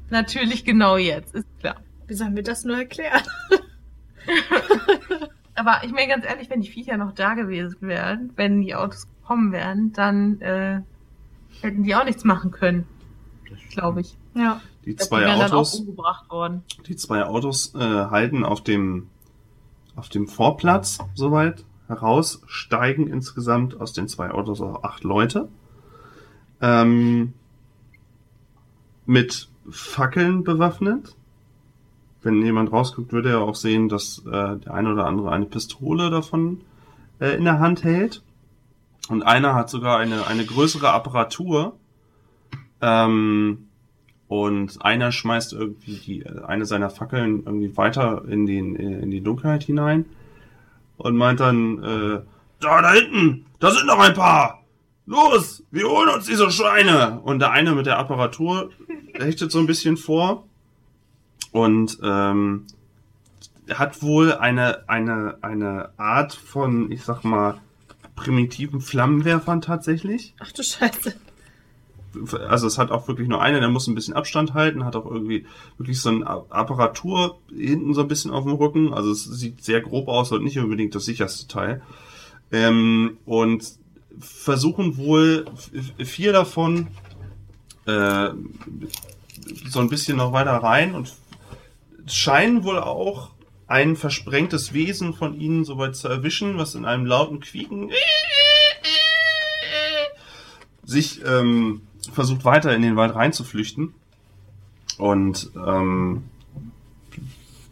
Natürlich 0.10 0.66
genau 0.66 0.98
jetzt, 0.98 1.36
ist 1.36 1.46
klar. 1.60 1.76
Wie 2.08 2.14
sollen 2.14 2.36
wir 2.36 2.44
das 2.44 2.64
nur 2.64 2.78
erklären? 2.78 3.24
Aber 5.56 5.82
ich 5.84 5.92
meine 5.92 6.08
ganz 6.08 6.26
ehrlich, 6.26 6.50
wenn 6.50 6.62
die 6.62 6.70
Viecher 6.70 6.98
noch 6.98 7.14
da 7.14 7.34
gewesen 7.34 7.78
wären, 7.82 8.32
wenn 8.36 8.62
die 8.62 8.76
Autos 8.76 9.08
gekommen 9.08 9.52
wären, 9.52 9.92
dann 9.94 10.40
äh, 10.42 10.82
hätten 11.62 11.84
die 11.84 11.96
auch 11.96 12.06
nichts 12.06 12.24
machen 12.24 12.52
können, 12.52 12.86
glaube 13.72 14.02
ich. 14.02 14.18
Ja. 14.36 14.62
Die 14.86 14.92
Ich 14.92 14.98
glaub, 14.98 15.10
zwei 15.10 15.26
die 15.26 15.32
Autos, 15.32 15.84
die 16.88 16.96
zwei 16.96 17.26
Autos 17.26 17.74
äh, 17.76 17.80
halten 17.80 18.46
auf 18.46 18.62
dem 18.62 19.10
auf 19.96 20.10
dem 20.10 20.28
Vorplatz 20.28 21.00
soweit 21.16 21.66
heraus, 21.88 22.42
steigen 22.46 23.08
insgesamt 23.08 23.82
aus 23.82 23.94
den 23.94 24.08
zwei 24.08 24.32
Autos 24.32 24.62
auch 24.62 24.84
acht 24.84 25.04
Leute. 25.04 25.50
Ähm, 26.62 27.34
mit 29.06 29.50
Fackeln 29.70 30.44
bewaffnet. 30.44 31.16
Wenn 32.28 32.42
jemand 32.42 32.74
rausguckt, 32.74 33.14
würde 33.14 33.30
er 33.30 33.42
auch 33.42 33.56
sehen, 33.56 33.88
dass 33.88 34.22
äh, 34.28 34.58
der 34.58 34.74
eine 34.74 34.92
oder 34.92 35.06
andere 35.06 35.32
eine 35.32 35.46
Pistole 35.46 36.10
davon 36.10 36.60
äh, 37.22 37.38
in 37.38 37.46
der 37.46 37.60
Hand 37.60 37.86
hält. 37.86 38.22
Und 39.08 39.24
einer 39.24 39.56
hat 39.56 39.70
sogar 39.70 39.98
eine, 40.00 40.28
eine 40.28 40.44
größere 40.44 40.92
Apparatur. 40.92 41.78
Ähm, 42.82 43.70
und 44.28 44.84
einer 44.84 45.14
schmeißt 45.14 45.54
irgendwie 45.54 46.00
die, 46.06 46.26
eine 46.28 46.66
seiner 46.66 46.90
Fackeln 46.90 47.44
irgendwie 47.46 47.78
weiter 47.78 48.26
in, 48.28 48.46
den, 48.46 48.76
in 48.76 49.10
die 49.10 49.22
Dunkelheit 49.22 49.64
hinein. 49.64 50.04
Und 50.98 51.16
meint 51.16 51.40
dann, 51.40 51.82
äh, 51.82 52.20
da, 52.60 52.82
da 52.82 52.92
hinten, 52.92 53.46
da 53.60 53.72
sind 53.72 53.88
noch 53.88 54.00
ein 54.00 54.14
paar. 54.14 54.66
Los, 55.06 55.64
wir 55.72 55.88
holen 55.88 56.10
uns 56.10 56.26
diese 56.26 56.52
Schweine. 56.52 57.22
Und 57.22 57.40
der 57.40 57.52
eine 57.52 57.74
mit 57.74 57.86
der 57.86 57.98
Apparatur 57.98 58.72
hechtet 59.14 59.50
so 59.50 59.60
ein 59.60 59.66
bisschen 59.66 59.96
vor. 59.96 60.44
Und 61.58 61.98
ähm, 62.04 62.68
hat 63.74 64.04
wohl 64.04 64.34
eine, 64.34 64.88
eine, 64.88 65.40
eine 65.42 65.90
Art 65.98 66.36
von, 66.36 66.92
ich 66.92 67.04
sag 67.04 67.24
mal, 67.24 67.60
primitiven 68.16 68.80
Flammenwerfern 68.80 69.62
tatsächlich. 69.62 70.36
Ach 70.40 70.52
du 70.52 70.62
Scheiße. 70.62 71.16
Also 72.48 72.68
es 72.68 72.78
hat 72.78 72.92
auch 72.92 73.08
wirklich 73.08 73.28
nur 73.28 73.42
einen, 73.42 73.60
der 73.60 73.70
muss 73.70 73.88
ein 73.88 73.96
bisschen 73.96 74.14
Abstand 74.14 74.54
halten, 74.54 74.86
hat 74.86 74.96
auch 74.96 75.10
irgendwie 75.10 75.48
wirklich 75.80 76.00
so 76.00 76.10
eine 76.10 76.28
Apparatur 76.28 77.40
hinten 77.50 77.96
so 77.96 78.02
ein 78.02 78.08
bisschen 78.08 78.30
auf 78.30 78.44
dem 78.44 78.54
Rücken. 78.54 78.94
Also 78.94 79.10
es 79.10 79.24
sieht 79.24 79.64
sehr 79.64 79.82
grob 79.82 80.10
aus 80.10 80.32
und 80.32 80.44
nicht 80.44 80.60
unbedingt 80.60 80.94
das 80.94 81.06
sicherste 81.06 81.48
Teil. 81.48 81.82
Ähm, 82.52 83.18
und 83.26 83.66
versuchen 84.20 84.98
wohl 84.98 85.46
vier 86.04 86.34
davon 86.34 86.88
äh, 87.86 88.30
so 89.70 89.80
ein 89.80 89.90
bisschen 89.90 90.18
noch 90.18 90.34
weiter 90.34 90.52
rein 90.52 90.94
und 90.94 91.14
scheinen 92.10 92.64
wohl 92.64 92.80
auch 92.80 93.32
ein 93.68 93.96
versprengtes 93.96 94.74
Wesen 94.74 95.14
von 95.14 95.40
ihnen 95.40 95.66
soweit 95.66 95.96
zu 95.96 96.08
erwischen, 96.08 96.58
was 96.58 96.76
in 96.76 96.86
einem 96.86 97.06
lauten 97.06 97.40
Quieken 97.40 97.92
sich 100.84 101.24
ähm, 101.26 101.82
versucht 102.14 102.46
weiter 102.46 102.74
in 102.74 102.82
den 102.82 102.96
Wald 102.96 103.14
reinzuflüchten 103.14 103.94
und 104.98 105.52
ähm, 105.56 106.24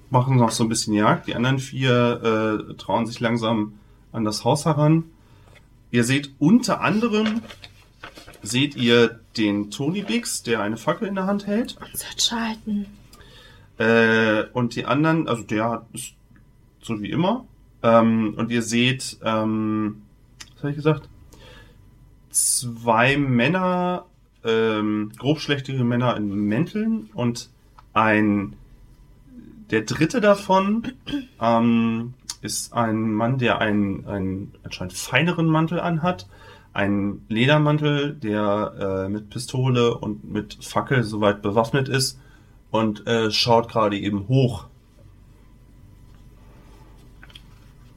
machen 0.09 0.35
noch 0.35 0.51
so 0.51 0.63
ein 0.63 0.69
bisschen 0.69 0.93
Jagd. 0.93 1.27
Die 1.27 1.35
anderen 1.35 1.59
vier 1.59 2.67
äh, 2.69 2.73
trauen 2.75 3.05
sich 3.05 3.19
langsam 3.21 3.79
an 4.11 4.25
das 4.25 4.43
Haus 4.43 4.65
heran. 4.65 5.05
Ihr 5.91 6.03
seht 6.03 6.31
unter 6.39 6.81
anderem 6.81 7.41
seht 8.41 8.75
ihr 8.75 9.21
den 9.37 9.71
Tony 9.71 10.01
Bix, 10.01 10.43
der 10.43 10.61
eine 10.61 10.77
Fackel 10.77 11.07
in 11.07 11.15
der 11.15 11.25
Hand 11.25 11.47
hält. 11.47 11.77
Unser 11.91 12.07
Charlton. 12.17 12.85
Äh, 13.77 14.45
und 14.53 14.75
die 14.75 14.85
anderen, 14.85 15.27
also 15.27 15.43
der 15.43 15.85
ist 15.93 16.13
so 16.81 17.01
wie 17.01 17.09
immer. 17.09 17.45
Ähm, 17.83 18.35
und 18.37 18.51
ihr 18.51 18.61
seht, 18.61 19.17
ähm, 19.23 20.03
was 20.53 20.63
habe 20.63 20.69
ich 20.71 20.75
gesagt? 20.77 21.09
Zwei 22.29 23.17
Männer, 23.17 24.05
ähm, 24.43 25.11
grobschlächtige 25.17 25.83
Männer 25.83 26.15
in 26.17 26.29
Mänteln 26.29 27.09
und 27.13 27.49
ein, 27.93 28.55
der 29.71 29.81
dritte 29.81 30.21
davon 30.21 30.93
ähm, 31.41 32.13
ist 32.41 32.73
ein 32.73 33.13
Mann, 33.13 33.39
der 33.39 33.59
einen, 33.59 34.05
einen 34.05 34.53
anscheinend 34.63 34.93
feineren 34.93 35.47
Mantel 35.47 35.79
anhat. 35.79 36.27
Ein 36.73 37.21
Ledermantel, 37.29 38.15
der 38.15 39.05
äh, 39.05 39.09
mit 39.09 39.29
Pistole 39.29 39.97
und 39.97 40.29
mit 40.29 40.57
Fackel 40.61 41.03
soweit 41.03 41.41
bewaffnet 41.41 41.87
ist 41.87 42.19
und 42.79 43.05
äh, 43.07 43.31
schaut 43.31 43.69
gerade 43.69 43.97
eben 43.97 44.27
hoch. 44.27 44.65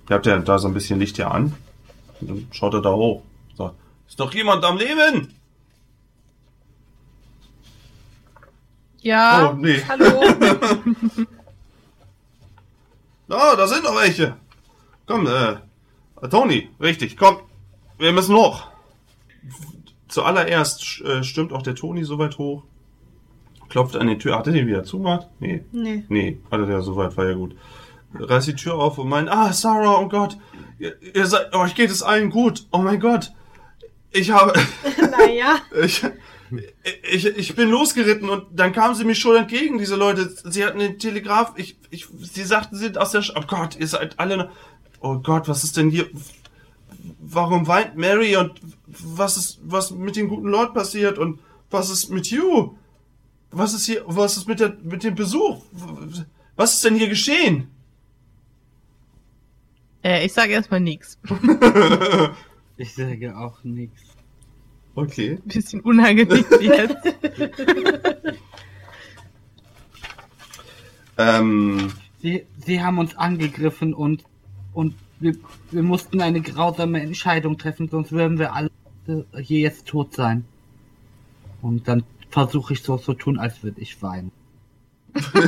Ihr 0.08 0.14
habt 0.16 0.26
ja 0.26 0.38
da 0.38 0.58
so 0.58 0.68
ein 0.68 0.74
bisschen 0.74 0.98
Licht 0.98 1.16
hier 1.16 1.30
an. 1.30 1.54
Und 2.20 2.30
dann 2.30 2.48
schaut 2.50 2.74
er 2.74 2.82
da 2.82 2.92
hoch. 2.92 3.22
Sagt, 3.56 3.74
ist 4.08 4.18
doch 4.18 4.32
jemand 4.32 4.64
am 4.64 4.78
Leben? 4.78 5.34
Ja, 9.00 9.50
Oh, 9.50 9.54
nee. 9.54 9.80
hallo. 9.88 10.06
Ah, 13.30 13.54
da 13.56 13.66
sind 13.68 13.84
noch 13.84 13.94
welche. 13.94 14.36
Komm, 15.04 15.26
äh, 15.26 15.56
Tony, 16.30 16.70
richtig, 16.80 17.18
komm. 17.18 17.36
Wir 17.98 18.10
müssen 18.14 18.34
hoch. 18.34 18.66
Zuallererst 20.08 21.02
äh, 21.02 21.22
stimmt 21.22 21.52
auch 21.52 21.60
der 21.60 21.74
Tony 21.74 22.04
soweit 22.04 22.38
hoch. 22.38 22.62
Klopft 23.68 23.96
an 23.96 24.06
die 24.06 24.18
Tür. 24.18 24.36
Hat 24.38 24.46
er 24.46 24.52
die 24.52 24.66
wieder 24.66 24.84
zugemacht? 24.84 25.28
Nee. 25.40 25.64
Nee. 25.72 26.04
Nee, 26.08 26.38
hatte 26.50 26.66
der 26.66 26.82
soweit, 26.82 27.16
war 27.16 27.26
ja 27.26 27.34
gut. 27.34 27.54
Reißt 28.14 28.48
die 28.48 28.54
Tür 28.54 28.74
auf 28.74 28.98
und 28.98 29.08
meint, 29.08 29.28
ah, 29.28 29.52
Sarah, 29.52 30.00
oh 30.00 30.08
Gott, 30.08 30.38
ihr, 30.78 30.94
ihr 31.14 31.26
seid, 31.26 31.52
euch 31.54 31.74
geht 31.74 31.90
es 31.90 32.02
allen 32.02 32.30
gut. 32.30 32.66
Oh 32.72 32.78
mein 32.78 33.00
Gott. 33.00 33.32
Ich 34.10 34.30
habe, 34.30 34.54
Naja. 35.18 35.56
ich, 35.84 36.02
ich, 37.12 37.26
ich 37.26 37.54
bin 37.54 37.68
losgeritten 37.70 38.30
und 38.30 38.46
dann 38.52 38.72
kamen 38.72 38.94
sie 38.94 39.04
mir 39.04 39.14
schon 39.14 39.36
entgegen, 39.36 39.76
diese 39.76 39.96
Leute. 39.96 40.30
Sie 40.44 40.64
hatten 40.64 40.78
den 40.78 40.98
Telegraph, 40.98 41.52
ich, 41.56 41.76
ich, 41.90 42.06
sie 42.22 42.44
sagten, 42.44 42.76
sie 42.76 42.84
sind 42.84 42.96
aus 42.98 43.10
der, 43.10 43.20
Sch 43.22 43.32
oh 43.36 43.42
Gott, 43.46 43.76
ihr 43.78 43.86
seid 43.86 44.18
alle, 44.18 44.36
noch- 44.38 44.48
oh 45.00 45.18
Gott, 45.18 45.46
was 45.46 45.62
ist 45.64 45.76
denn 45.76 45.90
hier, 45.90 46.06
warum 47.20 47.66
weint 47.66 47.96
Mary 47.96 48.36
und 48.36 48.52
was 48.86 49.36
ist, 49.36 49.60
was 49.62 49.90
mit 49.90 50.16
dem 50.16 50.28
guten 50.28 50.48
Lord 50.48 50.72
passiert 50.72 51.18
und 51.18 51.40
was 51.70 51.90
ist 51.90 52.08
mit 52.08 52.30
you? 52.30 52.70
Was 53.50 53.74
ist 53.74 53.86
hier, 53.86 54.02
was 54.06 54.36
ist 54.36 54.46
mit 54.46 54.60
der, 54.60 54.76
mit 54.82 55.02
dem 55.04 55.14
Besuch? 55.14 55.62
Was 56.56 56.74
ist 56.74 56.84
denn 56.84 56.96
hier 56.96 57.08
geschehen? 57.08 57.68
äh, 60.04 60.24
ich 60.24 60.32
sage 60.32 60.52
erstmal 60.52 60.80
nichts. 60.80 61.18
Ich 62.80 62.94
sage 62.94 63.36
auch 63.36 63.64
nichts. 63.64 64.02
Okay. 64.94 65.36
Bisschen 65.44 65.80
unangenehm 65.80 66.44
jetzt. 66.60 66.96
Ähm, 71.16 71.90
Sie, 72.20 72.46
sie 72.64 72.82
haben 72.82 72.98
uns 72.98 73.16
angegriffen 73.16 73.94
und, 73.94 74.24
und 74.72 74.94
wir, 75.20 75.36
wir 75.70 75.82
mussten 75.82 76.20
eine 76.20 76.40
grausame 76.40 77.00
Entscheidung 77.00 77.58
treffen, 77.58 77.88
sonst 77.88 78.10
würden 78.12 78.38
wir 78.38 78.54
alle 78.54 78.70
hier 79.40 79.60
jetzt 79.60 79.86
tot 79.86 80.14
sein. 80.14 80.44
Und 81.62 81.86
dann 81.86 82.02
versuche 82.30 82.72
ich 82.74 82.82
so 82.82 82.96
zu 82.98 83.14
tun, 83.14 83.38
als 83.38 83.62
würde 83.62 83.80
ich 83.80 84.02
weinen. 84.02 84.32
Dafür 85.14 85.42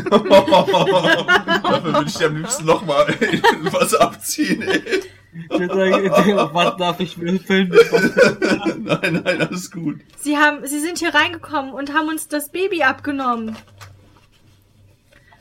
würde 1.84 2.04
ich 2.06 2.14
dir 2.16 2.26
am 2.26 2.36
liebsten 2.36 2.64
nochmal 2.66 3.06
was 3.72 3.94
abziehen, 3.94 4.62
ey. 4.62 5.02
Was 5.48 6.76
darf 6.76 6.98
ich 7.00 7.18
würfeln? 7.20 7.70
Was- 7.70 8.76
Nein, 8.78 9.22
nein, 9.24 9.42
alles 9.42 9.70
gut. 9.70 10.00
Sie 10.18 10.36
haben, 10.36 10.66
sie 10.66 10.80
sind 10.80 10.98
hier 10.98 11.14
reingekommen 11.14 11.72
und 11.72 11.94
haben 11.94 12.08
uns 12.08 12.26
das 12.26 12.50
Baby 12.50 12.82
abgenommen. 12.82 13.56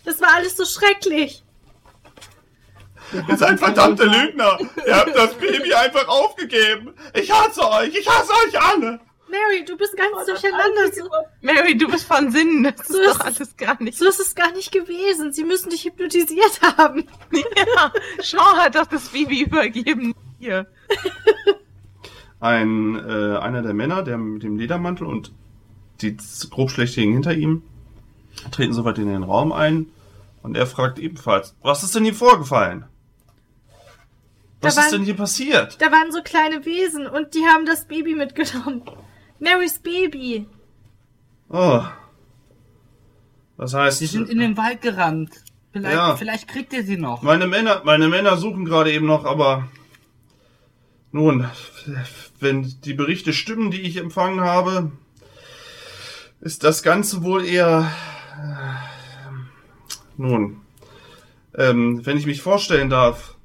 Das 0.05 0.21
war 0.21 0.35
alles 0.35 0.55
so 0.57 0.65
schrecklich. 0.65 1.43
Ihr 3.27 3.37
seid 3.37 3.59
verdammte 3.59 4.03
Lügner. 4.05 4.59
Ihr 4.85 4.95
habt 4.95 5.15
das 5.15 5.33
Baby 5.35 5.73
einfach 5.73 6.07
aufgegeben. 6.07 6.93
Ich 7.15 7.31
hasse 7.31 7.67
euch. 7.67 7.95
Ich 7.95 8.07
hasse 8.07 8.31
euch 8.47 8.61
alle. 8.61 8.99
Mary, 9.29 9.63
du 9.65 9.77
bist 9.77 9.95
ganz 9.95 10.25
durcheinander. 10.25 10.91
So, 10.93 11.09
Mary, 11.41 11.77
du 11.77 11.87
bist 11.87 12.05
von 12.05 12.31
Sinnen. 12.31 12.63
Das 12.63 12.81
ist 12.81 12.87
So 12.89 12.97
doch 13.03 13.15
ist- 13.15 13.21
alles 13.39 13.57
gar 13.57 13.81
nicht. 13.81 13.97
so 13.97 14.07
ist 14.07 14.19
es 14.19 14.35
gar 14.35 14.51
nicht 14.51 14.71
gewesen. 14.71 15.31
Sie 15.33 15.43
müssen 15.43 15.69
dich 15.69 15.85
hypnotisiert 15.85 16.59
haben. 16.77 17.05
Ja, 17.31 17.91
Shaw 18.23 18.57
hat 18.57 18.75
doch 18.75 18.87
das 18.87 19.09
Baby 19.09 19.41
übergeben. 19.43 20.13
Hier. 20.39 20.67
Ein, 22.39 22.95
äh, 22.95 23.37
einer 23.37 23.61
der 23.61 23.73
Männer, 23.73 24.01
der 24.01 24.17
mit 24.17 24.43
dem 24.43 24.57
Ledermantel 24.57 25.05
und 25.05 25.33
die 26.01 26.15
grobschlächtigen 26.49 27.11
hinter 27.11 27.33
ihm, 27.33 27.63
treten 28.51 28.73
soweit 28.73 28.97
in 28.97 29.07
den 29.07 29.23
Raum 29.23 29.51
ein 29.51 29.87
und 30.41 30.55
er 30.55 30.65
fragt 30.65 30.99
ebenfalls, 30.99 31.55
was 31.61 31.83
ist 31.83 31.95
denn 31.95 32.05
hier 32.05 32.13
vorgefallen? 32.13 32.85
Was 34.61 34.75
Da 34.75 34.81
ist 34.81 34.87
waren- 34.87 34.99
denn 34.99 35.05
hier 35.05 35.17
passiert? 35.17 35.81
Da 35.81 35.91
waren 35.91 36.13
so 36.13 36.21
kleine 36.23 36.65
Wesen 36.65 37.07
und 37.07 37.33
die 37.33 37.45
haben 37.45 37.65
das 37.65 37.85
Baby 37.85 38.15
mitgenommen. 38.15 38.83
Marys 39.39 39.79
Baby. 39.79 40.45
Oh. 41.49 41.81
Das 43.57 43.73
heißt, 43.73 43.99
Sie 43.99 44.05
sind 44.05 44.29
in 44.29 44.39
den 44.39 44.57
Wald 44.57 44.81
gerannt. 44.81 45.31
Vielleicht, 45.71 45.95
Ja. 45.95 46.15
vielleicht 46.15 46.47
kriegt 46.47 46.73
ihr 46.73 46.83
sie 46.83 46.97
noch. 46.97 47.21
meine 47.21 47.45
Männer, 47.47 47.81
meine 47.85 48.07
Männer 48.07 48.37
suchen 48.37 48.65
gerade 48.65 48.91
eben 48.91 49.05
noch, 49.05 49.25
aber 49.25 49.67
Nun, 51.11 51.47
wenn 52.39 52.71
die 52.85 52.93
Berichte 52.93 53.33
stimmen, 53.33 53.71
die 53.71 53.81
ich 53.81 53.97
empfangen 53.97 54.41
habe, 54.41 54.91
ist 56.39 56.63
das 56.63 56.83
Ganze 56.83 57.23
wohl 57.23 57.43
eher. 57.45 57.91
Äh, 58.37 58.75
nun, 60.17 60.61
ähm, 61.57 62.05
wenn 62.05 62.15
ich 62.17 62.27
mich 62.27 62.43
vorstellen 62.43 62.91
darf, 62.91 63.35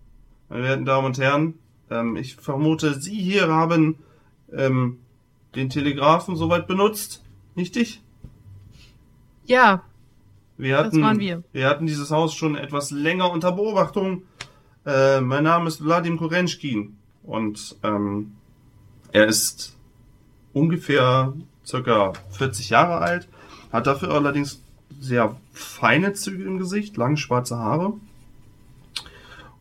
meine 0.50 0.64
werten 0.64 0.84
Damen 0.84 1.06
und 1.06 1.18
Herren, 1.18 1.54
ähm, 1.90 2.16
ich 2.16 2.36
vermute, 2.36 3.00
Sie 3.00 3.16
hier 3.18 3.48
haben 3.48 3.96
ähm, 4.52 4.98
den 5.54 5.70
Telegrafen 5.70 6.36
soweit 6.36 6.66
benutzt, 6.66 7.22
nicht 7.54 7.76
ich? 7.76 8.02
Ja, 9.46 9.82
Wir 10.56 10.78
hatten, 10.78 10.96
Das 10.98 11.00
waren 11.00 11.18
wir. 11.18 11.42
hatten 11.54 11.86
dieses 11.86 12.10
Haus 12.10 12.34
schon 12.34 12.56
etwas 12.56 12.90
länger 12.90 13.30
unter 13.30 13.52
Beobachtung. 13.52 14.22
Äh, 14.86 15.20
mein 15.20 15.44
Name 15.44 15.68
ist 15.68 15.82
Wladim 15.84 16.16
Korenschkin 16.18 16.96
und 17.22 17.76
ähm, 17.82 18.32
er 19.12 19.26
ist 19.26 19.76
ungefähr 20.52 21.32
circa 21.66 22.12
40 22.30 22.70
Jahre 22.70 22.98
alt, 22.98 23.28
hat 23.72 23.86
dafür 23.86 24.10
allerdings 24.10 24.62
sehr 25.00 25.36
feine 25.52 26.12
Züge 26.12 26.44
im 26.44 26.58
Gesicht, 26.58 26.96
lange 26.96 27.16
schwarze 27.16 27.58
Haare 27.58 27.94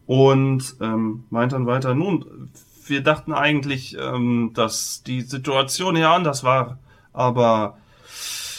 und 0.06 0.76
ähm, 0.82 1.24
meint 1.30 1.54
dann 1.54 1.66
weiter, 1.66 1.96
nun, 1.96 2.50
wir 2.90 3.02
dachten 3.02 3.34
eigentlich, 3.34 3.98
ähm, 4.00 4.52
dass 4.54 5.04
die 5.04 5.22
Situation 5.22 5.96
hier 5.96 6.10
anders 6.10 6.44
war, 6.44 6.78
aber 7.14 7.78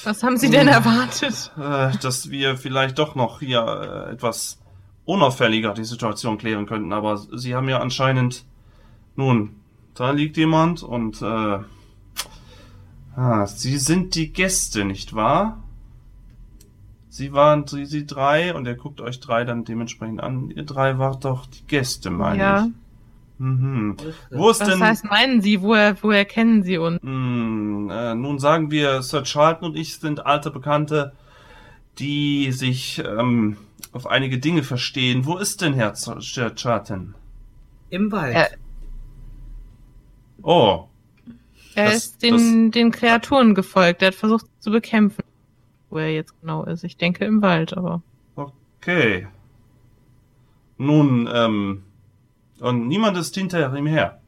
was 0.04 0.22
haben 0.22 0.36
Sie 0.36 0.50
denn 0.50 0.68
erwartet? 0.68 1.50
äh, 1.56 1.96
dass 2.02 2.28
wir 2.30 2.56
vielleicht 2.58 2.98
doch 2.98 3.14
noch 3.14 3.40
hier 3.40 4.06
äh, 4.08 4.12
etwas 4.12 4.58
unauffälliger 5.06 5.72
die 5.74 5.84
Situation 5.84 6.36
klären 6.38 6.66
könnten. 6.66 6.92
Aber 6.92 7.16
sie 7.16 7.54
haben 7.54 7.68
ja 7.70 7.80
anscheinend, 7.80 8.44
nun, 9.16 9.56
da 9.94 10.10
liegt 10.10 10.36
jemand 10.36 10.82
und 10.82 11.22
äh, 11.22 11.58
ah, 13.16 13.46
sie 13.46 13.78
sind 13.78 14.14
die 14.14 14.32
Gäste, 14.32 14.84
nicht 14.84 15.14
wahr? 15.14 15.62
Sie 17.08 17.32
waren 17.32 17.66
sie, 17.66 17.86
sie 17.86 18.06
drei 18.06 18.54
und 18.54 18.66
er 18.66 18.74
guckt 18.74 19.00
euch 19.00 19.20
drei 19.20 19.44
dann 19.44 19.64
dementsprechend 19.64 20.20
an. 20.20 20.50
Ihr 20.50 20.64
drei 20.64 20.98
wart 20.98 21.24
doch 21.24 21.46
die 21.46 21.64
Gäste, 21.66 22.10
meine 22.10 22.38
Ja. 22.42 22.64
ich. 22.66 22.72
Mhm. 23.38 23.96
Wo 24.30 24.50
ist 24.50 24.60
das? 24.60 24.68
Was 24.68 24.74
denn? 24.78 24.82
heißt, 24.86 25.04
meinen 25.06 25.40
Sie, 25.40 25.60
woher, 25.60 25.96
woher 26.02 26.24
kennen 26.24 26.62
Sie 26.62 26.78
uns? 26.78 27.02
Hm, 27.02 27.90
äh, 27.90 28.14
nun 28.14 28.38
sagen 28.38 28.70
wir, 28.70 29.02
Sir 29.02 29.24
Charlton 29.24 29.70
und 29.70 29.76
ich 29.76 29.98
sind 29.98 30.24
alte 30.24 30.50
Bekannte, 30.50 31.12
die 31.98 32.52
sich 32.52 33.02
ähm, 33.04 33.56
auf 33.92 34.06
einige 34.06 34.38
Dinge 34.38 34.62
verstehen. 34.62 35.26
Wo 35.26 35.36
ist 35.36 35.60
denn 35.62 35.74
Herr 35.74 35.94
Sir 35.96 36.20
Charlton? 36.54 37.14
Im 37.90 38.10
Wald. 38.12 38.36
Äh, 38.36 38.46
Oh, 40.42 40.88
Er 41.74 41.86
Das- 41.86 41.94
ist 41.96 42.22
den, 42.22 42.70
den 42.70 42.90
Kreaturen 42.90 43.54
gefolgt. 43.54 44.02
Er 44.02 44.08
hat 44.08 44.14
versucht 44.14 44.44
sie 44.46 44.60
zu 44.60 44.70
bekämpfen. 44.70 45.22
Wo 45.90 45.98
er 45.98 46.12
jetzt 46.12 46.38
genau 46.40 46.64
ist. 46.64 46.84
Ich 46.84 46.96
denke 46.96 47.24
im 47.24 47.40
Wald, 47.40 47.76
aber. 47.76 48.02
okay. 48.36 49.26
Nun, 50.76 51.28
ähm, 51.32 51.83
und 52.60 52.88
niemand 52.88 53.16
ist 53.16 53.34
hinter 53.34 53.74
ihm 53.74 53.86
her. 53.86 54.20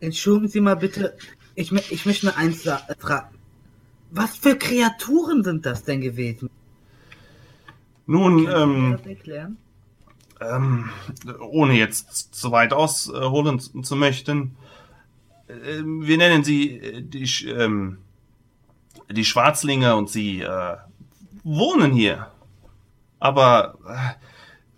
Entschuldigen 0.00 0.48
Sie 0.48 0.60
mal 0.60 0.76
bitte, 0.76 1.16
ich, 1.54 1.72
ich 1.90 2.06
möchte 2.06 2.26
mir 2.26 2.36
eins 2.36 2.66
äh, 2.66 2.76
fragen. 2.98 3.36
Was 4.10 4.36
für 4.36 4.56
Kreaturen 4.56 5.42
sind 5.42 5.64
das 5.64 5.84
denn 5.84 6.00
gewesen? 6.00 6.50
Nun, 8.06 8.46
ähm, 8.46 8.98
ähm, 10.40 10.90
ohne 11.40 11.74
jetzt 11.74 12.34
zu 12.34 12.50
weit 12.50 12.72
ausholen 12.72 13.60
zu 13.60 13.96
möchten, 13.96 14.56
äh, 15.48 15.82
wir 15.82 16.18
nennen 16.18 16.44
sie 16.44 16.78
äh, 16.78 17.02
die, 17.02 17.48
ähm, 17.48 17.98
die 19.10 19.24
Schwarzlinge 19.24 19.96
und 19.96 20.10
sie 20.10 20.42
äh, 20.42 20.76
wohnen 21.44 21.92
hier. 21.92 22.28
Aber, 23.18 23.78
äh, 23.86 24.14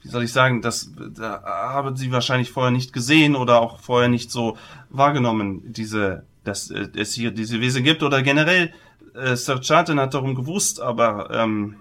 wie 0.04 0.08
soll 0.08 0.22
ich 0.22 0.32
sagen, 0.32 0.62
das 0.62 0.92
da 1.14 1.42
haben 1.44 1.96
sie 1.96 2.12
wahrscheinlich 2.12 2.50
vorher 2.52 2.70
nicht 2.70 2.92
gesehen 2.92 3.34
oder 3.34 3.60
auch 3.60 3.80
vorher 3.80 4.08
nicht 4.08 4.30
so 4.30 4.56
wahrgenommen, 4.90 5.62
diese, 5.72 6.24
dass 6.44 6.70
äh, 6.70 6.88
es 6.96 7.14
hier 7.14 7.30
diese 7.32 7.60
Wesen 7.60 7.82
gibt 7.82 8.02
oder 8.02 8.22
generell, 8.22 8.72
äh, 9.14 9.34
Sir 9.34 9.60
Charlton 9.60 9.98
hat 9.98 10.14
darum 10.14 10.34
gewusst, 10.34 10.80
aber 10.80 11.30
ähm, 11.32 11.76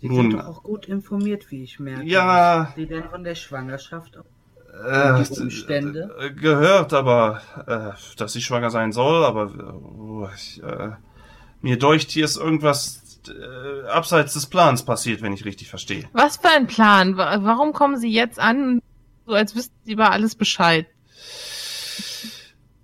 Sie 0.00 0.08
nun- 0.08 0.30
sind 0.32 0.40
doch 0.40 0.48
auch 0.48 0.62
gut 0.62 0.86
informiert, 0.86 1.50
wie 1.50 1.62
ich 1.62 1.80
merke. 1.80 2.04
Ja. 2.04 2.72
Sie 2.76 2.86
denn 2.86 3.04
von 3.04 3.24
der 3.24 3.34
Schwangerschaft? 3.34 4.16
äh, 4.86 5.22
die 5.24 5.40
Umstände? 5.40 6.14
äh, 6.20 6.30
gehört, 6.30 6.92
aber 6.92 7.40
äh, 7.66 7.92
dass 8.18 8.36
ich 8.36 8.44
schwanger 8.44 8.70
sein 8.70 8.92
soll, 8.92 9.24
aber 9.24 10.28
äh, 10.30 10.34
ich, 10.36 10.62
äh, 10.62 10.90
mir 11.62 11.78
deucht, 11.78 12.10
hier 12.10 12.26
ist 12.26 12.36
irgendwas 12.36 13.02
äh, 13.28 13.86
abseits 13.88 14.34
des 14.34 14.46
Plans 14.46 14.84
passiert, 14.84 15.22
wenn 15.22 15.32
ich 15.32 15.44
richtig 15.44 15.68
verstehe. 15.68 16.04
Was 16.12 16.36
für 16.38 16.48
ein 16.50 16.66
Plan? 16.66 17.16
Wa- 17.16 17.38
Warum 17.42 17.72
kommen 17.72 17.96
Sie 17.98 18.10
jetzt 18.10 18.38
an, 18.38 18.80
so 19.26 19.32
als 19.34 19.54
wüssten 19.54 19.74
Sie 19.84 19.92
über 19.92 20.10
alles 20.12 20.34
Bescheid? 20.34 20.86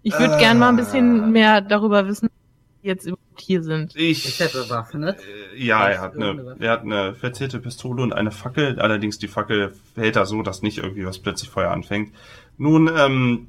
Ich 0.03 0.19
würde 0.19 0.35
Äh. 0.35 0.39
gern 0.39 0.59
mal 0.59 0.69
ein 0.69 0.77
bisschen 0.77 1.31
mehr 1.31 1.61
darüber 1.61 2.07
wissen, 2.09 2.29
wie 2.29 2.83
Sie 2.83 2.89
jetzt 2.89 3.05
überhaupt 3.07 3.41
hier 3.41 3.63
sind. 3.63 3.95
Ich, 3.95 4.27
Ist 4.27 4.41
er 4.41 4.49
bewaffnet? 4.49 5.21
äh, 5.55 5.65
ja, 5.65 5.89
er 5.89 6.01
hat 6.01 6.15
eine, 6.17 6.45
Waffe? 6.45 6.57
er 6.61 6.71
hat 6.73 6.83
eine 6.83 7.15
verzierte 7.15 7.61
Pistole 7.61 8.03
und 8.03 8.13
eine 8.13 8.31
Fackel. 8.33 8.81
Allerdings 8.81 9.19
die 9.19 9.29
Fackel 9.29 9.73
hält 9.95 10.17
er 10.17 10.27
so, 10.27 10.43
dass 10.43 10.63
nicht 10.63 10.79
irgendwie 10.79 11.07
was 11.07 11.19
plötzlich 11.21 11.51
Feuer 11.51 11.71
anfängt. 11.71 12.13
Nun, 12.59 12.91
ähm, 12.97 13.49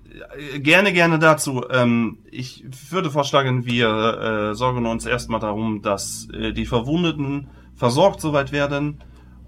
äh, 0.56 0.60
gerne, 0.60 0.94
gerne 0.94 1.20
dazu. 1.20 1.64
Ähm, 1.70 2.20
ich 2.32 2.64
würde 2.90 3.12
vorschlagen, 3.12 3.66
wir 3.66 4.50
äh, 4.52 4.56
sorgen 4.56 4.86
uns 4.86 5.06
erstmal 5.06 5.40
darum, 5.40 5.82
dass 5.82 6.28
äh, 6.34 6.52
die 6.54 6.66
Verwundeten 6.66 7.48
versorgt 7.76 8.22
soweit 8.22 8.52
werden 8.52 9.02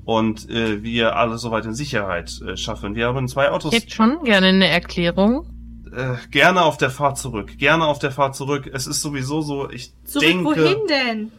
und 0.04 0.50
äh, 0.50 0.84
wir 0.84 1.16
alle 1.16 1.38
soweit 1.38 1.66
in 1.66 1.74
Sicherheit 1.74 2.40
äh, 2.42 2.58
schaffen. 2.58 2.96
Wir 2.96 3.08
haben 3.08 3.28
zwei 3.28 3.50
Autos. 3.50 3.74
Ich 3.74 3.82
hätte 3.84 3.92
schon 3.94 4.24
gerne 4.24 4.48
eine 4.48 4.68
Erklärung. 4.68 5.48
Äh, 5.96 6.16
gerne 6.30 6.64
auf 6.64 6.78
der 6.78 6.90
Fahrt 6.90 7.18
zurück. 7.18 7.58
Gerne 7.58 7.86
auf 7.86 8.00
der 8.00 8.12
Fahrt 8.12 8.36
zurück. 8.36 8.70
Es 8.72 8.86
ist 8.86 9.02
sowieso 9.02 9.42
so, 9.42 9.70
ich 9.70 9.94
Zurück 10.04 10.28
denke. 10.28 10.46
wohin 10.46 10.78
denn? 10.90 11.32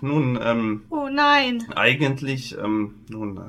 Nun, 0.00 0.38
ähm, 0.42 0.82
Oh 0.90 1.08
nein. 1.10 1.64
eigentlich, 1.76 2.56
ähm, 2.58 2.94
nun, 3.08 3.36
äh, 3.36 3.40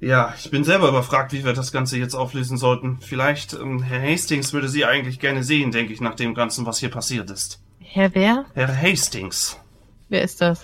ja, 0.00 0.34
ich 0.38 0.50
bin 0.50 0.64
selber 0.64 0.88
überfragt, 0.88 1.32
wie 1.32 1.44
wir 1.44 1.52
das 1.52 1.72
Ganze 1.72 1.98
jetzt 1.98 2.14
auflösen 2.14 2.56
sollten. 2.56 2.98
Vielleicht, 3.00 3.54
ähm, 3.54 3.82
Herr 3.82 4.00
Hastings 4.00 4.52
würde 4.52 4.68
Sie 4.68 4.84
eigentlich 4.84 5.18
gerne 5.20 5.42
sehen, 5.42 5.72
denke 5.72 5.92
ich, 5.92 6.00
nach 6.00 6.14
dem 6.14 6.34
Ganzen, 6.34 6.66
was 6.66 6.78
hier 6.78 6.90
passiert 6.90 7.30
ist. 7.30 7.60
Herr 7.80 8.14
wer? 8.14 8.44
Herr 8.54 8.80
Hastings. 8.80 9.58
Wer 10.08 10.22
ist 10.22 10.40
das? 10.40 10.62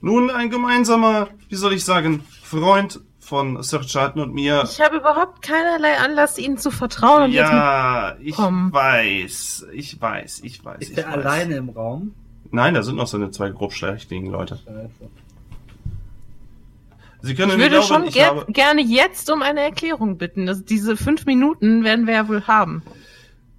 Nun, 0.00 0.30
ein 0.30 0.48
gemeinsamer, 0.50 1.28
wie 1.48 1.56
soll 1.56 1.72
ich 1.72 1.84
sagen, 1.84 2.24
Freund 2.42 3.00
von 3.18 3.62
Sir 3.62 3.82
Charlton 3.82 4.22
und 4.22 4.32
mir. 4.34 4.62
Ich 4.64 4.80
habe 4.80 4.96
überhaupt 4.96 5.42
keinerlei 5.42 5.98
Anlass, 5.98 6.38
Ihnen 6.38 6.56
zu 6.56 6.70
vertrauen. 6.70 7.24
Und 7.24 7.32
jetzt 7.32 7.50
Ja, 7.50 8.16
ich 8.20 8.36
Komm. 8.36 8.72
weiß, 8.72 9.66
ich 9.72 10.00
weiß, 10.00 10.40
ich 10.44 10.64
weiß. 10.64 10.78
Ist 10.80 10.92
ich 10.92 10.98
er 10.98 11.08
weiß. 11.08 11.14
alleine 11.14 11.56
im 11.56 11.68
Raum? 11.68 12.14
Nein, 12.50 12.72
da 12.74 12.82
sind 12.82 12.96
noch 12.96 13.06
so 13.06 13.16
eine 13.18 13.30
zwei 13.30 13.50
grob 13.50 13.74
schlechtliegen 13.74 14.30
Leute. 14.30 14.58
Scheiße. 14.64 15.10
Sie 17.22 17.34
können 17.34 17.52
ich 17.52 17.58
würde 17.58 17.70
glauben, 17.70 17.86
schon 17.86 18.04
ich 18.04 18.14
ger 18.14 18.26
habe... 18.26 18.52
gerne 18.52 18.80
jetzt 18.82 19.30
um 19.30 19.42
eine 19.42 19.60
Erklärung 19.60 20.18
bitten. 20.18 20.46
Das, 20.46 20.64
diese 20.64 20.96
fünf 20.96 21.26
Minuten 21.26 21.84
werden 21.84 22.06
wir 22.06 22.14
ja 22.14 22.28
wohl 22.28 22.46
haben. 22.46 22.82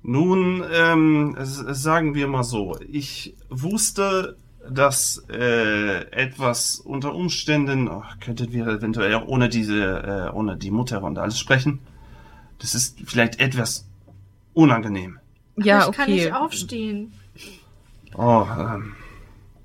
Nun, 0.02 0.64
ähm, 0.72 1.36
sagen 1.40 2.16
wir 2.16 2.28
mal 2.28 2.44
so. 2.44 2.78
Ich 2.90 3.36
wusste, 3.50 4.38
dass 4.70 5.26
äh, 5.30 6.10
etwas 6.12 6.80
unter 6.80 7.14
Umständen, 7.14 7.90
ach, 7.90 8.20
könntet 8.20 8.54
wir 8.54 8.66
eventuell 8.68 9.14
auch 9.16 9.28
ohne 9.28 9.50
diese, 9.50 10.30
äh, 10.32 10.36
ohne 10.36 10.58
die 10.58 10.72
Mutter 10.72 11.04
und 11.04 11.18
alles 11.18 11.38
sprechen. 11.38 11.80
Das 12.60 12.76
ist 12.76 13.00
vielleicht 13.06 13.40
etwas 13.40 13.88
unangenehm. 14.54 15.20
Ja, 15.58 15.80
ich 15.82 15.88
okay. 15.88 15.98
kann 15.98 16.12
nicht 16.12 16.34
aufstehen. 16.34 17.14
Oh, 18.16 18.46
ähm, 18.58 18.96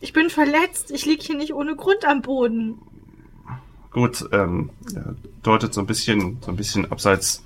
Ich 0.01 0.13
bin 0.13 0.31
verletzt. 0.31 0.91
Ich 0.91 1.07
lieg 1.07 1.23
hier 1.23 1.37
nicht 1.37 1.55
ohne 1.55 1.77
Grund 1.77 2.05
am 2.07 2.23
Boden. 2.23 2.79
Gut, 3.95 4.29
ähm, 4.33 4.71
deutet 5.43 5.73
so 5.73 5.81
ein 5.81 5.87
bisschen, 5.87 6.39
so 6.43 6.51
ein 6.51 6.57
bisschen 6.57 6.91
abseits, 6.93 7.43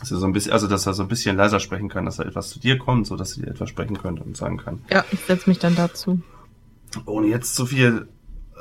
dass 0.00 0.10
er 0.10 0.18
so 0.18 0.26
ein 0.26 0.32
bisschen, 0.32 0.52
also 0.52 0.66
dass 0.66 0.86
er 0.86 0.92
so 0.92 1.02
ein 1.02 1.08
bisschen 1.08 1.36
leiser 1.36 1.60
sprechen 1.60 1.88
kann, 1.88 2.04
dass 2.04 2.18
er 2.18 2.26
etwas 2.26 2.50
zu 2.50 2.60
dir 2.60 2.76
kommt, 2.76 3.06
so 3.06 3.16
dass 3.16 3.30
sie 3.30 3.40
dir 3.40 3.48
etwas 3.48 3.70
sprechen 3.70 3.96
könnte 3.96 4.22
und 4.22 4.36
sagen 4.36 4.58
kann. 4.58 4.82
Ja, 4.90 5.04
ich 5.10 5.20
setze 5.20 5.48
mich 5.48 5.58
dann 5.58 5.74
dazu. 5.74 6.20
ohne 7.06 7.28
jetzt 7.28 7.54
zu 7.54 7.64
viel 7.64 8.08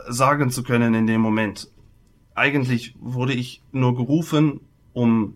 sagen 0.08 0.52
zu 0.52 0.64
können 0.64 0.94
in 0.94 1.08
dem 1.08 1.20
Moment. 1.22 1.70
Eigentlich 2.36 2.96
wurde 3.00 3.34
ich 3.34 3.62
nur 3.72 3.96
gerufen, 3.96 4.62
um 4.94 5.36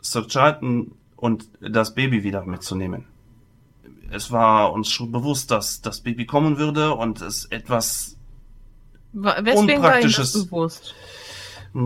Sir 0.00 0.26
Charlton 0.28 0.92
und 1.16 1.48
das 1.60 1.94
Baby 1.94 2.22
wieder 2.22 2.44
mitzunehmen. 2.44 3.04
Es 4.10 4.30
war 4.30 4.72
uns 4.72 4.88
schon 4.88 5.10
bewusst, 5.10 5.50
dass 5.50 5.80
das 5.80 6.00
Baby 6.00 6.26
kommen 6.26 6.58
würde 6.58 6.94
und 6.94 7.20
es 7.20 7.46
etwas, 7.46 8.15
Weswegen 9.12 9.42
war 9.42 9.42
das 9.42 9.56
Unpraktisches. 9.58 10.46
bewusst? 10.46 10.94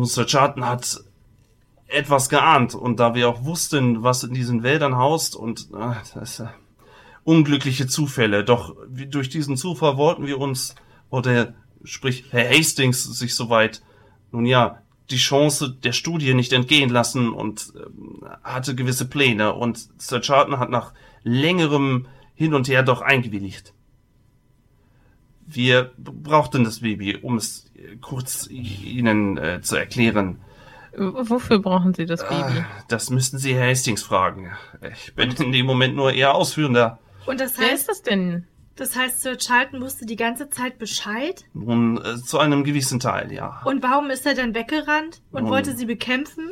Sir 0.03 0.27
Charlton 0.27 0.65
hat 0.67 1.01
etwas 1.89 2.29
geahnt 2.29 2.75
und 2.75 3.01
da 3.01 3.15
wir 3.15 3.29
auch 3.29 3.45
wussten, 3.45 4.03
was 4.03 4.23
in 4.23 4.33
diesen 4.35 4.63
Wäldern 4.63 4.97
haust 4.97 5.35
und 5.35 5.69
äh, 5.75 5.95
das 6.15 6.17
ist, 6.17 6.41
äh, 6.41 6.47
unglückliche 7.25 7.87
Zufälle. 7.89 8.45
Doch 8.45 8.77
wie- 8.89 9.07
durch 9.09 9.29
diesen 9.29 9.57
Zufall 9.57 9.97
wollten 9.97 10.27
wir 10.27 10.39
uns, 10.39 10.75
oder 11.11 11.55
sprich 11.83 12.27
Herr 12.31 12.49
Hastings 12.51 13.03
sich 13.03 13.35
soweit, 13.35 13.83
nun 14.31 14.47
ja, 14.47 14.79
die 15.11 15.17
Chance 15.17 15.71
der 15.83 15.93
Studie 15.93 16.35
nicht 16.35 16.53
entgehen 16.53 16.91
lassen 16.91 17.33
und 17.33 17.73
ähm, 17.75 18.25
hatte 18.45 18.77
gewisse 18.77 19.07
Pläne 19.07 19.55
und 19.55 19.89
Sir 19.99 20.21
Charlton 20.21 20.61
hat 20.61 20.71
nach 20.71 20.93
längerem 21.25 22.07
Hin 22.35 22.55
und 22.55 22.69
Her 22.69 22.85
doch 22.85 23.01
eingewilligt. 23.03 23.75
Wir 25.53 25.91
brauchten 25.99 26.65
das 26.65 26.81
Baby, 26.81 27.17
um 27.17 27.37
es 27.37 27.67
äh, 27.75 27.97
kurz 28.01 28.47
Ihnen 28.49 29.37
äh, 29.39 29.61
zu 29.63 29.77
erklären. 29.77 30.39
Wofür 30.97 31.61
brauchen 31.61 31.95
Sie 31.95 32.05
das 32.07 32.21
Baby? 32.21 32.61
Ah, 32.61 32.67
Das 32.89 33.11
müssten 33.11 33.39
Sie 33.39 33.55
Herr 33.55 33.69
Hastings 33.71 34.03
fragen. 34.03 34.51
Ich 34.93 35.15
bin 35.15 35.31
in 35.33 35.53
dem 35.53 35.67
Moment 35.67 35.95
nur 35.95 36.13
eher 36.13 36.35
Ausführender. 36.35 36.99
Und 37.27 37.41
das 37.41 37.59
Wer 37.59 37.69
heißt, 37.69 37.81
ist 37.83 37.89
das 37.89 38.03
denn? 38.03 38.45
das 38.77 38.97
heißt, 38.97 39.23
Sir 39.23 39.37
Charlton 39.39 39.81
wusste 39.83 40.07
die 40.07 40.17
ganze 40.17 40.49
Zeit 40.51 40.79
Bescheid? 40.79 41.45
Nun, 41.53 41.99
äh, 42.05 42.17
zu 42.17 42.39
einem 42.39 42.65
gewissen 42.65 42.99
Teil, 42.99 43.33
ja. 43.33 43.61
Und 43.65 43.83
warum 43.83 44.11
ist 44.11 44.27
er 44.27 44.35
dann 44.35 44.55
weggerannt 44.55 45.21
und 45.33 45.43
Nun. 45.43 45.51
wollte 45.53 45.77
sie 45.77 45.87
bekämpfen? 45.87 46.51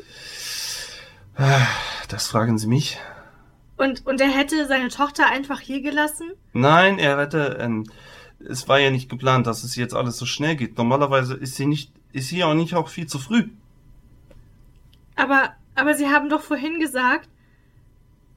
Das 2.09 2.27
fragen 2.29 2.59
Sie 2.59 2.67
mich? 2.67 2.99
Und, 3.77 4.05
und 4.07 4.21
er 4.21 4.29
hätte 4.29 4.67
seine 4.67 4.89
Tochter 4.89 5.27
einfach 5.31 5.61
hier 5.61 5.81
gelassen? 5.83 6.33
Nein, 6.53 6.99
er 6.99 7.17
hätte, 7.19 7.59
ähm, 7.61 7.85
es 8.41 8.69
war 8.69 8.79
ja 8.79 8.91
nicht 8.91 9.09
geplant, 9.09 9.47
dass 9.47 9.65
es 9.65 9.77
jetzt 9.77 9.95
alles 9.95 10.17
so 10.17 10.27
schnell 10.27 10.57
geht. 10.57 10.77
Normalerweise 10.79 11.35
ist 11.35 11.57
sie 11.57 11.67
nicht, 11.67 11.93
ist 12.13 12.29
sie 12.29 12.45
auch 12.45 12.55
nicht 12.55 12.75
auch 12.75 12.89
viel 12.89 13.07
zu 13.07 13.19
früh. 13.19 13.49
Aber, 15.17 15.51
aber 15.75 15.95
sie 15.95 16.09
haben 16.09 16.29
doch 16.29 16.43
vorhin 16.43 16.79
gesagt, 16.79 17.29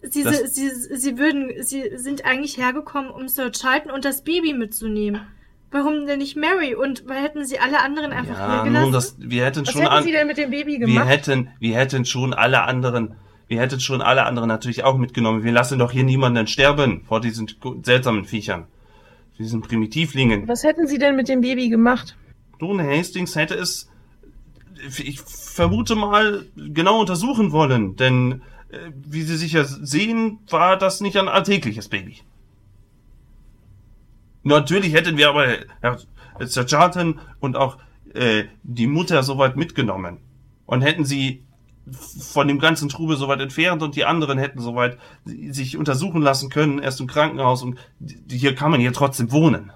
sie, 0.02 0.24
Das- 0.24 0.54
sie, 0.56 0.70
sie 0.70 1.18
würden, 1.18 1.52
sie 1.64 1.84
sind 1.96 2.26
eigentlich 2.26 2.58
hergekommen, 2.58 3.12
um 3.12 3.28
Sir 3.28 3.52
Charlton 3.52 3.92
und 3.92 4.06
das 4.06 4.24
Baby 4.24 4.54
mitzunehmen. 4.54 5.22
Warum 5.74 6.06
denn 6.06 6.20
nicht 6.20 6.36
Mary? 6.36 6.76
Und 6.76 7.08
weil 7.08 7.24
hätten 7.24 7.46
sie 7.46 7.58
alle 7.60 7.80
anderen 7.82 8.12
einfach 8.12 8.38
ja, 8.38 8.56
hier 8.56 8.64
gelassen? 8.66 8.84
nun, 8.84 8.92
das, 8.92 9.16
wir 9.20 9.46
hätten 9.46 9.66
Was 9.66 9.72
schon 9.72 9.82
hätten 9.84 9.94
an, 9.94 10.04
Sie 10.04 10.12
denn 10.12 10.28
mit 10.28 10.38
dem 10.38 10.50
Baby 10.50 10.72
wir 10.74 10.80
gemacht? 10.80 11.08
hätten, 11.08 11.48
wir 11.60 11.76
hätten 11.78 12.04
schon 12.04 12.34
alle 12.34 12.64
anderen, 12.64 13.16
wir 13.48 13.62
hätten 13.62 13.80
schon 13.80 14.02
alle 14.02 14.26
anderen 14.26 14.50
natürlich 14.50 14.84
auch 14.84 14.98
mitgenommen. 14.98 15.46
Wir 15.46 15.54
lassen 15.54 15.80
doch 15.80 15.92
hier 15.94 16.04
niemanden 16.04 16.46
sterben 16.48 17.06
vor 17.08 17.22
diesen 17.22 17.50
seltsamen 17.84 18.26
Viechern. 18.26 18.66
Diesen 19.42 19.62
Primitivlingen. 19.62 20.48
Was 20.48 20.64
hätten 20.64 20.88
Sie 20.88 21.00
denn 21.00 21.16
mit 21.16 21.28
dem 21.28 21.42
Baby 21.42 21.70
gemacht? 21.70 22.16
Nun, 22.60 22.80
Hastings 22.80 23.36
hätte 23.36 23.56
es, 23.56 23.90
ich 25.04 25.20
vermute 25.20 25.96
mal, 25.96 26.46
genau 26.56 27.00
untersuchen 27.00 27.52
wollen, 27.52 27.96
denn 27.96 28.44
äh, 28.70 28.92
wie 28.94 29.24
Sie 29.24 29.38
sicher 29.38 29.66
sehen, 29.66 30.40
war 30.50 30.78
das 30.78 31.02
nicht 31.02 31.18
ein 31.18 31.28
alltägliches 31.28 31.90
Baby. 31.90 32.20
Natürlich 34.44 34.94
hätten 34.94 35.18
wir 35.18 35.30
aber 35.30 35.48
Herr 35.82 36.00
Sir 36.40 36.66
Charlton 36.66 37.20
und 37.40 37.56
auch 37.56 37.78
äh, 38.14 38.46
die 38.64 38.88
Mutter 38.88 39.24
soweit 39.24 39.56
mitgenommen 39.56 40.18
und 40.66 40.82
hätten 40.82 41.06
sie 41.06 41.44
von 42.20 42.48
dem 42.48 42.60
ganzen 42.60 42.90
Trubel 42.90 43.18
soweit 43.18 43.40
entfernt 43.40 43.82
und 43.82 43.96
die 43.96 44.06
anderen 44.06 44.38
hätten 44.38 44.62
soweit 44.62 44.98
sich 45.26 45.78
untersuchen 45.78 46.22
lassen 46.22 46.50
können, 46.50 46.80
erst 46.80 47.00
im 47.00 47.08
Krankenhaus 47.08 47.64
und 47.64 47.78
hier 48.30 48.56
kann 48.56 48.72
man 48.72 48.80
hier 48.80 48.94
trotzdem 48.94 49.32
wohnen. 49.32 49.72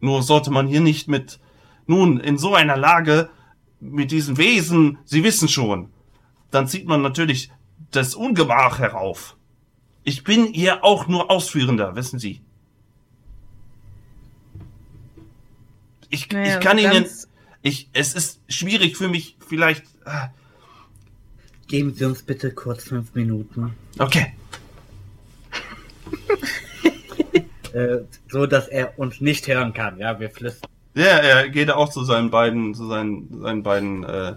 Nur 0.00 0.22
sollte 0.22 0.50
man 0.50 0.66
hier 0.66 0.80
nicht 0.80 1.08
mit, 1.08 1.40
nun, 1.86 2.20
in 2.20 2.38
so 2.38 2.54
einer 2.54 2.76
Lage, 2.76 3.30
mit 3.80 4.10
diesen 4.10 4.36
Wesen, 4.36 4.98
Sie 5.04 5.24
wissen 5.24 5.48
schon, 5.48 5.90
dann 6.50 6.68
zieht 6.68 6.86
man 6.86 7.02
natürlich 7.02 7.50
das 7.90 8.14
Ungemach 8.14 8.78
herauf. 8.78 9.36
Ich 10.04 10.24
bin 10.24 10.52
hier 10.52 10.84
auch 10.84 11.06
nur 11.08 11.30
Ausführender, 11.30 11.96
wissen 11.96 12.18
Sie. 12.18 12.42
Ich, 16.10 16.30
Naja, 16.30 16.58
ich 16.58 16.64
kann 16.64 16.78
so 16.78 16.84
Ihnen, 16.84 17.06
ich, 17.62 17.90
es 17.92 18.14
ist 18.14 18.40
schwierig 18.48 18.96
für 18.96 19.08
mich, 19.08 19.36
vielleicht, 19.46 19.84
ah, 20.04 20.30
Geben 21.68 21.94
Sie 21.94 22.04
uns 22.04 22.22
bitte 22.22 22.50
kurz 22.52 22.84
fünf 22.84 23.14
Minuten. 23.14 23.74
okay. 23.98 24.34
Äh, 27.74 27.98
so, 28.30 28.46
dass 28.46 28.66
er 28.66 28.98
uns 28.98 29.20
nicht 29.20 29.46
hören 29.46 29.74
kann. 29.74 29.98
Ja, 29.98 30.18
wir 30.18 30.30
flüstern. 30.30 30.70
Ja, 30.94 31.04
er 31.18 31.50
geht 31.50 31.70
auch 31.70 31.90
zu 31.90 32.02
seinen 32.02 32.30
beiden, 32.30 32.74
zu 32.74 32.86
seinen, 32.88 33.28
seinen 33.42 33.62
beiden, 33.62 34.04
äh, 34.04 34.34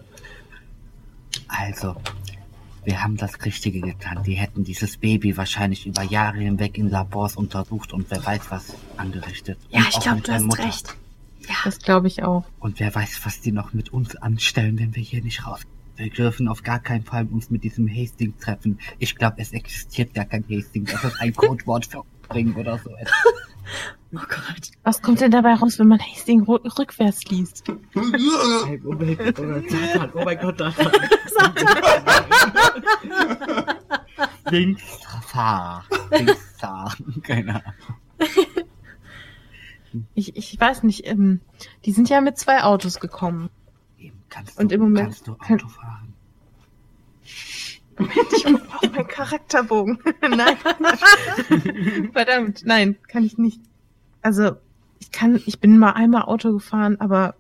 Also, 1.48 1.96
wir 2.84 3.02
haben 3.02 3.16
das 3.16 3.44
Richtige 3.46 3.80
getan. 3.80 4.22
Die 4.24 4.34
hätten 4.34 4.66
dieses 4.66 4.98
Baby 4.98 5.38
wahrscheinlich 5.38 5.88
über 5.88 6.04
Jahre 6.04 6.40
hinweg 6.40 6.78
in 6.78 6.90
Labors 6.90 7.38
untersucht 7.38 7.94
und 7.94 8.12
wer 8.12 8.24
weiß 8.24 8.42
was 8.50 8.76
angerichtet. 8.98 9.58
ja, 9.70 9.80
Und 9.80 9.88
ich 9.90 10.00
glaube, 10.02 10.22
du 10.22 10.32
hast 10.34 10.44
Mutter. 10.44 10.66
recht. 10.66 10.96
Das 11.64 11.80
glaube 11.80 12.08
ich 12.08 12.24
auch. 12.24 12.44
Und 12.60 12.82
wer 12.82 12.94
weiß, 12.94 13.22
was 13.26 13.40
die 13.40 13.54
noch 13.54 13.72
mit 13.74 13.94
uns 13.94 14.18
anstellen, 14.18 14.78
wenn 14.78 14.94
wir 14.94 15.04
hier 15.04 15.24
nicht 15.24 15.48
raus. 15.48 15.62
Wir 16.02 16.10
dürfen 16.10 16.48
auf 16.48 16.64
gar 16.64 16.80
keinen 16.80 17.04
Fall 17.04 17.28
uns 17.28 17.52
mit 17.52 17.64
diesem 17.64 17.88
Hastings 17.88 18.44
treffen. 18.44 18.80
Ich 18.98 19.16
glaube, 19.16 19.36
es 19.38 19.54
existiert 19.54 20.16
gar 20.16 20.26
kein 20.26 20.44
Hastings. 20.50 20.92
Das 20.92 21.04
ist 21.04 21.22
ein 21.22 21.36
Codewort 21.36 21.86
für 21.86 22.04
Ring 22.34 22.56
oder 22.56 22.80
so. 22.80 22.90
Oh 24.14 24.18
Gott. 24.18 24.72
Was 24.84 25.02
kommt 25.02 25.22
denn 25.22 25.32
dabei 25.32 25.54
raus, 25.54 25.80
wenn 25.80 25.88
man 25.88 26.02
Hastings 26.02 26.46
rückwärts 26.50 27.24
liest? 27.26 27.64
Ein 27.70 28.82
Umweg 28.84 29.40
oder 29.40 29.62
Satan. 29.62 30.12
Oh 30.14 30.26
mein 30.26 30.38
Gott, 30.40 30.60
das 30.60 30.76
Links 34.50 34.84
fahr. 35.28 35.86
Links 36.10 36.56
fahr. 36.58 36.94
Keine 37.22 37.56
Ahnung. 37.56 37.74
Ich, 40.16 40.36
ich 40.36 40.60
weiß 40.60 40.84
nicht, 40.84 41.08
ähm, 41.08 41.40
die 41.86 41.94
sind 41.94 42.10
ja 42.10 42.20
mit 42.20 42.38
zwei 42.38 42.64
Autos 42.64 43.00
gekommen. 43.00 43.50
Kannst 44.32 44.58
Und 44.60 44.72
du, 44.72 44.76
im 44.76 44.82
Moment 44.82 45.06
kannst 45.10 45.28
du 45.28 45.36
kann- 45.36 45.60
Auto 45.60 45.68
fahren? 45.68 46.14
Ich 47.98 48.44
brauche 48.44 48.90
meinen 48.90 49.08
Charakterbogen. 49.08 50.00
nein. 50.22 50.58
Verdammt, 52.14 52.64
nein, 52.66 52.98
kann 53.08 53.24
ich 53.24 53.38
nicht. 53.38 53.62
Also, 54.24 54.54
ich 55.00 55.12
kann, 55.12 55.40
ich 55.46 55.60
bin 55.60 55.78
mal 55.78 55.92
einmal 55.92 56.24
Auto 56.24 56.52
gefahren, 56.54 57.00
aber 57.00 57.36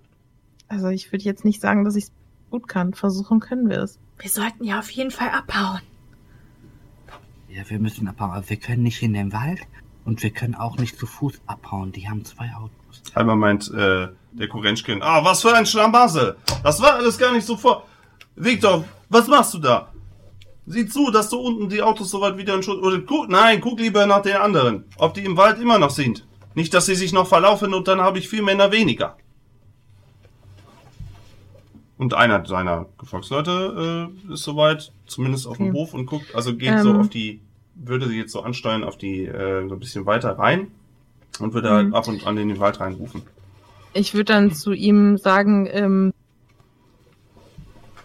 also 0.67 0.89
ich 0.89 1.11
würde 1.11 1.23
jetzt 1.23 1.45
nicht 1.45 1.61
sagen, 1.61 1.83
dass 1.85 1.95
ich 1.95 2.03
es 2.05 2.11
gut 2.51 2.67
kann. 2.67 2.93
Versuchen 2.93 3.39
können 3.39 3.69
wir 3.69 3.79
es. 3.79 3.97
Wir 4.19 4.29
sollten 4.29 4.63
ja 4.65 4.79
auf 4.79 4.89
jeden 4.91 5.11
Fall 5.11 5.29
abhauen. 5.29 5.81
Ja, 7.49 7.67
wir 7.69 7.79
müssen 7.79 8.07
abhauen. 8.07 8.31
Aber 8.31 8.49
wir 8.49 8.57
können 8.57 8.83
nicht 8.83 9.01
in 9.01 9.13
den 9.13 9.33
Wald 9.33 9.61
und 10.05 10.21
wir 10.23 10.31
können 10.31 10.55
auch 10.55 10.77
nicht 10.77 10.97
zu 10.97 11.05
Fuß 11.05 11.41
abhauen. 11.45 11.91
Die 11.91 12.09
haben 12.09 12.23
zwei 12.25 12.51
Autos. 12.55 13.03
Einmal 13.13 13.35
meint 13.35 13.71
äh, 13.71 14.07
der 14.31 14.47
Kurenschkin, 14.47 15.01
ah, 15.01 15.23
was 15.23 15.41
für 15.41 15.53
ein 15.53 15.65
Schlamassel. 15.65 16.37
Das 16.63 16.81
war 16.81 16.95
alles 16.95 17.17
gar 17.17 17.33
nicht 17.33 17.45
so 17.45 17.57
vor. 17.57 17.85
Victor, 18.35 18.85
was 19.09 19.27
machst 19.27 19.53
du 19.53 19.59
da? 19.59 19.89
Sieh 20.65 20.87
zu, 20.87 21.11
dass 21.11 21.29
du 21.29 21.37
unten 21.39 21.69
die 21.69 21.81
Autos 21.81 22.11
soweit 22.11 22.37
wieder 22.37 22.55
in 22.55 22.63
Schutz... 22.63 22.81
Oder 22.83 22.99
guck, 22.99 23.29
nein, 23.29 23.59
guck 23.59 23.79
lieber 23.79 24.05
nach 24.05 24.21
den 24.21 24.37
anderen. 24.37 24.85
Ob 24.97 25.13
die 25.13 25.25
im 25.25 25.35
Wald 25.35 25.59
immer 25.59 25.79
noch 25.79 25.89
sind. 25.89 26.25
Nicht, 26.53 26.73
dass 26.73 26.85
sie 26.85 26.95
sich 26.95 27.13
noch 27.13 27.27
verlaufen 27.27 27.73
und 27.73 27.87
dann 27.87 28.01
habe 28.01 28.19
ich 28.19 28.29
vier 28.29 28.43
Männer 28.43 28.71
weniger. 28.71 29.17
Und 31.97 32.13
einer 32.13 32.45
seiner 32.45 32.87
Gefolgsleute 32.97 34.09
äh, 34.29 34.33
ist 34.33 34.43
soweit, 34.43 34.91
zumindest 35.05 35.45
auf 35.47 35.57
dem 35.57 35.69
Okay. 35.69 35.77
Hof 35.77 35.93
und 35.93 36.05
guckt, 36.07 36.33
also 36.33 36.55
geht 36.55 36.79
so 36.79 36.89
Ähm. 36.89 36.99
auf 37.01 37.09
die, 37.09 37.41
würde 37.83 38.07
sie 38.07 38.17
jetzt 38.17 38.31
so 38.31 38.41
ansteuern 38.41 38.83
auf 38.83 38.97
die, 38.97 39.25
äh, 39.25 39.67
so 39.67 39.75
ein 39.75 39.79
bisschen 39.79 40.05
weiter 40.05 40.37
rein 40.37 40.67
und 41.39 41.53
würde 41.53 41.69
halt 41.69 41.87
Mhm. 41.87 41.93
ab 41.93 42.07
und 42.07 42.25
an 42.27 42.37
in 42.37 42.49
den 42.49 42.59
Wald 42.59 42.79
reinrufen. 42.79 43.21
Ich 43.93 44.13
würde 44.13 44.33
dann 44.33 44.53
zu 44.53 44.71
ihm 44.71 45.17
sagen, 45.17 45.67
ähm, 45.71 46.13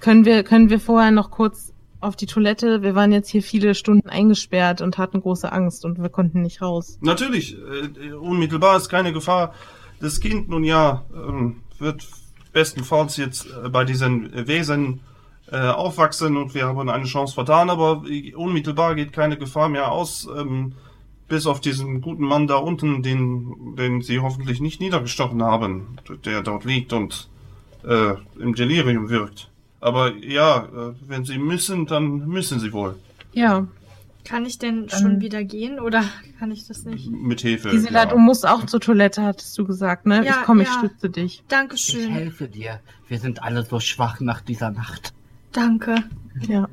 können 0.01 0.24
wir, 0.24 0.43
können 0.43 0.70
wir 0.70 0.81
vorher 0.81 1.11
noch 1.11 1.31
kurz 1.31 1.72
auf 2.01 2.16
die 2.16 2.27
Toilette? 2.27 2.83
Wir 2.83 2.95
waren 2.95 3.12
jetzt 3.12 3.29
hier 3.29 3.43
viele 3.43 3.74
Stunden 3.74 4.09
eingesperrt 4.09 4.81
und 4.81 4.99
hatten 4.99 5.20
große 5.20 5.51
Angst 5.51 5.85
und 5.85 6.01
wir 6.01 6.09
konnten 6.09 6.43
nicht 6.43 6.62
raus. 6.62 6.99
Natürlich, 7.01 7.57
äh, 7.57 8.12
unmittelbar 8.12 8.77
ist 8.77 8.89
keine 8.89 9.12
Gefahr. 9.12 9.55
Das 10.01 10.20
Kind 10.20 10.49
nun 10.49 10.64
ja 10.64 11.05
ähm, 11.14 11.57
wird 11.79 12.07
bestenfalls 12.53 13.16
jetzt 13.16 13.47
äh, 13.47 13.68
bei 13.68 13.85
diesen 13.85 14.47
Wesen 14.47 15.01
äh, 15.51 15.59
aufwachsen 15.59 16.36
und 16.36 16.55
wir 16.55 16.66
haben 16.66 16.88
eine 16.88 17.05
Chance 17.05 17.34
vertan, 17.34 17.70
aber 17.70 18.03
unmittelbar 18.34 18.94
geht 18.94 19.12
keine 19.12 19.36
Gefahr 19.36 19.68
mehr 19.68 19.92
aus, 19.92 20.28
ähm, 20.36 20.72
bis 21.28 21.47
auf 21.47 21.61
diesen 21.61 22.01
guten 22.01 22.24
Mann 22.24 22.47
da 22.47 22.57
unten, 22.57 23.03
den, 23.03 23.74
den 23.76 24.01
sie 24.03 24.20
hoffentlich 24.20 24.61
nicht 24.61 24.80
niedergestochen 24.80 25.42
haben, 25.42 25.99
der 26.24 26.42
dort 26.42 26.64
liegt 26.64 26.92
und 26.92 27.28
äh, 27.84 28.14
im 28.38 28.55
Delirium 28.55 29.09
wirkt. 29.09 29.51
Aber 29.80 30.14
ja, 30.16 30.64
äh, 30.64 30.94
wenn 31.07 31.24
sie 31.24 31.38
müssen, 31.38 31.86
dann 31.86 32.26
müssen 32.28 32.59
sie 32.61 32.72
wohl. 32.72 32.97
Ja, 33.32 33.66
Kann 34.24 34.44
ich 34.44 34.59
denn 34.59 34.88
Dann- 34.88 35.01
schon 35.01 35.20
wieder 35.20 35.44
gehen 35.44 35.78
oder 35.78 36.03
kann 36.40 36.51
ich 36.51 36.66
das 36.66 36.84
nicht? 36.84 37.09
Mit 37.11 37.42
Hilfe. 37.42 37.70
Gisela, 37.70 38.01
ja. 38.01 38.07
du 38.07 38.18
musst 38.18 38.44
auch 38.44 38.66
zur 38.66 38.80
Toilette, 38.80 39.22
hattest 39.22 39.57
du 39.57 39.64
gesagt, 39.64 40.05
ne? 40.07 40.24
Ja, 40.24 40.40
ich 40.40 40.42
komme, 40.47 40.62
ich 40.64 40.68
ja. 40.68 40.78
stütze 40.78 41.11
dich. 41.11 41.34
Ich 41.34 41.44
Dankeschön. 41.47 42.11
helfe 42.11 42.49
dir. 42.49 42.80
Wir 43.07 43.20
sind 43.20 43.44
alle 43.44 43.64
so 43.64 43.78
schwach 43.78 44.18
nach 44.20 44.40
dieser 44.40 44.70
Nacht. 44.72 45.12
Danke. 45.57 45.94
Ja. 46.46 46.68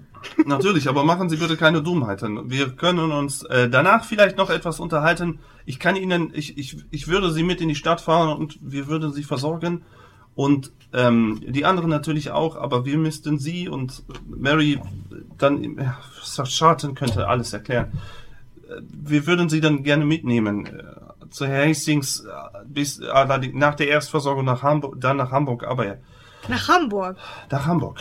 Natürlich, 0.45 0.88
aber 0.89 1.03
machen 1.03 1.29
Sie 1.29 1.38
bitte 1.38 1.57
keine 1.57 1.81
Dummheiten. 1.81 2.49
Wir 2.49 2.69
können 2.71 3.11
uns 3.11 3.43
äh, 3.43 3.69
danach 3.69 4.03
vielleicht 4.05 4.38
noch 4.38 4.49
etwas 4.49 4.79
unterhalten. 4.79 5.39
Ich 5.65 5.79
kann 5.79 5.95
Ihnen, 5.95 6.31
ich, 6.34 6.57
ich, 6.57 6.77
ich 6.91 7.07
würde 7.07 7.31
Sie 7.31 7.43
mit 7.43 7.61
in 7.61 7.69
die 7.69 7.75
Stadt 7.75 8.01
fahren 8.01 8.38
und 8.38 8.57
wir 8.61 8.88
würden 8.88 9.13
Sie 9.13 9.23
versorgen. 9.23 9.84
Und 10.36 10.71
ähm, 10.93 11.41
die 11.47 11.65
anderen 11.65 11.89
natürlich 11.89 12.31
auch, 12.31 12.55
aber 12.55 12.86
wir 12.86 12.97
müssten 12.97 13.38
Sie 13.38 13.69
und 13.69 14.03
Mary 14.27 14.81
dann, 15.38 15.63
ja, 15.77 15.97
Schatten 16.45 16.95
könnte 16.95 17.27
alles 17.27 17.53
erklären. 17.53 17.91
Äh, 18.67 18.81
Wir 18.89 19.27
würden 19.27 19.47
Sie 19.49 19.61
dann 19.61 19.84
gerne 19.84 20.05
mitnehmen 20.05 20.65
äh, 20.65 20.84
zu 21.29 21.45
Herr 21.45 21.67
Hastings 21.69 22.21
äh, 22.21 22.31
bis 22.65 22.99
äh, 22.99 23.51
nach 23.53 23.75
der 23.75 23.88
Erstversorgung 23.89 24.45
nach 24.45 24.63
Hamburg, 24.63 24.99
dann 24.99 25.17
nach 25.17 25.31
Hamburg, 25.31 25.63
aber 25.65 25.86
ja, 25.86 25.95
Nach 26.47 26.67
Hamburg. 26.67 27.17
nach 27.51 27.65
Hamburg. 27.65 27.99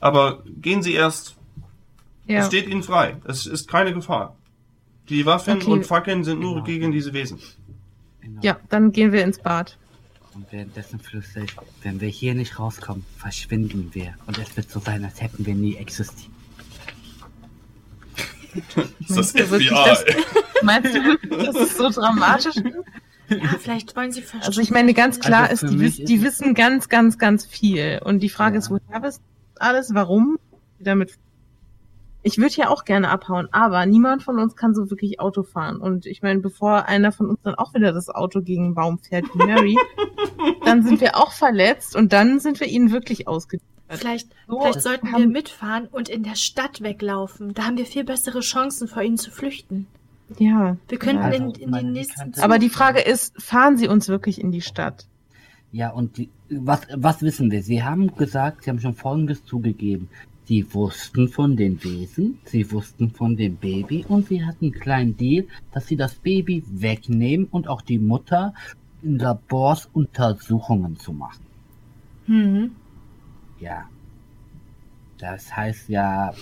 Aber 0.00 0.42
gehen 0.60 0.82
Sie 0.82 0.92
erst 0.94 1.36
es 2.28 2.34
Ja. 2.34 2.44
steht 2.46 2.66
Ihnen 2.68 2.82
frei. 2.82 3.16
Es 3.24 3.46
ist 3.46 3.68
keine 3.68 3.92
Gefahr. 3.94 4.34
Die 5.08 5.24
Waffen 5.26 5.58
Okay. 5.58 5.70
und 5.70 5.86
Fackeln 5.86 6.24
sind 6.24 6.40
nur 6.40 6.54
Genau. 6.54 6.64
gegen 6.64 6.90
diese 6.92 7.12
Wesen. 7.12 7.38
Genau. 8.20 8.40
ja, 8.42 8.58
dann 8.68 8.90
gehen 8.90 9.12
wir 9.12 9.22
ins 9.22 9.38
Bad. 9.38 9.76
Und 10.34 10.50
währenddessen 10.50 10.98
flüstere 10.98 11.44
ich, 11.44 11.54
wenn 11.82 12.00
wir 12.00 12.08
hier 12.08 12.34
nicht 12.34 12.58
rauskommen, 12.58 13.04
verschwinden 13.16 13.90
wir. 13.92 14.14
Und 14.26 14.36
es 14.38 14.56
wird 14.56 14.68
so 14.70 14.80
sein, 14.80 15.04
als 15.04 15.22
hätten 15.22 15.46
wir 15.46 15.54
nie 15.54 15.76
existiert. 15.76 16.30
Das 19.08 19.16
ist 19.18 19.34
Meinst 19.34 19.38
du 19.38 19.50
wirklich, 19.50 19.70
dass- 19.70 20.00
FBI. 20.02 20.24
Meinst 20.62 20.94
du, 20.94 21.18
das 21.36 21.56
ist 21.56 21.76
so 21.76 21.90
dramatisch? 21.90 22.54
Ja, 23.28 23.48
vielleicht 23.60 23.94
wollen 23.96 24.12
sie 24.12 24.22
verstehen. 24.22 24.42
Also 24.48 24.60
ich 24.60 24.70
meine, 24.70 24.94
ganz 24.94 25.20
klar 25.20 25.48
Also 25.50 25.66
ist, 25.66 25.72
die, 25.74 25.80
wiss, 25.80 25.96
die 25.96 26.14
ist- 26.16 26.22
wissen 26.24 26.54
ganz, 26.54 26.88
ganz, 26.88 27.18
ganz 27.18 27.44
viel. 27.44 28.00
Und 28.04 28.20
die 28.20 28.28
Frage 28.30 28.54
Ja. 28.54 28.58
ist, 28.60 28.70
woher 28.70 29.02
wisst 29.02 29.20
ihr 29.20 29.35
alles? 29.60 29.94
Warum? 29.94 30.38
Damit. 30.78 31.18
Ich 32.22 32.38
würde 32.38 32.54
ja 32.56 32.70
auch 32.70 32.84
gerne 32.84 33.08
abhauen, 33.08 33.48
aber 33.52 33.86
niemand 33.86 34.24
von 34.24 34.40
uns 34.40 34.56
kann 34.56 34.74
so 34.74 34.90
wirklich 34.90 35.20
Auto 35.20 35.44
fahren. 35.44 35.76
Und 35.76 36.06
ich 36.06 36.22
meine, 36.22 36.40
bevor 36.40 36.86
einer 36.86 37.12
von 37.12 37.30
uns 37.30 37.38
dann 37.42 37.54
auch 37.54 37.72
wieder 37.72 37.92
das 37.92 38.08
Auto 38.08 38.40
gegen 38.42 38.64
einen 38.64 38.74
Baum 38.74 38.98
fährt 38.98 39.26
wie 39.32 39.46
Mary, 39.46 39.76
dann 40.64 40.82
sind 40.82 41.00
wir 41.00 41.16
auch 41.16 41.30
verletzt 41.30 41.94
und 41.94 42.12
dann 42.12 42.40
sind 42.40 42.58
wir 42.58 42.66
ihnen 42.66 42.90
wirklich 42.90 43.28
ausgeliefert. 43.28 43.68
vielleicht, 43.90 44.28
So, 44.48 44.58
vielleicht 44.58 44.82
sollten 44.82 45.12
wir 45.16 45.28
mitfahren 45.28 45.86
und 45.86 46.08
in 46.08 46.24
der 46.24 46.34
Stadt 46.34 46.80
weglaufen. 46.80 47.54
Da 47.54 47.64
haben 47.64 47.76
wir 47.76 47.86
viel 47.86 48.02
bessere 48.02 48.40
Chancen, 48.40 48.88
vor 48.88 49.04
ihnen 49.04 49.18
zu 49.18 49.30
flüchten. 49.30 49.86
Ja. 50.38 50.76
Wir 50.88 50.98
könnten 50.98 51.22
Also, 51.22 51.44
in, 51.44 51.50
in 51.52 51.70
meine 51.70 51.84
den 51.84 51.92
nächsten 51.92 52.40
Aber 52.40 52.58
die 52.58 52.70
Frage 52.70 53.00
ist, 53.00 53.40
fahren 53.40 53.76
sie 53.76 53.86
uns 53.86 54.08
wirklich 54.08 54.40
in 54.40 54.50
die 54.50 54.62
Stadt? 54.62 55.06
Ja, 55.76 55.90
und 55.90 56.16
die, 56.16 56.30
was, 56.48 56.80
was 56.94 57.20
wissen 57.20 57.50
wir? 57.50 57.62
Sie 57.62 57.82
haben 57.82 58.16
gesagt, 58.16 58.64
Sie 58.64 58.70
haben 58.70 58.80
schon 58.80 58.94
Folgendes 58.94 59.44
zugegeben. 59.44 60.08
Sie 60.46 60.64
wussten 60.72 61.28
von 61.28 61.54
den 61.54 61.84
Wesen, 61.84 62.38
Sie 62.46 62.72
wussten 62.72 63.10
von 63.10 63.36
dem 63.36 63.56
Baby 63.56 64.02
und 64.08 64.28
Sie 64.28 64.42
hatten 64.42 64.64
einen 64.64 64.72
kleinen 64.72 65.16
Deal, 65.18 65.44
dass 65.72 65.86
Sie 65.86 65.96
das 65.96 66.14
Baby 66.14 66.64
wegnehmen 66.66 67.46
und 67.50 67.68
auch 67.68 67.82
die 67.82 67.98
Mutter 67.98 68.54
in 69.02 69.18
Labors 69.18 69.90
Untersuchungen 69.92 70.96
zu 70.96 71.12
machen. 71.12 71.44
Hm. 72.24 72.70
Ja. 73.60 73.84
Das 75.18 75.54
heißt 75.54 75.90
ja, 75.90 76.32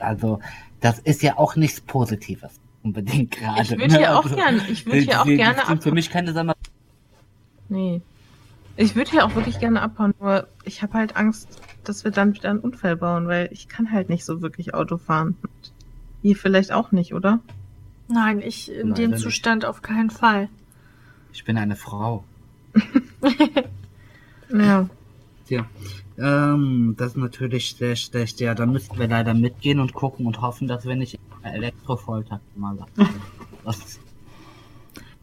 also, 0.00 0.40
das 0.80 0.98
ist 0.98 1.22
ja 1.22 1.38
auch 1.38 1.54
nichts 1.54 1.80
Positives. 1.80 2.58
Unbedingt 2.82 3.30
gerade. 3.30 3.62
Ich 3.62 3.70
würde 3.70 3.98
hier 3.98 4.18
auch 4.18 4.24
Also, 4.24 4.34
gerne, 4.34 4.62
ich 4.68 4.84
würde 4.84 4.98
hier 4.98 5.22
auch 5.22 5.26
gerne 5.26 5.80
für 5.80 5.92
mich 5.92 6.10
keine 6.10 6.32
Sommer. 6.32 6.54
Nee. 7.68 8.02
Ich 8.76 8.96
würde 8.96 9.10
hier 9.10 9.24
auch 9.24 9.34
wirklich 9.34 9.60
gerne 9.60 9.82
abhauen, 9.82 10.14
nur 10.20 10.48
ich 10.64 10.82
habe 10.82 10.94
halt 10.94 11.16
Angst, 11.16 11.48
dass 11.84 12.04
wir 12.04 12.10
dann 12.10 12.34
wieder 12.34 12.50
einen 12.50 12.58
Unfall 12.58 12.96
bauen, 12.96 13.28
weil 13.28 13.48
ich 13.52 13.68
kann 13.68 13.92
halt 13.92 14.08
nicht 14.08 14.24
so 14.24 14.42
wirklich 14.42 14.74
Auto 14.74 14.98
fahren. 14.98 15.36
Und 15.42 15.72
ihr 16.22 16.36
vielleicht 16.36 16.72
auch 16.72 16.90
nicht, 16.90 17.14
oder? 17.14 17.40
Nein, 18.08 18.42
ich 18.42 18.70
in 18.70 18.88
Leider 18.88 18.94
dem 18.94 19.10
nicht. 19.12 19.22
Zustand 19.22 19.64
auf 19.64 19.82
keinen 19.82 20.10
Fall. 20.10 20.48
Ich 21.32 21.44
bin 21.44 21.56
eine 21.56 21.76
Frau. 21.76 22.24
Ja. 24.50 24.88
Tja, 25.46 25.66
ähm, 26.18 26.94
das 26.96 27.12
ist 27.12 27.16
natürlich 27.16 27.74
sehr 27.74 27.96
schlecht. 27.96 28.40
Ja, 28.40 28.54
da 28.54 28.66
müssten 28.66 28.98
wir 28.98 29.08
leider 29.08 29.34
mitgehen 29.34 29.80
und 29.80 29.94
gucken 29.94 30.26
und 30.26 30.40
hoffen, 30.40 30.68
dass 30.68 30.84
wir 30.84 30.96
nicht 30.96 31.18
Elektrofolter 31.42 32.40
mal 32.54 32.76
Was? 33.64 34.00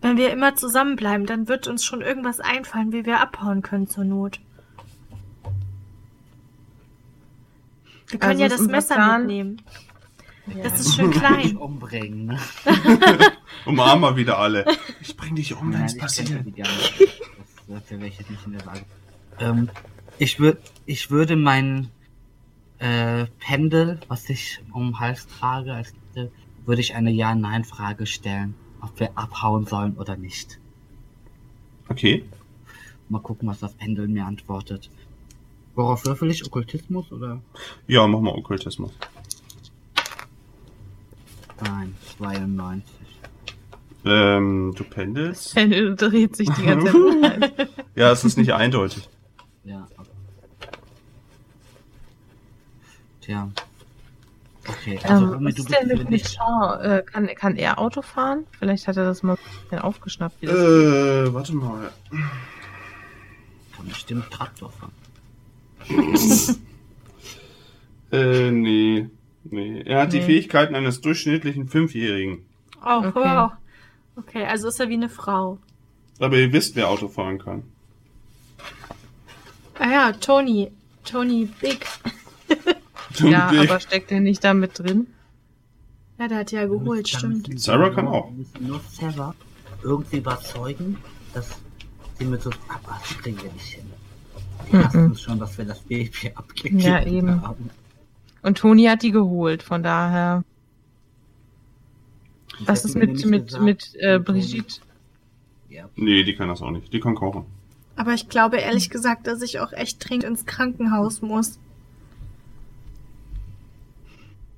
Wenn 0.01 0.17
wir 0.17 0.31
immer 0.31 0.55
zusammenbleiben, 0.55 1.25
dann 1.27 1.47
wird 1.47 1.67
uns 1.67 1.83
schon 1.85 2.01
irgendwas 2.01 2.39
einfallen, 2.39 2.91
wie 2.91 3.05
wir 3.05 3.19
abhauen 3.21 3.61
können 3.61 3.87
zur 3.87 4.03
Not. 4.03 4.39
Wir 8.07 8.19
können 8.19 8.31
Also 8.31 8.43
ja 8.43 8.49
das 8.49 8.61
Messer 8.61 8.95
Plan- 8.95 9.21
mitnehmen. 9.21 9.61
ja. 10.47 10.63
Das 10.63 10.79
ist 10.79 10.95
schön 10.95 11.11
klein. 11.11 11.55
umbringen, 11.55 12.25
ne? 12.25 12.39
Umarm 13.65 14.01
mal 14.01 14.15
wieder 14.15 14.37
alle. 14.39 14.65
Ich 15.01 15.15
bring 15.15 15.35
dich 15.35 15.55
um, 15.55 15.71
wenn 15.73 15.83
es 15.85 15.93
ich 15.93 15.99
passiert. 15.99 16.29
könnte 16.29 16.51
die 16.51 16.61
gar 16.61 16.67
nicht. 16.69 16.99
Das, 16.99 17.65
dafür 17.67 17.97
wäre 17.99 18.07
ich 18.09 18.17
jetzt 18.19 18.29
nicht 18.31 18.45
in 18.45 18.51
der 18.53 18.65
Lage. 18.65 18.81
Ähm, 19.39 19.69
ich 20.17 20.39
würde, 20.39 20.59
ich 20.85 21.09
würde 21.09 21.35
mein 21.35 21.89
äh, 22.79 23.25
Pendel, 23.39 23.99
was 24.07 24.29
ich 24.29 24.59
um 24.73 24.87
den 24.91 24.99
Hals 24.99 25.27
trage, 25.27 25.73
als 25.73 25.93
würde 26.65 26.81
ich 26.81 26.95
eine 26.95 27.11
Ja-Nein-Frage 27.11 28.05
stellen, 28.05 28.55
ob 28.82 28.99
wir 28.99 29.17
abhauen 29.17 29.65
sollen 29.65 29.95
oder 29.97 30.17
nicht. 30.17 30.59
Okay. 31.89 32.23
Mal 33.09 33.19
gucken, 33.19 33.47
was 33.47 33.59
das 33.59 33.73
Pendel 33.73 34.07
mir 34.07 34.25
antwortet. 34.25 34.89
Worauf 35.75 36.05
würfel 36.05 36.32
ich? 36.32 36.45
Okkultismus 36.45 37.11
oder? 37.11 37.41
Ja, 37.88 38.07
mach 38.07 38.19
mal 38.19 38.34
Okkultismus. 38.34 38.91
Nein, 41.63 41.95
92. 42.17 42.84
Ähm, 44.03 44.73
du 44.75 44.84
pendelst? 44.84 45.53
Pendel 45.53 45.95
dreht 45.95 46.36
sich 46.36 46.49
die 46.49 46.63
ganze 46.63 46.91
Zeit. 47.21 47.69
Ja, 47.95 48.09
es 48.11 48.23
ist 48.23 48.38
nicht 48.38 48.53
eindeutig. 48.53 49.09
Ja. 49.65 49.86
okay. 49.97 50.09
Tja. 53.19 53.51
Okay, 54.82 54.99
also 55.03 55.25
ähm, 55.25 55.34
Romy, 55.34 55.45
was 55.47 55.55
du 55.55 55.61
ist 55.61 55.67
bist 55.69 55.89
denn 55.99 56.09
mit. 56.09 56.27
Shaw? 56.29 56.79
Äh, 56.82 57.03
kann, 57.03 57.27
kann 57.36 57.55
er 57.55 57.77
Auto 57.79 58.01
fahren? 58.01 58.45
Vielleicht 58.57 58.88
hat 58.88 58.97
er 58.97 59.05
das 59.05 59.21
mal 59.23 59.34
ein 59.34 59.39
bisschen 59.63 59.79
aufgeschnappt. 59.79 60.43
Äh, 60.43 61.34
warte 61.34 61.55
mal. 61.55 61.91
Kann 62.09 63.88
bestimmt 63.88 64.29
Traktor 64.32 64.71
fahren. 64.71 64.91
Äh, 68.11 68.51
nee. 68.51 69.07
Nee. 69.45 69.84
Er 69.86 70.01
hat 70.01 70.11
die 70.11 70.19
Nee. 70.19 70.25
Fähigkeiten 70.25 70.75
eines 70.75 70.99
durchschnittlichen 70.99 71.69
Fünfjährigen. 71.69 72.45
Oh, 72.86 72.97
Okay. 73.05 73.11
wow. 73.15 73.51
Okay, 74.17 74.45
also 74.45 74.67
ist 74.67 74.82
er 74.82 74.89
wie 74.89 74.95
eine 74.95 75.07
Frau. 75.07 75.59
Aber 76.19 76.36
ihr 76.38 76.51
wisst, 76.51 76.75
wer 76.75 76.89
Auto 76.89 77.07
fahren 77.07 77.39
kann. 77.39 77.63
Ah 79.79 79.89
ja, 79.89 80.11
Tony. 80.11 80.71
Tony 81.05 81.45
Big. 81.61 81.88
Ja, 83.30 83.49
Dick. 83.51 83.69
aber 83.69 83.80
steckt 83.80 84.11
er 84.11 84.19
nicht 84.19 84.43
da 84.43 84.53
mit 84.53 84.78
drin? 84.80 85.07
Ja, 86.19 86.28
der 86.28 86.38
hat 86.39 86.51
ja 86.51 86.65
geholt, 86.65 87.07
stimmt. 87.07 87.59
Sarah 87.59 87.89
kann 87.89 88.07
auch. 88.07 88.30
Wir 88.30 88.38
müssen 88.38 88.67
nur 88.67 88.80
Sarah 88.91 89.34
irgendwie 89.84 90.17
überzeugen, 90.17 90.97
dass 91.34 91.49
sie 92.19 92.26
mit 92.26 92.41
so. 92.41 92.51
Aber 92.69 92.99
das 92.99 93.17
kriegen 93.17 93.41
wir 93.41 93.51
nicht 93.51 93.65
hin. 93.65 93.86
Die 94.72 94.76
Mhm. 94.76 94.84
hassen 94.86 95.05
uns 95.05 95.22
schon, 95.22 95.39
dass 95.39 95.57
wir 95.57 95.65
das 95.65 95.80
Baby 95.82 96.32
abgegeben 96.36 96.80
Ja, 96.80 97.03
eben. 97.05 97.41
haben. 97.41 97.69
Und 98.43 98.57
Toni 98.59 98.86
hat 98.86 99.01
die 99.03 99.11
geholt, 99.11 99.63
von 99.63 99.82
daher. 99.84 100.43
Und 102.59 102.67
Was 102.67 102.86
ist 102.86 102.95
mit, 102.95 103.26
mit, 103.26 103.47
gesagt, 103.47 103.63
mit 103.63 103.95
äh, 103.99 104.19
Brigitte? 104.19 104.82
Ja, 105.69 105.89
Nee, 105.95 106.24
die 106.24 106.36
kann 106.36 106.49
das 106.49 106.61
auch 106.61 106.72
nicht. 106.72 106.91
Die 106.93 106.99
kann 106.99 107.15
kochen. 107.15 107.45
Aber 107.95 108.13
ich 108.13 108.30
glaube 108.30 108.57
ehrlich 108.57 108.89
gesagt, 108.89 109.26
dass 109.28 109.41
ich 109.41 109.59
auch 109.59 109.72
echt 109.74 110.07
dringend 110.07 110.24
ins 110.26 110.45
Krankenhaus 110.45 111.22
muss. 111.22 111.59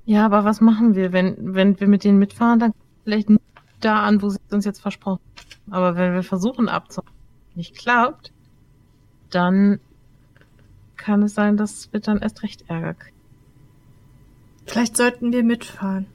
Ja, 0.06 0.26
aber 0.26 0.44
was 0.44 0.60
machen 0.60 0.94
wir, 0.94 1.12
wenn, 1.12 1.54
wenn 1.54 1.80
wir 1.80 1.88
mit 1.88 2.04
denen 2.04 2.18
mitfahren, 2.18 2.58
dann 2.58 2.74
vielleicht 3.04 3.30
nicht 3.30 3.42
da 3.80 4.02
an, 4.02 4.20
wo 4.22 4.28
sie 4.28 4.38
es 4.46 4.52
uns 4.52 4.64
jetzt 4.64 4.80
versprochen 4.80 5.20
haben. 5.20 5.72
Aber 5.72 5.96
wenn 5.96 6.12
wir 6.14 6.22
versuchen 6.22 6.68
abzuhauen, 6.68 7.10
nicht 7.54 7.76
klappt, 7.76 8.32
dann 9.30 9.80
kann 10.96 11.22
es 11.22 11.34
sein, 11.34 11.56
dass 11.56 11.92
wir 11.92 12.00
dann 12.00 12.18
erst 12.18 12.42
recht 12.42 12.68
Ärger 12.68 12.94
kriegen. 12.94 13.16
Vielleicht 14.66 14.96
sollten 14.96 15.32
wir 15.32 15.42
mitfahren. 15.42 16.06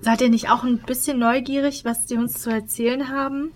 Seid 0.00 0.20
ihr 0.20 0.30
nicht 0.30 0.50
auch 0.50 0.64
ein 0.64 0.78
bisschen 0.78 1.18
neugierig, 1.18 1.84
was 1.84 2.06
die 2.06 2.16
uns 2.16 2.34
zu 2.34 2.50
erzählen 2.50 3.08
haben? 3.08 3.52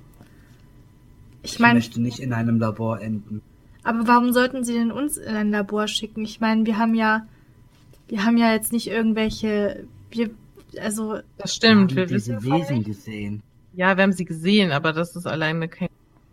Ich 1.42 1.54
ich 1.54 1.58
meine, 1.58 1.74
möchte 1.74 2.00
nicht 2.00 2.20
in 2.20 2.32
einem 2.32 2.58
Labor 2.58 3.00
enden. 3.00 3.42
Aber 3.86 4.06
warum 4.06 4.32
sollten 4.32 4.64
sie 4.64 4.74
denn 4.74 4.90
uns 4.92 5.16
in 5.16 5.34
ein 5.34 5.50
Labor 5.50 5.86
schicken? 5.88 6.22
Ich 6.24 6.40
meine, 6.40 6.66
wir 6.66 6.76
haben 6.78 6.94
ja, 6.94 7.26
wir 8.08 8.24
haben 8.24 8.36
ja 8.36 8.52
jetzt 8.52 8.72
nicht 8.72 8.88
irgendwelche, 8.88 9.84
wir, 10.10 10.30
also, 10.80 11.18
Das 11.38 11.54
stimmt, 11.54 11.90
wir 11.92 11.96
wir 11.96 12.02
haben 12.02 12.08
diese 12.14 12.36
wissen 12.42 12.52
Wesen 12.52 12.84
gesehen. 12.84 13.42
Ja, 13.74 13.96
wir 13.96 14.02
haben 14.02 14.12
sie 14.12 14.24
gesehen, 14.24 14.72
aber 14.72 14.92
das 14.92 15.16
ist 15.16 15.26
alleine 15.26 15.68
kein. 15.68 15.88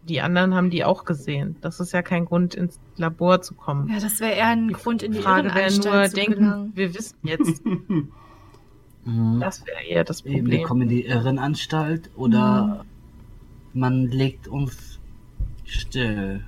Die 0.09 0.19
anderen 0.19 0.53
haben 0.53 0.69
die 0.69 0.83
auch 0.83 1.05
gesehen. 1.05 1.55
Das 1.61 1.79
ist 1.79 1.93
ja 1.93 2.01
kein 2.01 2.25
Grund, 2.25 2.55
ins 2.55 2.77
Labor 2.97 3.41
zu 3.41 3.53
kommen. 3.53 3.87
Ja, 3.89 3.99
das 4.01 4.19
wäre 4.19 4.33
eher 4.33 4.47
ein 4.47 4.71
Grund, 4.73 5.01
in 5.01 5.13
die 5.13 5.19
Frage 5.19 5.47
wäre 5.53 5.53
nur, 5.71 5.85
Irrenanstalt 5.85 6.09
zu 6.09 6.15
denken, 6.17 6.33
gelangen. 6.39 6.71
wir 6.75 6.93
wissen 6.93 7.17
jetzt, 7.23 7.63
Mhm. 9.05 9.39
das 9.41 9.65
wäre 9.65 9.83
eher 9.85 10.03
das 10.05 10.21
Eben, 10.21 10.33
wir 10.33 10.41
Problem. 10.43 10.63
kommen 10.63 10.81
in 10.83 10.89
die 10.89 11.05
Irrenanstalt 11.05 12.09
oder 12.15 12.85
man 13.73 14.07
legt 14.07 14.47
uns 14.47 14.99
still. 15.65 16.41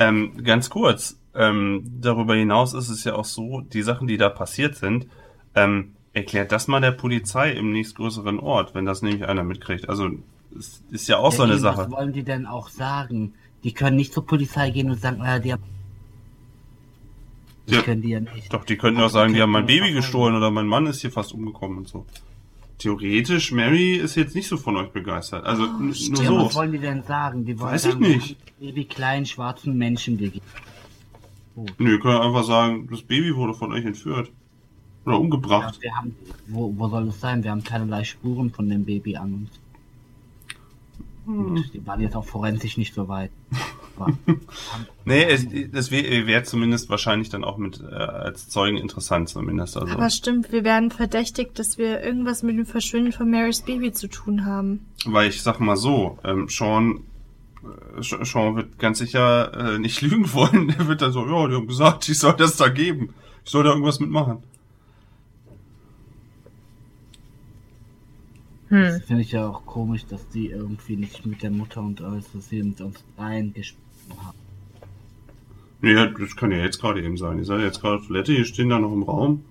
Ähm, 0.00 0.42
ganz 0.42 0.70
kurz, 0.70 1.20
ähm, 1.34 1.98
darüber 2.00 2.34
hinaus 2.34 2.72
ist 2.72 2.88
es 2.88 3.04
ja 3.04 3.14
auch 3.14 3.26
so, 3.26 3.60
die 3.60 3.82
Sachen, 3.82 4.08
die 4.08 4.16
da 4.16 4.30
passiert 4.30 4.74
sind, 4.74 5.06
ähm, 5.54 5.92
erklärt 6.14 6.52
das 6.52 6.68
mal 6.68 6.80
der 6.80 6.92
Polizei 6.92 7.52
im 7.52 7.70
nächstgrößeren 7.70 8.40
Ort, 8.40 8.74
wenn 8.74 8.86
das 8.86 9.02
nämlich 9.02 9.26
einer 9.26 9.44
mitkriegt. 9.44 9.90
Also, 9.90 10.10
es 10.58 10.82
ist 10.90 11.06
ja 11.06 11.18
auch 11.18 11.32
so 11.32 11.42
eine 11.42 11.52
eben, 11.52 11.60
Sache. 11.60 11.82
Was 11.82 11.90
wollen 11.90 12.14
die 12.14 12.24
denn 12.24 12.46
auch 12.46 12.70
sagen? 12.70 13.34
Die 13.62 13.72
können 13.72 13.96
nicht 13.96 14.14
zur 14.14 14.26
Polizei 14.26 14.70
gehen 14.70 14.90
und 14.90 14.98
sagen, 14.98 15.22
äh, 15.22 15.38
die 15.38 15.52
haben... 15.52 15.62
Ja. 17.66 17.82
können 17.82 18.02
die 18.02 18.08
ja 18.08 18.20
nicht. 18.20 18.52
Doch, 18.52 18.64
die 18.64 18.76
könnten 18.76 19.00
auch 19.00 19.10
sagen, 19.10 19.34
die 19.34 19.40
haben 19.40 19.52
mein 19.52 19.66
Baby 19.66 19.92
gestohlen 19.92 20.34
oder 20.34 20.50
mein 20.50 20.66
Mann 20.66 20.86
ist 20.86 21.02
hier 21.02 21.12
fast 21.12 21.32
umgekommen 21.32 21.78
und 21.78 21.88
so. 21.88 22.04
Theoretisch, 22.80 23.52
Mary 23.52 23.92
ist 23.96 24.16
jetzt 24.16 24.34
nicht 24.34 24.48
so 24.48 24.56
von 24.56 24.76
euch 24.76 24.88
begeistert. 24.90 25.44
Also, 25.44 25.64
n- 25.64 25.94
nur 26.10 26.22
Ja, 26.22 26.28
so. 26.28 26.36
was 26.46 26.54
wollen 26.56 26.72
die 26.72 26.78
denn 26.78 27.02
sagen? 27.04 27.44
Die 27.44 27.58
wollen 27.60 27.72
Weiß 27.72 27.84
ich 27.84 27.92
sagen, 27.92 28.02
wir 28.04 28.16
nicht. 28.16 28.36
Baby 28.58 28.84
kleinen 28.86 29.26
schwarzen 29.26 29.76
Menschen 29.78 30.18
gegeben. 30.18 30.44
Nö, 31.78 31.92
ihr 31.92 32.00
könnt 32.00 32.20
einfach 32.20 32.44
sagen, 32.44 32.88
das 32.90 33.02
Baby 33.02 33.34
wurde 33.36 33.54
von 33.54 33.72
euch 33.72 33.84
entführt. 33.84 34.30
Oder 35.04 35.18
umgebracht. 35.20 35.78
Wir 35.80 35.94
haben, 35.94 36.14
wo, 36.48 36.74
wo 36.76 36.88
soll 36.88 37.08
es 37.08 37.20
sein? 37.20 37.42
Wir 37.44 37.50
haben 37.52 37.62
keinerlei 37.64 38.02
Spuren 38.04 38.50
von 38.50 38.68
dem 38.68 38.84
Baby 38.84 39.16
an 39.16 39.32
uns. 39.34 39.50
Hm. 41.26 41.54
Gut, 41.56 41.70
die 41.74 41.86
waren 41.86 42.00
jetzt 42.00 42.16
auch 42.16 42.24
forensisch 42.24 42.76
nicht 42.76 42.94
so 42.94 43.08
weit. 43.08 43.30
Nee, 45.04 45.24
es, 45.24 45.46
das 45.72 45.90
wäre 45.90 46.26
wär 46.26 46.44
zumindest 46.44 46.88
wahrscheinlich 46.88 47.30
dann 47.30 47.42
auch 47.42 47.56
mit 47.56 47.80
äh, 47.80 47.94
als 47.94 48.48
Zeugen 48.48 48.76
interessant 48.76 49.28
zumindest. 49.28 49.76
Also. 49.76 49.92
Aber 49.92 50.10
stimmt, 50.10 50.52
wir 50.52 50.62
werden 50.62 50.90
verdächtigt, 50.90 51.58
dass 51.58 51.78
wir 51.78 52.02
irgendwas 52.02 52.42
mit 52.42 52.56
dem 52.56 52.66
Verschwinden 52.66 53.10
von 53.10 53.30
Marys 53.30 53.62
Baby 53.62 53.92
zu 53.92 54.08
tun 54.08 54.44
haben. 54.44 54.86
Weil 55.06 55.28
ich 55.28 55.42
sag 55.42 55.58
mal 55.58 55.76
so, 55.76 56.18
ähm, 56.22 56.48
Sean, 56.48 57.00
äh, 57.98 58.02
Sean 58.02 58.56
wird 58.56 58.78
ganz 58.78 58.98
sicher 58.98 59.74
äh, 59.74 59.78
nicht 59.78 60.00
lügen 60.02 60.32
wollen. 60.32 60.70
Er 60.78 60.86
wird 60.86 61.02
dann 61.02 61.12
so, 61.12 61.26
ja, 61.26 61.48
die 61.48 61.54
haben 61.54 61.66
gesagt, 61.66 62.08
ich 62.08 62.18
soll 62.18 62.36
das 62.36 62.56
da 62.56 62.68
geben. 62.68 63.14
Ich 63.44 63.50
soll 63.50 63.64
da 63.64 63.70
irgendwas 63.70 63.98
mitmachen. 64.00 64.42
Hm. 68.68 68.82
Das 68.82 69.02
finde 69.02 69.22
ich 69.22 69.32
ja 69.32 69.48
auch 69.48 69.66
komisch, 69.66 70.06
dass 70.06 70.28
die 70.28 70.46
irgendwie 70.46 70.96
nicht 70.96 71.26
mit 71.26 71.42
der 71.42 71.50
Mutter 71.50 71.80
und 71.80 72.00
alles, 72.00 72.30
dass 72.32 72.48
sie 72.48 72.62
mit 72.62 72.80
uns 72.80 73.02
eingesprochen 73.16 73.78
haben. 73.78 73.89
Nee, 75.82 75.92
ja, 75.94 76.06
das 76.06 76.36
kann 76.36 76.50
ja 76.52 76.58
jetzt 76.58 76.80
gerade 76.80 77.02
eben 77.02 77.16
sein. 77.16 77.38
Ihr 77.38 77.44
seid 77.44 77.60
jetzt 77.60 77.80
gerade 77.80 78.04
Toilette, 78.06 78.32
ihr 78.34 78.44
stehen 78.44 78.68
da 78.68 78.78
noch 78.78 78.92
im 78.92 79.02
Raum. 79.02 79.44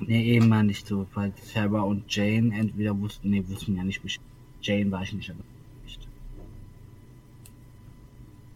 Nee, 0.00 0.22
eben 0.34 0.48
mal 0.48 0.62
nicht 0.64 0.86
so, 0.86 1.06
weil 1.12 1.32
Sarah 1.42 1.82
und 1.82 2.04
Jane 2.14 2.54
entweder 2.56 2.98
wussten, 2.98 3.28
nee, 3.30 3.44
wussten 3.46 3.76
ja 3.76 3.84
nicht 3.84 4.02
Bescheid. 4.02 4.22
Jane 4.62 4.90
war 4.90 5.02
ich 5.02 5.12
nicht, 5.12 5.28
aber 5.28 5.40
nicht. 5.84 6.08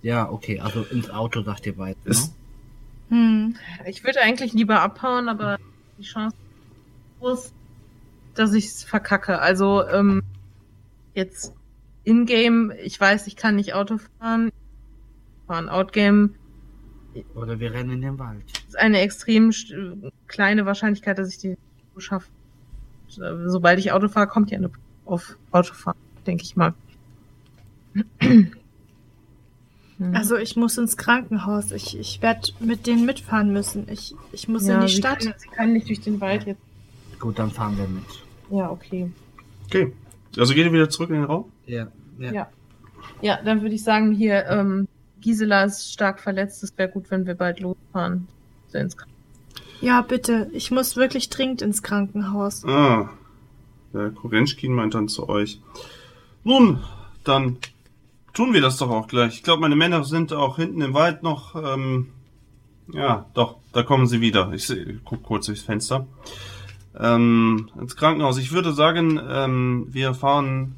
Ja, 0.02 0.30
okay, 0.30 0.60
also 0.60 0.82
ins 0.84 1.10
Auto 1.10 1.42
sagt 1.42 1.66
ihr 1.66 1.76
beide, 1.76 1.98
ne? 2.04 2.10
Ist- 2.10 2.34
Hm. 3.10 3.56
Ich 3.86 4.02
würde 4.02 4.20
eigentlich 4.22 4.54
lieber 4.54 4.80
abhauen, 4.80 5.28
aber 5.28 5.58
die 5.98 6.04
Chance 6.04 6.34
ist 6.34 7.20
groß, 7.20 7.52
dass 8.34 8.54
ich 8.54 8.64
es 8.64 8.82
verkacke. 8.82 9.38
Also 9.40 9.86
ähm, 9.86 10.22
jetzt 11.14 11.52
in-game, 12.04 12.72
ich 12.82 13.00
weiß, 13.00 13.26
ich 13.26 13.36
kann 13.36 13.56
nicht 13.56 13.74
Auto 13.74 13.98
fahren. 14.18 14.50
Fahren 15.46 15.68
Outgame 15.68 16.30
Oder 17.34 17.60
wir 17.60 17.72
rennen 17.72 17.90
in 17.90 18.00
den 18.00 18.18
Wald. 18.18 18.42
ist 18.66 18.78
eine 18.78 19.00
extrem 19.00 19.52
kleine 20.26 20.66
Wahrscheinlichkeit, 20.66 21.18
dass 21.18 21.28
ich 21.28 21.38
die 21.38 21.56
schaffe. 21.98 22.28
Sobald 23.08 23.78
ich 23.78 23.92
Auto 23.92 24.08
fahre, 24.08 24.26
kommt 24.26 24.50
ja 24.50 24.58
eine 24.58 24.70
auf 25.04 25.36
Autofahren, 25.50 25.98
denke 26.26 26.44
ich 26.44 26.56
mal. 26.56 26.74
Hm. 29.98 30.12
Also 30.12 30.36
ich 30.36 30.56
muss 30.56 30.76
ins 30.76 30.96
Krankenhaus. 30.96 31.70
Ich, 31.70 31.96
ich 31.96 32.20
werde 32.20 32.52
mit 32.58 32.86
denen 32.86 33.06
mitfahren 33.06 33.52
müssen. 33.52 33.88
Ich, 33.88 34.14
ich 34.32 34.48
muss 34.48 34.66
ja, 34.66 34.74
in 34.74 34.80
die 34.80 34.88
sie 34.88 34.98
Stadt. 34.98 35.20
Können, 35.20 35.34
sie 35.36 35.48
können 35.48 35.72
nicht 35.72 35.88
durch 35.88 36.00
den 36.00 36.20
Wald 36.20 36.44
jetzt. 36.46 36.60
Gut, 37.20 37.38
dann 37.38 37.50
fahren 37.50 37.78
wir 37.78 37.86
mit. 37.86 38.04
Ja, 38.50 38.70
okay. 38.70 39.10
Okay. 39.66 39.92
Also 40.36 40.52
geht 40.54 40.66
ihr 40.66 40.72
wieder 40.72 40.90
zurück 40.90 41.10
in 41.10 41.16
den 41.16 41.24
Raum? 41.24 41.44
Ja, 41.66 41.88
ja. 42.18 42.32
Ja. 42.32 42.48
Ja, 43.20 43.38
dann 43.42 43.62
würde 43.62 43.74
ich 43.74 43.84
sagen, 43.84 44.12
hier, 44.12 44.46
ähm, 44.46 44.88
Gisela 45.20 45.64
ist 45.64 45.92
stark 45.92 46.20
verletzt. 46.20 46.62
Es 46.62 46.76
wäre 46.76 46.88
gut, 46.88 47.10
wenn 47.10 47.26
wir 47.26 47.34
bald 47.34 47.60
losfahren. 47.60 48.28
So 48.68 48.78
ins 48.78 48.96
Krankenhaus. 48.96 49.14
Ja, 49.80 50.00
bitte. 50.02 50.50
Ich 50.52 50.70
muss 50.70 50.96
wirklich 50.96 51.28
dringend 51.30 51.62
ins 51.62 51.82
Krankenhaus. 51.82 52.64
Ah. 52.64 53.10
Der 53.92 54.10
Korenschkin 54.10 54.72
meint 54.72 54.94
dann 54.94 55.08
zu 55.08 55.28
euch. 55.28 55.60
Nun, 56.42 56.80
dann 57.22 57.58
tun 58.32 58.52
wir 58.52 58.60
das 58.60 58.76
doch 58.76 58.90
auch 58.90 59.06
gleich. 59.06 59.34
Ich 59.34 59.42
glaube, 59.42 59.62
meine 59.62 59.76
Männer 59.76 60.04
sind 60.04 60.32
auch 60.32 60.56
hinten 60.56 60.80
im 60.80 60.94
Wald 60.94 61.22
noch. 61.22 61.54
Ähm, 61.54 62.08
ja, 62.92 63.26
doch, 63.34 63.56
da 63.72 63.82
kommen 63.82 64.06
sie 64.06 64.20
wieder. 64.20 64.52
Ich 64.52 64.66
seh, 64.66 64.98
guck 65.04 65.22
kurz 65.22 65.46
durchs 65.46 65.62
Fenster. 65.62 66.06
Ähm, 66.98 67.70
ins 67.80 67.96
Krankenhaus. 67.96 68.38
Ich 68.38 68.52
würde 68.52 68.72
sagen, 68.72 69.20
ähm, 69.26 69.86
wir 69.90 70.14
fahren 70.14 70.74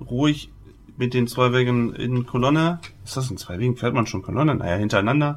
ruhig 0.00 0.50
mit 0.96 1.14
den 1.14 1.26
zwei 1.26 1.52
Wegen 1.52 1.94
in 1.94 2.26
Kolonne. 2.26 2.80
Ist 3.04 3.16
das 3.16 3.30
in 3.30 3.36
zwei 3.36 3.58
Wegen? 3.58 3.76
Fährt 3.76 3.94
man 3.94 4.06
schon 4.06 4.22
Kolonne? 4.22 4.54
Naja, 4.54 4.76
hintereinander. 4.76 5.36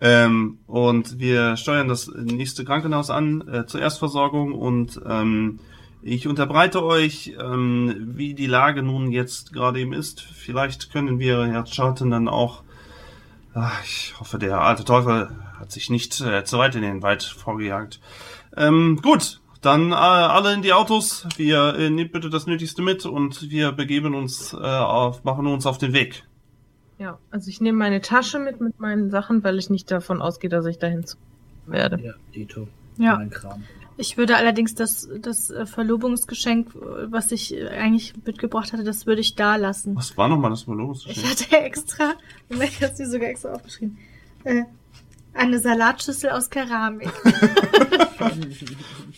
Ähm, 0.00 0.58
und 0.66 1.18
wir 1.18 1.56
steuern 1.56 1.88
das 1.88 2.08
nächste 2.08 2.64
Krankenhaus 2.64 3.10
an 3.10 3.46
äh, 3.48 3.66
zur 3.66 3.80
Erstversorgung 3.80 4.52
und 4.52 5.00
ähm, 5.04 5.58
ich 6.02 6.28
unterbreite 6.28 6.84
euch, 6.84 7.34
ähm, 7.40 8.12
wie 8.16 8.34
die 8.34 8.46
Lage 8.46 8.82
nun 8.82 9.10
jetzt 9.10 9.52
gerade 9.52 9.80
eben 9.80 9.92
ist. 9.92 10.20
Vielleicht 10.20 10.92
können 10.92 11.18
wir 11.18 11.46
Herr 11.46 11.64
Charlton 11.64 12.10
dann 12.10 12.28
auch. 12.28 12.62
Ach, 13.54 13.82
ich 13.82 14.14
hoffe, 14.20 14.38
der 14.38 14.60
alte 14.60 14.84
Teufel 14.84 15.30
hat 15.58 15.72
sich 15.72 15.90
nicht 15.90 16.20
äh, 16.20 16.44
zu 16.44 16.58
weit 16.58 16.76
in 16.76 16.82
den 16.82 17.02
Wald 17.02 17.24
vorgejagt. 17.24 18.00
Ähm, 18.56 19.00
gut, 19.02 19.40
dann 19.60 19.92
äh, 19.92 19.94
alle 19.94 20.54
in 20.54 20.62
die 20.62 20.72
Autos. 20.72 21.26
Wir 21.36 21.74
äh, 21.74 21.90
nehmt 21.90 22.12
bitte 22.12 22.30
das 22.30 22.46
Nötigste 22.46 22.82
mit 22.82 23.06
und 23.06 23.50
wir 23.50 23.72
begeben 23.72 24.14
uns 24.14 24.52
äh, 24.52 24.56
auf, 24.56 25.24
machen 25.24 25.46
uns 25.46 25.66
auf 25.66 25.78
den 25.78 25.92
Weg. 25.92 26.24
Ja, 26.98 27.18
also 27.30 27.48
ich 27.48 27.60
nehme 27.60 27.78
meine 27.78 28.00
Tasche 28.00 28.38
mit 28.38 28.60
mit 28.60 28.80
meinen 28.80 29.10
Sachen, 29.10 29.44
weil 29.44 29.58
ich 29.58 29.70
nicht 29.70 29.90
davon 29.90 30.20
ausgehe, 30.20 30.50
dass 30.50 30.66
ich 30.66 30.78
dahin 30.78 31.04
zu 31.04 31.16
werde. 31.66 32.00
Ja, 32.02 32.12
Dito. 32.34 32.66
Ja. 32.96 33.16
Mein 33.16 33.30
Kram. 33.30 33.62
Ich 34.00 34.16
würde 34.16 34.36
allerdings 34.36 34.76
das, 34.76 35.08
das 35.20 35.50
äh, 35.50 35.66
Verlobungsgeschenk, 35.66 36.70
was 37.10 37.32
ich 37.32 37.52
äh, 37.54 37.66
eigentlich 37.68 38.14
mitgebracht 38.24 38.72
hatte, 38.72 38.84
das 38.84 39.06
würde 39.06 39.20
ich 39.20 39.34
da 39.34 39.56
lassen. 39.56 39.96
Was 39.96 40.16
war 40.16 40.28
nochmal 40.28 40.50
das 40.50 40.60
Ich 40.60 40.64
Verlobungsgeschenk? 40.66 41.26
hatte 41.28 41.56
extra, 41.64 42.14
ich 42.48 42.82
habe 42.82 42.94
sie 42.94 43.06
sogar 43.06 43.28
extra 43.28 43.52
aufgeschrieben, 43.52 43.98
äh, 44.44 44.62
eine 45.34 45.58
Salatschüssel 45.58 46.30
aus 46.30 46.50
Keramik. 46.50 47.10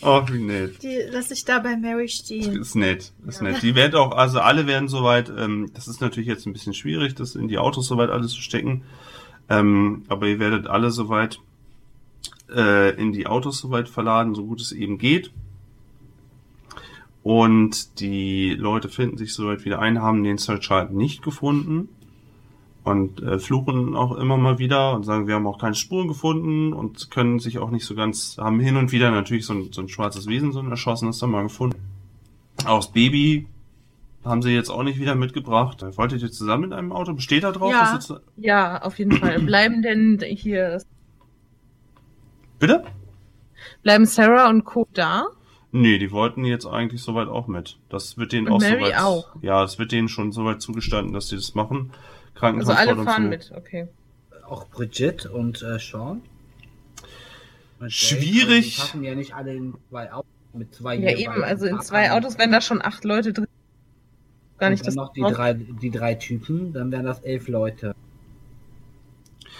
Oh, 0.02 0.22
wie 0.30 0.38
nett. 0.40 0.82
Die 0.82 0.96
lasse 1.10 1.34
ich 1.34 1.44
da 1.44 1.58
bei 1.58 1.76
Mary 1.76 2.08
stehen. 2.08 2.58
Ist 2.60 2.74
nett, 2.74 3.12
ist 3.26 3.42
Ja. 3.42 3.48
nett. 3.50 3.62
Die 3.62 3.74
werden 3.74 3.96
auch, 3.96 4.12
also 4.12 4.40
alle 4.40 4.66
werden 4.66 4.88
soweit, 4.88 5.30
ähm, 5.36 5.70
das 5.74 5.88
ist 5.88 6.00
natürlich 6.00 6.26
jetzt 6.28 6.46
ein 6.46 6.54
bisschen 6.54 6.72
schwierig, 6.72 7.14
das 7.14 7.34
in 7.34 7.48
die 7.48 7.58
Autos 7.58 7.86
soweit 7.86 8.08
alles 8.08 8.32
zu 8.32 8.40
stecken. 8.40 8.82
Ähm, 9.50 10.04
aber 10.08 10.26
ihr 10.28 10.38
werdet 10.38 10.66
alle 10.68 10.90
soweit 10.90 11.38
äh, 12.54 12.94
in 12.98 13.12
die 13.12 13.26
Autos 13.26 13.58
soweit 13.58 13.88
verladen, 13.90 14.34
so 14.34 14.46
gut 14.46 14.60
es 14.62 14.72
eben 14.72 14.96
geht. 14.96 15.32
Und 17.22 18.00
die 18.00 18.54
Leute 18.54 18.88
finden 18.88 19.18
sich 19.18 19.34
soweit 19.34 19.66
wieder 19.66 19.80
ein, 19.80 20.00
haben 20.00 20.24
den 20.24 20.38
Search 20.38 20.70
halt 20.70 20.92
nicht 20.92 21.22
gefunden. 21.22 21.88
Und 22.82 23.22
äh, 23.22 23.38
fluchen 23.38 23.94
auch 23.94 24.16
immer 24.16 24.38
mal 24.38 24.58
wieder 24.58 24.94
und 24.94 25.04
sagen, 25.04 25.26
wir 25.26 25.34
haben 25.34 25.46
auch 25.46 25.58
keine 25.58 25.74
Spuren 25.74 26.08
gefunden 26.08 26.72
und 26.72 27.10
können 27.10 27.38
sich 27.38 27.58
auch 27.58 27.70
nicht 27.70 27.84
so 27.84 27.94
ganz, 27.94 28.38
haben 28.38 28.58
hin 28.58 28.76
und 28.76 28.90
wieder 28.90 29.10
natürlich 29.10 29.44
so 29.44 29.52
ein, 29.52 29.68
so 29.72 29.82
ein 29.82 29.88
schwarzes 29.88 30.26
Wesen, 30.26 30.52
so 30.52 30.60
ein 30.60 30.70
erschossenes 30.70 31.18
dann 31.18 31.30
mal 31.30 31.42
gefunden. 31.42 31.76
Auch 32.64 32.78
das 32.78 32.90
Baby 32.92 33.46
haben 34.24 34.40
sie 34.42 34.50
jetzt 34.50 34.70
auch 34.70 34.82
nicht 34.82 34.98
wieder 34.98 35.14
mitgebracht. 35.14 35.84
Wolltet 35.96 36.22
ihr 36.22 36.30
zusammen 36.30 36.64
in 36.64 36.72
einem 36.72 36.92
Auto? 36.92 37.12
Besteht 37.12 37.44
da 37.44 37.52
drauf? 37.52 37.70
Ja. 37.72 38.00
zu- 38.00 38.20
Ja, 38.38 38.80
auf 38.82 38.98
jeden 38.98 39.12
Fall. 39.12 39.38
Bleiben 39.44 39.82
denn 39.82 40.18
hier, 40.26 40.80
Bitte? 42.58 42.84
bleiben 43.82 44.06
Sarah 44.06 44.48
und 44.48 44.64
Co. 44.64 44.86
da? 44.92 45.26
Nee, 45.72 45.98
die 45.98 46.10
wollten 46.10 46.44
jetzt 46.44 46.66
eigentlich 46.66 47.02
soweit 47.02 47.28
auch 47.28 47.46
mit. 47.46 47.78
Das 47.88 48.18
wird 48.18 48.32
denen 48.32 48.48
Und 48.48 48.54
auch 48.54 48.60
Mary 48.60 48.84
soweit. 48.86 48.98
auch? 49.00 49.28
Ja, 49.40 49.62
es 49.64 49.78
wird 49.78 49.92
denen 49.92 50.08
schon 50.08 50.32
soweit 50.32 50.60
zugestanden, 50.60 51.12
dass 51.14 51.28
sie 51.28 51.36
das 51.36 51.54
machen. 51.54 51.92
Also 52.42 52.72
Krankenhaus 52.72 52.76
alle 52.76 52.94
und 52.96 53.04
fahren 53.04 53.22
so. 53.24 53.28
mit, 53.28 53.52
okay. 53.56 53.88
Auch 54.46 54.68
Brigitte 54.68 55.30
und 55.30 55.62
äh, 55.62 55.78
Sean. 55.78 56.22
Und 57.78 57.92
Schwierig. 57.92 58.74
Die 58.74 58.80
passen 58.80 59.04
ja 59.04 59.14
nicht 59.14 59.34
alle 59.34 59.54
in 59.54 59.74
zwei 59.88 60.12
Autos 60.12 60.30
mit 60.52 60.74
zwei 60.74 60.96
Ja, 60.96 61.16
eben, 61.16 61.44
also 61.44 61.66
in 61.66 61.80
zwei 61.80 62.10
Autos, 62.12 62.38
wenn 62.38 62.50
da 62.50 62.60
schon 62.60 62.82
acht 62.82 63.04
Leute 63.04 63.32
drin 63.32 63.46
gar 64.58 64.66
Und 64.68 64.72
nicht, 64.72 64.82
dann 64.82 64.86
dass 64.86 64.94
noch 64.96 65.12
die 65.12 65.22
drei, 65.22 65.54
die 65.54 65.90
drei 65.90 66.14
Typen, 66.14 66.72
dann 66.72 66.92
wären 66.92 67.06
das 67.06 67.20
elf 67.20 67.48
Leute. 67.48 67.94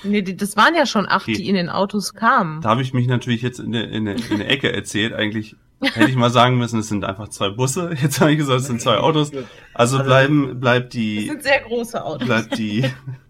Nee, 0.03 0.23
die, 0.23 0.37
das 0.37 0.57
waren 0.57 0.75
ja 0.75 0.87
schon 0.87 1.07
acht, 1.09 1.23
Okay. 1.29 1.35
die 1.37 1.49
in 1.49 1.55
den 1.55 1.69
Autos 1.69 2.15
kamen. 2.15 2.61
Da 2.61 2.71
habe 2.71 2.83
ich 2.83 2.95
mich 2.95 3.07
natürlich 3.07 3.43
jetzt 3.43 3.61
in 3.61 3.73
der, 3.73 3.91
in 3.91 4.05
der, 4.05 4.17
in 4.31 4.39
der 4.39 4.49
Ecke 4.51 4.73
erzählt. 4.73 5.13
Eigentlich 5.13 5.57
hätte 5.81 6.11
ich 6.11 6.17
mal 6.17 6.31
sagen 6.31 6.59
müssen, 6.59 6.81
es 6.81 6.89
sind 6.89 7.05
einfach 7.05 7.29
zwei 7.29 7.51
Busse. 7.51 7.95
Jetzt 8.01 8.21
habe 8.21 8.33
ich 8.33 8.39
gesagt, 8.39 8.61
es 8.61 8.67
sind 8.67 8.81
zwei 8.81 8.99
Autos. 8.99 9.31
Also 9.75 9.97
Also- 9.99 10.05
bleiben, 10.05 10.61
bleibt 10.61 10.87
Das 10.87 10.91
die, 10.93 11.27
sind 11.27 11.43
sehr 11.43 11.61
große 11.63 12.05
Autos. 12.05 12.27
bleibt 12.27 12.59
die, 12.59 12.85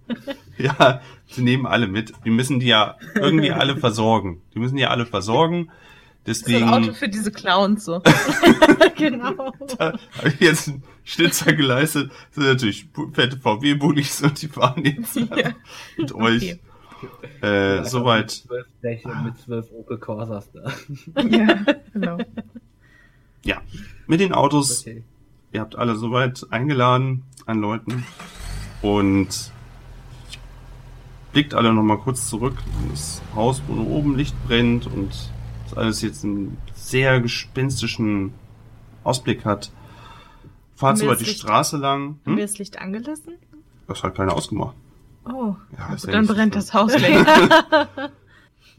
ja, 0.59 1.01
sie 1.29 1.43
nehmen 1.43 1.67
alle 1.67 1.87
mit. 1.87 2.13
Wir 2.23 2.33
müssen 2.33 2.61
die 2.61 2.67
ja 2.67 2.97
irgendwie 3.15 3.53
alle 3.53 3.77
versorgen. 3.77 4.43
Die 4.55 4.59
müssen 4.59 4.77
die 4.77 4.87
alle 4.87 5.07
versorgen. 5.07 5.71
Das 6.25 6.39
ist 6.39 6.49
ein 6.49 6.65
Auto 6.65 6.77
Deswegen 6.81 6.95
für 6.97 7.09
diese 7.09 7.33
Clowns 7.33 7.85
so. 7.87 8.03
genau. 8.97 9.55
habe 9.79 9.99
ich 10.29 10.41
jetzt 10.41 10.69
einen 10.69 10.83
Schnitzer 11.03 11.55
geleistet. 11.55 12.11
Das 12.11 12.35
sind 12.35 12.53
natürlich 12.53 12.89
fette 13.15 13.39
VW-Bullis 13.39 14.21
und 14.23 14.41
die 14.43 14.49
fahren 14.49 14.85
jetzt 14.85 15.17
Ja. 15.17 15.53
mit 15.97 16.13
euch. 16.15 16.59
Äh, 17.43 17.77
Mit 17.79 17.87
soweit. 17.87 18.31
zwölf 18.31 18.67
Dächern, 18.83 19.25
mit 19.25 19.39
zwölf 19.39 19.71
Opel 19.73 19.99
Corsas 19.99 20.51
da. 20.53 20.71
ja, 21.23 21.65
genau. 21.93 22.19
Ja, 23.45 23.61
mit 24.07 24.21
den 24.21 24.33
Autos. 24.33 24.81
Okay. 24.83 25.03
Ihr 25.53 25.61
habt 25.61 25.77
alle 25.77 25.97
soweit 25.97 26.47
eingeladen 26.51 27.25
an 27.47 27.61
Leuten 27.61 28.05
und 28.83 29.51
blickt 31.33 31.55
alle 31.55 31.73
nochmal 31.73 31.99
kurz 31.99 32.29
zurück 32.29 32.57
in 32.83 32.91
das 32.91 33.23
Haus, 33.35 33.63
wo 33.67 33.75
nur 33.75 33.89
oben 33.89 34.17
Licht 34.17 34.35
brennt 34.47 34.87
und 34.87 35.11
das 35.65 35.75
alles 35.77 36.03
jetzt 36.03 36.25
einen 36.25 36.59
sehr 36.75 37.21
gespenstischen 37.21 38.33
Ausblick 39.05 39.45
hat. 39.45 39.71
Fahrt 40.77 41.01
über 41.01 41.11
das 41.13 41.21
die 41.21 41.25
Licht- 41.27 41.41
Straße 41.41 41.77
lang. 41.77 42.19
Haben 42.27 42.37
wir 42.37 42.45
Hm? 42.45 42.49
das 42.51 42.59
Licht 42.59 42.79
angelassen? 42.81 43.35
Das 43.87 44.03
hat 44.03 44.15
keiner 44.15 44.35
ausgemacht. 44.35 44.75
Oh. 45.25 45.55
Ja, 45.77 45.97
Dann 46.07 46.27
brennt 46.27 46.37
schlimm. 46.37 46.51
das 46.51 46.75
Haus 46.75 46.99
länger. 46.99 47.27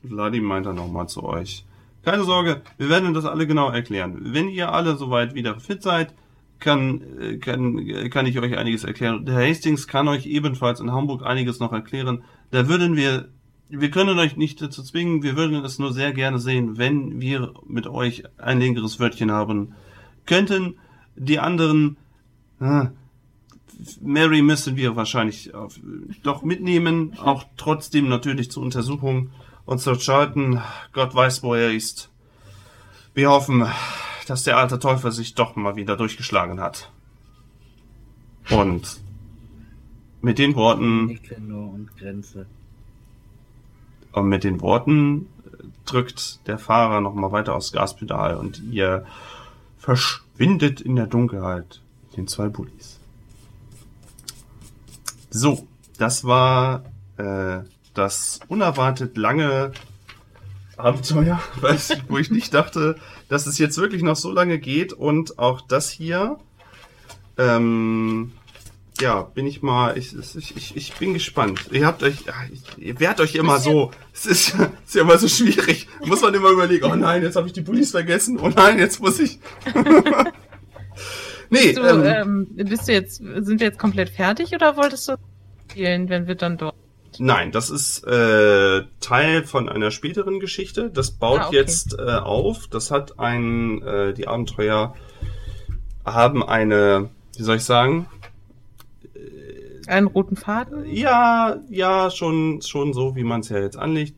Vladi 0.07 0.41
meint 0.41 0.65
dann 0.65 0.75
nochmal 0.75 1.07
zu 1.07 1.23
euch. 1.23 1.65
Keine 2.03 2.23
Sorge, 2.23 2.61
wir 2.77 2.89
werden 2.89 3.13
das 3.13 3.25
alle 3.25 3.45
genau 3.45 3.69
erklären. 3.69 4.17
Wenn 4.33 4.49
ihr 4.49 4.73
alle 4.73 4.95
soweit 4.95 5.35
wieder 5.35 5.59
fit 5.59 5.83
seid, 5.83 6.15
kann, 6.59 7.01
äh, 7.19 7.37
kann, 7.37 7.77
äh, 7.77 8.09
kann 8.09 8.25
ich 8.25 8.39
euch 8.39 8.57
einiges 8.57 8.83
erklären. 8.83 9.25
Der 9.25 9.35
Hastings 9.35 9.87
kann 9.87 10.07
euch 10.07 10.25
ebenfalls 10.25 10.79
in 10.79 10.91
Hamburg 10.91 11.23
einiges 11.25 11.59
noch 11.59 11.73
erklären. 11.73 12.23
Da 12.49 12.67
würden 12.67 12.95
wir, 12.95 13.29
wir 13.69 13.91
können 13.91 14.17
euch 14.17 14.35
nicht 14.37 14.61
dazu 14.61 14.81
zwingen, 14.81 15.21
wir 15.23 15.35
würden 15.35 15.63
es 15.63 15.77
nur 15.79 15.93
sehr 15.93 16.13
gerne 16.13 16.39
sehen, 16.39 16.77
wenn 16.77 17.21
wir 17.21 17.53
mit 17.67 17.87
euch 17.87 18.23
ein 18.37 18.59
längeres 18.59 18.99
Wörtchen 18.99 19.31
haben 19.31 19.73
könnten. 20.25 20.75
Die 21.15 21.39
anderen, 21.39 21.97
ah, 22.59 22.89
Mary 24.01 24.41
müssen 24.41 24.75
wir 24.75 24.95
wahrscheinlich 24.95 25.53
auf, 25.53 25.79
doch 26.23 26.43
mitnehmen, 26.43 27.17
auch 27.17 27.45
trotzdem 27.57 28.09
natürlich 28.09 28.51
zur 28.51 28.63
Untersuchung. 28.63 29.31
Und 29.65 29.79
Sir 29.79 29.97
Charlton, 29.97 30.61
Gott 30.93 31.13
weiß, 31.13 31.43
wo 31.43 31.55
er 31.55 31.71
ist. 31.71 32.09
Wir 33.13 33.29
hoffen, 33.29 33.65
dass 34.27 34.43
der 34.43 34.57
alte 34.57 34.79
Teufel 34.79 35.11
sich 35.11 35.35
doch 35.35 35.55
mal 35.55 35.75
wieder 35.75 35.97
durchgeschlagen 35.97 36.59
hat. 36.59 36.91
Und 38.49 39.01
mit 40.21 40.39
den 40.39 40.55
Worten, 40.55 41.09
und 41.09 41.19
und 44.11 44.27
mit 44.27 44.43
den 44.43 44.61
Worten 44.61 45.27
äh, 45.45 45.63
drückt 45.85 46.47
der 46.47 46.57
Fahrer 46.57 47.01
noch 47.01 47.13
mal 47.13 47.31
weiter 47.31 47.55
aufs 47.55 47.71
Gaspedal 47.71 48.35
und 48.35 48.61
ihr 48.71 49.05
verschwindet 49.77 50.81
in 50.81 50.95
der 50.95 51.07
Dunkelheit 51.07 51.81
mit 52.03 52.17
den 52.17 52.27
zwei 52.27 52.49
Bullis. 52.49 53.00
So, 55.31 55.67
das 55.97 56.23
war 56.25 56.83
äh, 57.17 57.59
das 57.93 58.41
unerwartet 58.47 59.17
lange 59.17 59.71
Abenteuer, 60.77 61.41
ich, 61.73 61.89
wo 62.09 62.17
ich 62.17 62.31
nicht 62.31 62.53
dachte, 62.53 62.95
dass 63.29 63.47
es 63.47 63.57
jetzt 63.57 63.77
wirklich 63.77 64.03
noch 64.03 64.15
so 64.15 64.31
lange 64.31 64.59
geht 64.59 64.93
und 64.93 65.39
auch 65.39 65.61
das 65.61 65.89
hier. 65.89 66.37
Ähm, 67.37 68.31
ja, 68.99 69.21
bin 69.21 69.47
ich 69.47 69.61
mal, 69.61 69.97
ich, 69.97 70.13
ich, 70.35 70.55
ich, 70.57 70.75
ich 70.75 70.93
bin 70.95 71.13
gespannt. 71.13 71.69
Ihr 71.71 71.85
habt 71.87 72.03
euch, 72.03 72.17
ihr 72.77 72.99
wehrt 72.99 73.19
euch 73.19 73.35
immer 73.35 73.59
so. 73.59 73.91
Es 74.13 74.25
ist, 74.25 74.49
ja- 74.53 74.65
ist 74.85 74.95
ja 74.95 75.01
immer 75.03 75.17
so 75.17 75.27
schwierig. 75.27 75.87
Muss 76.05 76.21
man 76.21 76.33
immer 76.33 76.49
überlegen, 76.49 76.85
oh 76.85 76.95
nein, 76.95 77.23
jetzt 77.23 77.35
habe 77.35 77.47
ich 77.47 77.53
die 77.53 77.61
Bullis 77.61 77.91
vergessen. 77.91 78.37
Oh 78.39 78.49
nein, 78.49 78.77
jetzt 78.79 78.99
muss 79.01 79.19
ich. 79.19 79.39
nee, 81.51 81.73
Du, 81.73 81.81
ähm, 81.83 82.47
ähm, 82.57 82.67
bist 82.67 82.87
du 82.87 82.93
jetzt, 82.93 83.17
sind 83.17 83.59
wir 83.59 83.67
jetzt 83.67 83.77
komplett 83.79 84.09
fertig 84.09 84.53
oder 84.53 84.75
wolltest 84.77 85.07
du 85.07 85.15
spielen, 85.69 86.09
wenn 86.09 86.27
wir 86.27 86.35
dann 86.35 86.57
dort? 86.57 86.75
Nein, 87.19 87.51
das 87.51 87.69
ist 87.69 88.03
äh, 88.07 88.83
Teil 89.01 89.43
von 89.43 89.67
einer 89.69 89.91
späteren 89.91 90.39
Geschichte. 90.39 90.89
Das 90.89 91.11
baut 91.11 91.41
Ah, 91.41 91.47
okay. 91.47 91.57
jetzt 91.57 91.93
äh, 91.99 92.03
auf. 92.11 92.67
Das 92.67 92.89
hat 92.89 93.19
ein, 93.19 93.81
äh, 93.83 94.13
die 94.13 94.27
Abenteuer 94.27 94.95
haben 96.05 96.41
eine, 96.43 97.09
wie 97.37 97.43
soll 97.43 97.57
ich 97.57 97.63
sagen? 97.65 98.07
Einen 99.87 100.07
roten 100.07 100.37
Faden? 100.37 100.85
Ja, 100.85 101.57
ja, 101.69 102.09
schon, 102.11 102.61
schon 102.61 102.93
so, 102.93 103.15
wie 103.15 103.23
man 103.23 103.41
es 103.41 103.49
ja 103.49 103.59
jetzt 103.59 103.77
anlegt. 103.77 104.15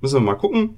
Müssen 0.00 0.16
wir 0.16 0.20
mal 0.20 0.34
gucken. 0.36 0.76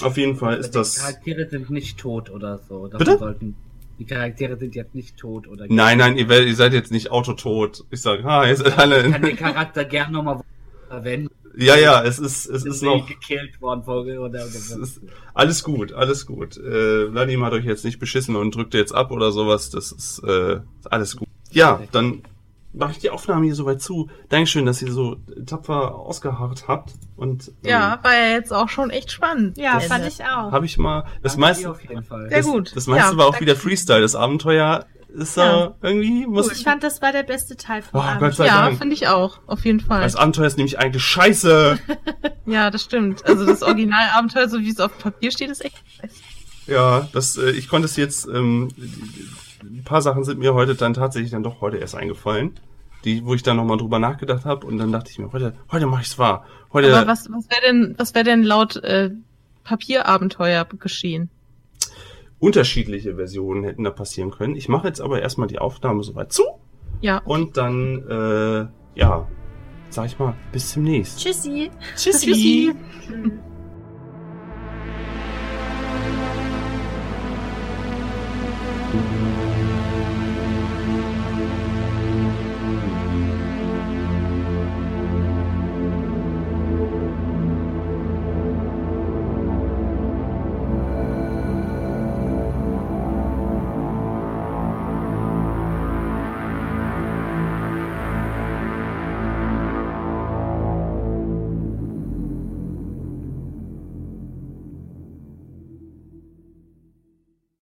Auf 0.00 0.16
jeden 0.16 0.36
Fall 0.36 0.56
ist 0.56 0.70
die 0.70 0.78
das. 0.78 0.96
Charaktere 0.96 1.48
sind 1.48 1.68
nicht 1.70 1.98
tot 1.98 2.30
oder 2.30 2.58
so. 2.58 2.86
Das 2.88 2.98
Bitte? 2.98 3.18
Sollten, 3.18 3.54
die 3.98 4.04
Charaktere 4.04 4.56
sind 4.56 4.74
jetzt 4.74 4.94
nicht 4.94 5.16
tot 5.16 5.48
oder. 5.48 5.66
Nein, 5.68 5.98
nein, 5.98 6.16
ihr, 6.18 6.28
ihr 6.28 6.54
seid 6.54 6.72
jetzt 6.72 6.92
nicht 6.92 7.10
autotot. 7.10 7.84
Ich 7.90 8.02
sag, 8.02 8.22
ha, 8.24 8.46
ihr 8.46 8.56
seid 8.56 8.78
alle. 8.78 9.06
Ich 9.06 9.12
kann 9.12 9.22
den 9.22 9.36
Charakter 9.36 9.84
gern 9.84 10.12
nochmal 10.12 10.40
verwenden. 10.88 11.30
ja, 11.56 11.76
ja, 11.76 12.02
es 12.04 12.18
ist, 12.18 12.46
es 12.46 12.64
ist 12.64 12.82
noch. 12.82 13.06
gekillt 13.06 13.60
worden 13.60 13.82
Vogel 13.84 14.18
oder, 14.18 14.44
ist 14.44 15.00
alles 15.34 15.62
gut, 15.62 15.92
alles 15.92 16.26
gut. 16.26 16.56
Äh, 16.56 17.10
Vladim 17.10 17.44
hat 17.44 17.52
euch 17.52 17.64
jetzt 17.64 17.84
nicht 17.84 17.98
beschissen 17.98 18.36
und 18.36 18.54
drückt 18.54 18.74
jetzt 18.74 18.94
ab 18.94 19.10
oder 19.10 19.32
sowas. 19.32 19.70
Das 19.70 19.92
ist 19.92 20.22
äh, 20.24 20.60
alles 20.90 21.16
gut. 21.16 21.28
Ja, 21.50 21.80
dann 21.92 22.22
mache 22.76 22.92
ich 22.92 22.98
die 22.98 23.10
Aufnahme 23.10 23.46
hier 23.46 23.54
soweit 23.54 23.80
zu. 23.82 24.08
Dankeschön, 24.28 24.66
dass 24.66 24.80
ihr 24.82 24.92
so 24.92 25.16
tapfer 25.46 25.94
ausgeharrt 25.96 26.64
habt. 26.68 26.92
Und 27.16 27.48
ähm, 27.48 27.70
Ja, 27.70 27.98
war 28.02 28.14
ja 28.14 28.34
jetzt 28.34 28.52
auch 28.52 28.68
schon 28.68 28.90
echt 28.90 29.10
spannend. 29.10 29.56
Ja, 29.58 29.74
Das- 29.74 29.86
fand 29.86 30.06
ich 30.06 30.22
auch. 30.22 30.52
habe 30.52 30.66
ich 30.66 30.78
mal. 30.78 31.04
Das 31.22 31.32
Danke 31.32 31.40
meiste, 31.40 31.70
auf 31.70 31.82
jeden 31.82 32.02
Fall. 32.04 32.28
Sehr 32.28 32.38
das, 32.38 32.46
gut. 32.46 32.76
Das 32.76 32.86
meiste 32.86 33.12
Ja, 33.12 33.16
war 33.18 33.26
auch 33.26 33.30
danke. 33.32 33.46
wieder 33.46 33.56
Freestyle. 33.56 34.00
Das 34.02 34.14
Abenteuer 34.14 34.86
ist 35.08 35.36
Ja. 35.38 35.68
da 35.80 35.88
irgendwie 35.88 36.26
muss 36.26 36.52
Ich 36.52 36.62
fand, 36.64 36.82
das 36.82 37.00
war 37.00 37.10
der 37.12 37.22
beste 37.22 37.56
Teil 37.56 37.80
vom 37.80 38.00
Oh, 38.00 38.02
Abend. 38.02 38.20
Gott 38.20 38.34
sei 38.34 38.46
Ja, 38.46 38.70
finde 38.72 38.92
ich 38.94 39.08
auch, 39.08 39.38
auf 39.46 39.64
jeden 39.64 39.80
Fall. 39.80 40.02
Das 40.02 40.14
Abenteuer 40.14 40.46
ist 40.46 40.58
nämlich 40.58 40.78
eigentlich 40.78 41.02
scheiße. 41.02 41.78
Ja, 42.48 42.70
das 42.70 42.82
stimmt. 42.84 43.24
Also 43.26 43.44
das 43.44 43.62
Originalabenteuer, 43.64 44.48
so 44.48 44.60
wie 44.60 44.70
es 44.70 44.78
auf 44.78 44.96
Papier 44.98 45.32
steht, 45.32 45.50
ist 45.50 45.64
echt 45.64 45.82
scheiße. 46.00 46.14
Ja, 46.68 47.08
das, 47.12 47.36
äh, 47.38 47.50
ich 47.50 47.68
konnte 47.68 47.86
es 47.86 47.96
jetzt, 47.96 48.28
ähm, 48.28 48.68
ein 49.62 49.82
paar 49.84 50.00
Sachen 50.02 50.22
sind 50.22 50.38
mir 50.38 50.54
heute 50.54 50.74
dann 50.76 50.94
tatsächlich 50.94 51.32
dann 51.32 51.42
doch 51.42 51.60
heute 51.60 51.78
erst 51.78 51.94
eingefallen, 51.96 52.54
die, 53.06 53.24
wo 53.24 53.32
ich 53.32 53.42
dann 53.42 53.56
nochmal 53.56 53.78
drüber 53.78 53.98
nachgedacht 53.98 54.44
habe 54.44 54.66
und 54.66 54.76
dann 54.76 54.92
dachte 54.92 55.10
ich 55.10 55.18
mir, 55.18 55.32
heute, 55.32 55.54
heute 55.72 55.86
mache 55.86 56.02
ich's 56.02 56.18
wahr. 56.18 56.44
Heute, 56.72 56.94
Aber 56.94 57.06
was, 57.06 57.30
was 57.30 57.48
wäre 57.48 57.60
denn, 57.62 57.94
was 57.96 58.14
wäre 58.14 58.24
denn 58.24 58.42
laut 58.42 58.76
äh, 58.76 59.10
Papierabenteuer 59.64 60.66
geschehen? 60.78 61.30
unterschiedliche 62.38 63.14
Versionen 63.16 63.64
hätten 63.64 63.82
da 63.84 63.90
passieren 63.90 64.30
können. 64.30 64.56
Ich 64.56 64.68
mache 64.68 64.86
jetzt 64.88 65.00
aber 65.00 65.22
erstmal 65.22 65.48
die 65.48 65.58
Aufnahme 65.58 66.02
soweit 66.02 66.32
zu 66.34 66.42
Ja. 67.00 67.18
und 67.24 67.56
dann, 67.56 68.04
äh, 68.08 68.98
ja, 69.00 69.26
sag 69.88 70.06
ich 70.06 70.18
mal, 70.18 70.34
bis 70.52 70.70
zum 70.72 70.82
nächsten. 70.82 71.18
Tschüssi. 71.18 71.70
Tschüssi. 71.96 72.20
Tschüssi. 72.26 72.74
Tschüss. 73.06 73.32